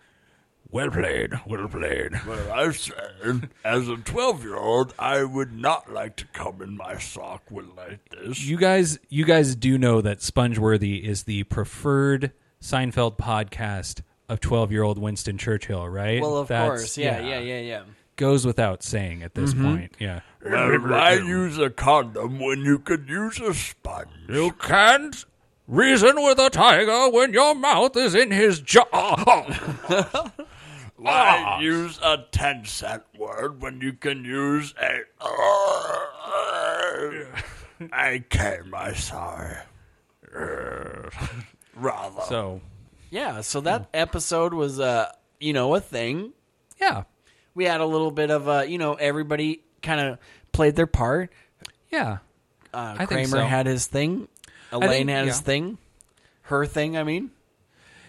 Well 0.70 0.90
played, 0.92 1.32
well 1.48 1.70
played. 1.70 2.12
Well, 2.28 2.52
I 2.52 2.70
said, 2.74 3.50
as 3.64 3.88
a 3.88 3.96
12 3.96 4.44
year 4.44 4.58
old, 4.58 4.94
I 5.00 5.24
would 5.24 5.54
not 5.54 5.94
like 5.94 6.18
to 6.18 6.26
come 6.34 6.62
in 6.62 6.76
my 6.76 6.98
sock 6.98 7.50
with 7.50 7.68
like 7.78 8.00
this. 8.10 8.44
You 8.44 8.58
guys, 8.58 9.00
you 9.08 9.24
guys 9.24 9.56
do 9.56 9.78
know 9.78 10.02
that 10.02 10.20
Spongeworthy 10.20 11.02
is 11.02 11.24
the 11.24 11.44
preferred 11.44 12.34
Seinfeld 12.62 13.18
podcast 13.18 14.02
of 14.30 14.40
twelve-year-old 14.40 14.98
Winston 14.98 15.38
Churchill, 15.38 15.88
right? 15.88 16.22
Well, 16.22 16.38
of 16.38 16.48
That's- 16.48 16.70
course, 16.70 16.98
yeah, 16.98 17.20
yeah, 17.20 17.40
yeah, 17.40 17.60
yeah. 17.60 17.84
Goes 18.16 18.46
without 18.46 18.82
saying 18.82 19.22
at 19.22 19.36
this 19.36 19.54
mm-hmm. 19.54 19.76
point. 19.76 19.96
Yeah. 20.00 20.22
Why 20.42 21.14
use 21.14 21.60
a 21.60 21.70
condom 21.70 22.40
when 22.40 22.62
you 22.62 22.80
could 22.80 23.08
use 23.08 23.40
a 23.40 23.54
sponge? 23.54 24.10
You 24.28 24.54
can't 24.54 25.24
reason 25.68 26.24
with 26.24 26.40
a 26.40 26.50
tiger 26.50 27.10
when 27.10 27.34
your 27.34 27.54
mouth 27.54 27.96
is 27.96 28.16
in 28.16 28.32
his 28.32 28.60
jaw. 28.60 28.86
Why 30.96 31.60
use 31.62 32.00
a 32.04 32.26
10 32.32 32.66
cent 32.66 33.04
word 33.18 33.62
when 33.62 33.82
you 33.82 33.94
can 33.94 34.26
use 34.26 34.74
a. 34.82 35.02
I 37.94 38.24
came, 38.30 38.74
I 38.74 38.94
sorry. 38.94 39.58
So, 42.28 42.62
Yeah, 43.10 43.42
so 43.42 43.62
that 43.62 43.88
episode 43.94 44.54
was, 44.54 44.80
uh, 44.80 45.12
you 45.40 45.54
know, 45.54 45.76
a 45.76 45.80
thing. 45.82 46.34
yeah, 46.80 47.04
We 47.56 47.66
had 47.66 47.82
a 47.82 47.86
little 47.86 48.12
bit 48.12 48.30
of, 48.32 48.48
uh, 48.48 48.62
you 48.68 48.78
know, 48.78 48.94
everybody 48.96 49.62
kind 49.82 50.00
of 50.02 50.20
played 50.52 50.76
their 50.76 50.88
part. 50.88 51.32
yeah, 51.92 52.18
Uh, 52.74 52.96
I 53.00 53.06
think 53.06 53.10
Kramer 53.30 53.44
so. 53.44 53.46
had 53.46 53.66
his 53.66 53.86
thing. 53.88 54.28
Elaine 54.72 54.90
think- 54.90 55.10
had 55.10 55.26
his 55.26 55.38
yeah. 55.38 55.42
thing. 55.44 55.78
Her 56.44 56.66
thing, 56.66 56.98
I 56.98 57.04
mean. 57.04 57.32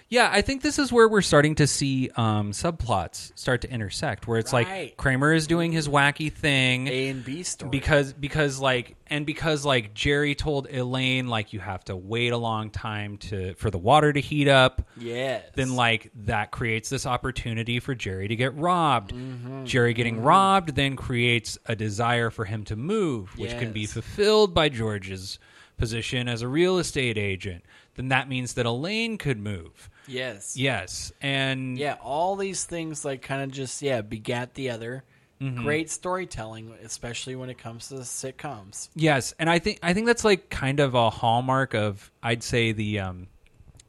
Yeah. 0.08 0.28
I 0.32 0.40
think 0.42 0.62
this 0.62 0.78
is 0.78 0.92
where 0.92 1.08
we're 1.08 1.20
starting 1.22 1.54
to 1.56 1.66
see 1.66 2.10
um, 2.16 2.52
subplots 2.52 3.32
start 3.38 3.60
to 3.62 3.70
intersect, 3.70 4.26
where 4.26 4.38
it's 4.38 4.52
Right. 4.52 4.66
like 4.68 4.96
Kramer 4.96 5.32
is 5.32 5.46
doing 5.46 5.72
his 5.72 5.88
wacky 5.88 6.32
thing. 6.32 6.86
A 6.88 7.08
and 7.08 7.24
B 7.24 7.42
story. 7.42 7.70
because 7.70 8.12
because 8.12 8.58
like 8.60 8.96
and 9.08 9.24
because 9.26 9.64
like 9.64 9.94
Jerry 9.94 10.34
told 10.34 10.68
Elaine 10.70 11.28
like 11.28 11.52
you 11.52 11.60
have 11.60 11.84
to 11.86 11.96
wait 11.96 12.32
a 12.32 12.36
long 12.36 12.70
time 12.70 13.16
to 13.18 13.54
for 13.54 13.70
the 13.70 13.78
water 13.78 14.12
to 14.12 14.20
heat 14.20 14.48
up. 14.48 14.82
yes. 14.96 15.44
Then 15.54 15.74
like 15.76 16.10
that 16.24 16.50
creates 16.50 16.88
this 16.88 17.06
opportunity 17.06 17.80
for 17.80 17.94
Jerry 17.94 18.28
to 18.28 18.36
get 18.36 18.54
robbed. 18.54 19.14
Mm-hmm. 19.14 19.64
Jerry 19.64 19.94
getting 19.94 20.22
robbed 20.22 20.74
then 20.74 20.96
creates 20.96 21.58
a 21.66 21.74
desire 21.76 22.30
for 22.30 22.44
him 22.44 22.64
to 22.64 22.76
move, 22.76 23.36
which 23.38 23.56
can 23.58 23.72
be 23.72 23.80
Yes. 23.80 23.92
fulfilled 23.92 24.54
by 24.54 24.68
George's 24.68 25.38
position 25.76 26.28
as 26.28 26.42
a 26.42 26.48
real 26.48 26.78
estate 26.78 27.16
agent. 27.16 27.62
Then 27.98 28.08
that 28.10 28.28
means 28.28 28.54
that 28.54 28.64
Elaine 28.64 29.18
could 29.18 29.38
move. 29.40 29.90
Yes. 30.06 30.56
Yes, 30.56 31.12
and 31.20 31.76
Yeah, 31.76 31.96
all 32.00 32.36
these 32.36 32.64
things 32.64 33.04
like 33.04 33.20
kind 33.22 33.42
of 33.42 33.50
just 33.50 33.82
yeah 33.82 34.00
begat 34.00 34.54
the 34.54 34.70
other. 34.70 35.02
Mm-hmm. 35.40 35.62
Great 35.64 35.90
storytelling, 35.90 36.72
especially 36.82 37.34
when 37.36 37.50
it 37.50 37.58
comes 37.58 37.88
to 37.88 37.94
sitcoms. 37.96 38.88
Yes, 38.94 39.34
and 39.38 39.50
I 39.50 39.58
think 39.58 39.80
I 39.82 39.94
think 39.94 40.06
that's 40.06 40.24
like 40.24 40.48
kind 40.48 40.78
of 40.80 40.94
a 40.94 41.10
hallmark 41.10 41.74
of 41.74 42.10
I'd 42.22 42.42
say 42.44 42.70
the 42.72 43.00
um 43.00 43.26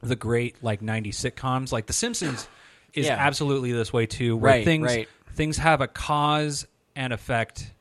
the 0.02 0.16
great 0.16 0.62
like 0.62 0.80
90s 0.80 1.14
sitcoms 1.14 1.70
like 1.72 1.86
The 1.86 1.92
Simpsons 1.92 2.48
is 2.94 3.06
Yeah. 3.06 3.14
absolutely 3.16 3.70
this 3.72 3.92
way 3.92 4.06
too, 4.06 4.36
where 4.36 4.54
Right, 4.54 4.64
things 4.64 4.86
right. 4.86 5.08
things 5.34 5.56
have 5.58 5.80
a 5.80 5.86
cause 5.88 6.66
and 6.96 7.12
effect. 7.12 7.72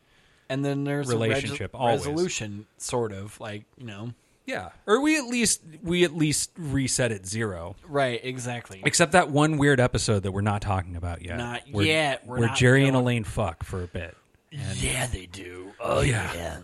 and 0.47 0.63
then 0.63 0.83
there's 0.83 1.07
Relationship, 1.07 1.71
a 1.73 1.85
resolution, 1.87 2.67
sort 2.77 3.13
of 3.13 3.39
like 3.39 3.65
you 3.77 3.85
know. 3.87 4.13
Yeah, 4.49 4.69
or 4.87 4.99
we 4.99 5.15
at 5.15 5.25
least 5.25 5.61
we 5.83 6.03
at 6.03 6.15
least 6.15 6.49
reset 6.57 7.11
at 7.11 7.27
zero. 7.27 7.75
Right, 7.87 8.19
exactly. 8.23 8.81
Except 8.83 9.11
that 9.11 9.29
one 9.29 9.59
weird 9.59 9.79
episode 9.79 10.23
that 10.23 10.31
we're 10.31 10.41
not 10.41 10.63
talking 10.63 10.95
about 10.95 11.21
yet. 11.23 11.37
Not 11.37 11.61
where, 11.71 11.85
yet. 11.85 12.25
We're 12.25 12.39
where 12.39 12.47
not 12.47 12.57
Jerry 12.57 12.87
and 12.87 12.97
Elaine 12.97 13.25
fuck 13.25 13.63
for 13.63 13.83
a 13.83 13.87
bit. 13.87 14.17
yeah, 14.51 15.05
they 15.05 15.27
do. 15.27 15.73
Oh 15.79 16.01
yeah. 16.01 16.61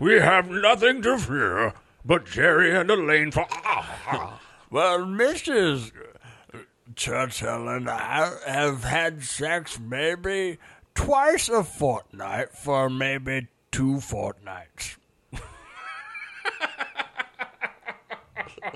we 0.00 0.14
have 0.14 0.50
nothing 0.50 1.02
to 1.02 1.18
fear 1.18 1.72
but 2.04 2.26
Jerry 2.26 2.74
and 2.76 2.90
Elaine. 2.90 3.30
For- 3.30 3.46
ah, 3.48 4.00
ah. 4.08 4.40
Well, 4.70 4.98
Mrs. 5.00 5.92
Churchill 6.96 7.68
and 7.68 7.88
I 7.88 8.32
have 8.44 8.82
had 8.82 9.22
sex 9.22 9.78
maybe 9.78 10.58
twice 10.96 11.48
a 11.48 11.62
fortnight 11.62 12.50
for 12.50 12.90
maybe 12.90 13.46
two 13.70 14.00
fortnights. 14.00 14.96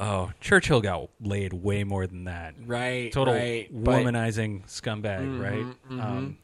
Oh, 0.00 0.30
Churchill 0.40 0.80
got 0.80 1.08
laid 1.20 1.52
way 1.52 1.82
more 1.82 2.06
than 2.06 2.24
that. 2.24 2.54
Right. 2.64 3.10
Total 3.10 3.34
right. 3.34 3.68
But- 3.72 4.04
womanizing 4.04 4.64
scumbag, 4.68 5.40
right? 5.42 5.66
Um, 5.90 6.38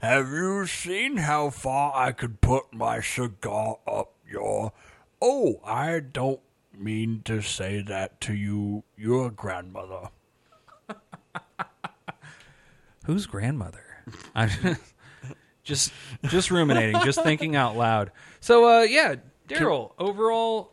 Have 0.00 0.28
you 0.30 0.66
seen 0.66 1.18
how 1.18 1.50
far 1.50 1.92
I 1.94 2.10
could 2.10 2.40
put 2.40 2.72
my 2.74 3.00
cigar 3.00 3.76
up 3.86 4.12
your? 4.28 4.72
Oh, 5.22 5.60
I 5.64 6.00
don't 6.00 6.40
mean 6.76 7.22
to 7.26 7.40
say 7.42 7.80
that 7.82 8.20
to 8.22 8.34
you, 8.34 8.82
your 8.96 9.30
grandmother. 9.30 10.08
Who's 13.04 13.26
grandmother? 13.26 13.84
I'm 14.34 14.50
just 15.62 15.92
just 16.24 16.50
ruminating, 16.50 17.00
just 17.04 17.22
thinking 17.22 17.54
out 17.54 17.76
loud. 17.76 18.10
So, 18.40 18.80
uh, 18.80 18.82
yeah, 18.82 19.14
Daryl, 19.48 19.92
overall 19.98 20.72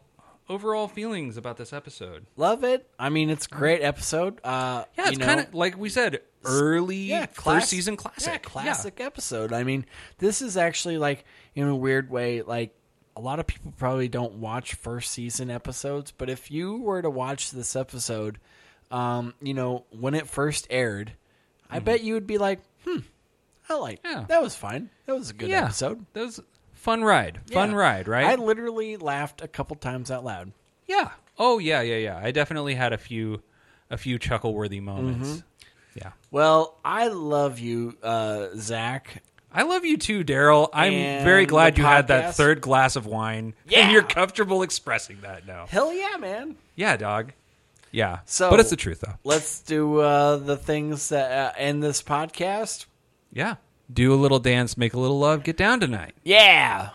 overall 0.49 0.87
feelings 0.87 1.37
about 1.37 1.57
this 1.57 1.73
episode? 1.73 2.25
Love 2.35 2.63
it. 2.63 2.89
I 2.99 3.09
mean, 3.09 3.29
it's 3.29 3.45
a 3.45 3.49
great 3.49 3.81
episode. 3.81 4.39
Uh, 4.43 4.85
Yeah, 4.97 5.05
you 5.05 5.09
it's 5.11 5.19
know, 5.19 5.25
kind 5.25 5.39
of 5.41 5.53
like 5.53 5.77
we 5.77 5.89
said, 5.89 6.21
early 6.45 6.97
yeah, 6.97 7.25
first 7.27 7.69
season 7.69 7.95
classic. 7.97 8.27
Yeah, 8.33 8.37
classic 8.39 8.99
episode. 8.99 9.53
I 9.53 9.63
mean, 9.63 9.85
this 10.17 10.41
is 10.41 10.57
actually 10.57 10.97
like 10.97 11.25
in 11.55 11.67
a 11.67 11.75
weird 11.75 12.09
way, 12.09 12.41
like 12.41 12.75
a 13.15 13.21
lot 13.21 13.39
of 13.39 13.47
people 13.47 13.73
probably 13.77 14.07
don't 14.07 14.35
watch 14.35 14.73
first 14.73 15.11
season 15.11 15.49
episodes, 15.51 16.11
but 16.11 16.29
if 16.29 16.49
you 16.51 16.77
were 16.81 17.01
to 17.01 17.09
watch 17.09 17.51
this 17.51 17.75
episode, 17.75 18.39
um, 18.91 19.33
you 19.41 19.53
know, 19.53 19.85
when 19.91 20.13
it 20.15 20.27
first 20.27 20.67
aired, 20.69 21.13
I 21.69 21.79
bet 21.79 22.03
you 22.03 22.15
would 22.15 22.27
be 22.27 22.37
like, 22.37 22.59
hmm, 22.85 22.97
I 23.69 23.75
like 23.75 24.03
Mm-hmm. 24.03 24.17
Yeah. 24.19 24.25
that 24.27 24.41
was 24.41 24.55
fine. 24.55 24.89
That 25.05 25.13
was 25.15 25.29
a 25.29 25.33
good 25.33 25.49
Yeah, 25.49 25.65
episode. 25.65 26.05
That 26.13 26.25
was 26.25 26.39
fun 26.84 27.03
ride. 27.03 27.39
Fun 27.51 27.71
Yeah. 27.71 27.77
ride, 27.77 28.07
right? 28.07 28.25
I 28.25 28.36
literally 28.36 28.97
laughed 28.97 29.41
a 29.41 29.47
couple 29.47 29.75
times 29.77 30.11
out 30.11 30.23
loud. 30.23 30.51
yeah. 30.88 31.11
Oh 31.39 31.57
yeah, 31.57 31.81
yeah, 31.81 31.95
yeah. 31.95 32.19
I 32.21 32.29
definitely 32.31 32.75
had 32.75 32.93
a 32.93 32.97
few 32.97 33.41
a 33.89 33.97
few 33.97 34.19
chuckle 34.19 34.53
worthy 34.53 34.79
moments. 34.79 35.29
Mm-hmm. 35.29 35.39
Yeah. 35.95 36.11
Well, 36.29 36.77
I 36.86 37.07
love 37.07 37.57
you, 37.59 37.97
uh, 38.03 38.49
Zack. 38.55 39.23
I 39.51 39.63
love 39.63 39.86
you 39.86 39.97
too, 39.97 40.23
Daryl. 40.23 40.69
I'm 40.73 40.93
And 40.93 41.23
very 41.25 41.45
glad 41.45 41.75
the 41.75 41.81
you 41.81 41.86
had 41.88 42.07
that 42.09 42.31
podcast? 42.34 42.38
third 42.38 42.61
glass 42.61 42.95
of 42.95 43.05
wine. 43.07 43.53
Yeah. 43.67 43.79
And 43.79 43.91
you're 43.91 44.03
comfortable 44.03 44.61
expressing 44.63 45.21
that 45.21 45.45
now. 45.47 45.65
Hell 45.67 45.93
yeah, 45.93 46.17
man. 46.19 46.55
Yeah, 46.75 46.97
dog. 46.97 47.31
Yeah. 47.91 48.19
So- 48.25 48.49
but 48.51 48.59
it's 48.59 48.71
the 48.71 48.75
truth 48.75 49.01
though. 49.01 49.13
Let's 49.23 49.59
do 49.61 49.99
uh, 49.99 50.38
the 50.38 50.57
things 50.57 51.09
that 51.09 51.31
uh, 51.31 51.53
end 51.57 51.81
this 51.84 52.01
podcast. 52.03 52.86
Yeah. 53.31 53.55
Do 53.93 54.11
a 54.11 54.15
little 54.15 54.39
dance, 54.39 54.75
make 54.75 54.95
a 54.95 54.99
little 54.99 55.19
love, 55.19 55.43
get 55.43 55.55
down 55.55 55.79
tonight. 55.79 56.15
Yeah. 56.23 56.89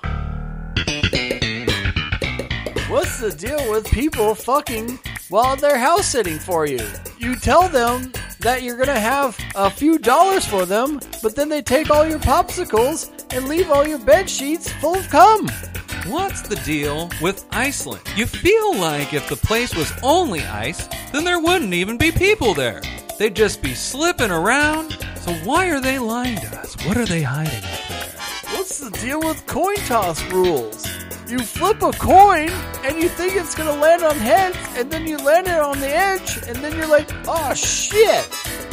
What's 2.89 3.21
the 3.21 3.33
deal 3.39 3.71
with 3.71 3.89
people 3.89 4.35
fucking 4.35 4.99
while 5.29 5.55
they're 5.55 5.79
house 5.79 6.07
sitting 6.07 6.41
for 6.41 6.67
you? 6.67 6.85
You 7.19 7.37
tell 7.37 7.69
them 7.69 8.11
that 8.41 8.65
you're 8.65 8.77
gonna 8.77 8.99
have 8.99 9.39
a 9.55 9.71
few 9.71 9.99
dollars 9.99 10.45
for 10.45 10.67
them, 10.67 10.99
but 11.23 11.37
then 11.37 11.49
they 11.49 11.63
take 11.63 11.89
all 11.89 12.05
your 12.05 12.19
popsicles 12.19 13.13
and 13.33 13.47
leave 13.47 13.71
all 13.71 13.87
your 13.87 14.01
bed 14.01 14.29
sheets 14.29 14.73
full 14.73 14.97
of 14.97 15.09
cum. 15.09 15.49
What's 16.09 16.41
the 16.41 16.57
deal 16.57 17.11
with 17.23 17.47
Iceland? 17.53 18.03
You 18.17 18.27
feel 18.27 18.77
like 18.77 19.15
if 19.15 19.29
the 19.29 19.37
place 19.37 19.73
was 19.77 19.93
only 20.03 20.41
ice, 20.41 20.89
then 21.13 21.23
there 21.23 21.39
wouldn't 21.39 21.75
even 21.75 21.97
be 21.97 22.11
people 22.11 22.55
there. 22.55 22.81
They'd 23.19 23.35
just 23.35 23.61
be 23.63 23.75
slipping 23.75 24.31
around. 24.31 24.93
So 25.17 25.35
why 25.45 25.71
are 25.71 25.81
they 25.81 25.99
lying 25.99 26.39
to 26.39 26.61
us? 26.61 26.77
What 26.87 26.97
are 26.97 27.05
they 27.05 27.23
hiding 27.23 27.65
up 27.65 27.89
there? 27.89 28.57
What's 28.57 28.79
the 28.79 28.91
deal 28.91 29.19
with 29.19 29.45
coin 29.47 29.75
toss 29.87 30.23
rules? 30.31 30.87
You 31.27 31.41
flip 31.41 31.83
a 31.83 31.91
coin 31.91 32.49
and 32.85 32.97
you 32.97 33.09
think 33.09 33.35
it's 33.35 33.57
gonna 33.57 33.75
land 33.75 34.05
on 34.05 34.15
heads, 34.17 34.57
and 34.77 34.89
then 34.89 35.05
you 35.05 35.19
land 35.19 35.49
it 35.49 35.59
on 35.59 35.81
the 35.81 35.89
edge, 35.89 36.39
and 36.47 36.57
then 36.59 36.77
you're 36.77 36.87
like, 36.87 37.11
oh 37.27 37.53
shit, 37.55 38.25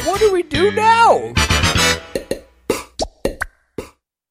what 0.04 0.20
do 0.20 0.32
we 0.32 0.44
do 0.44 0.70
now? 0.70 1.34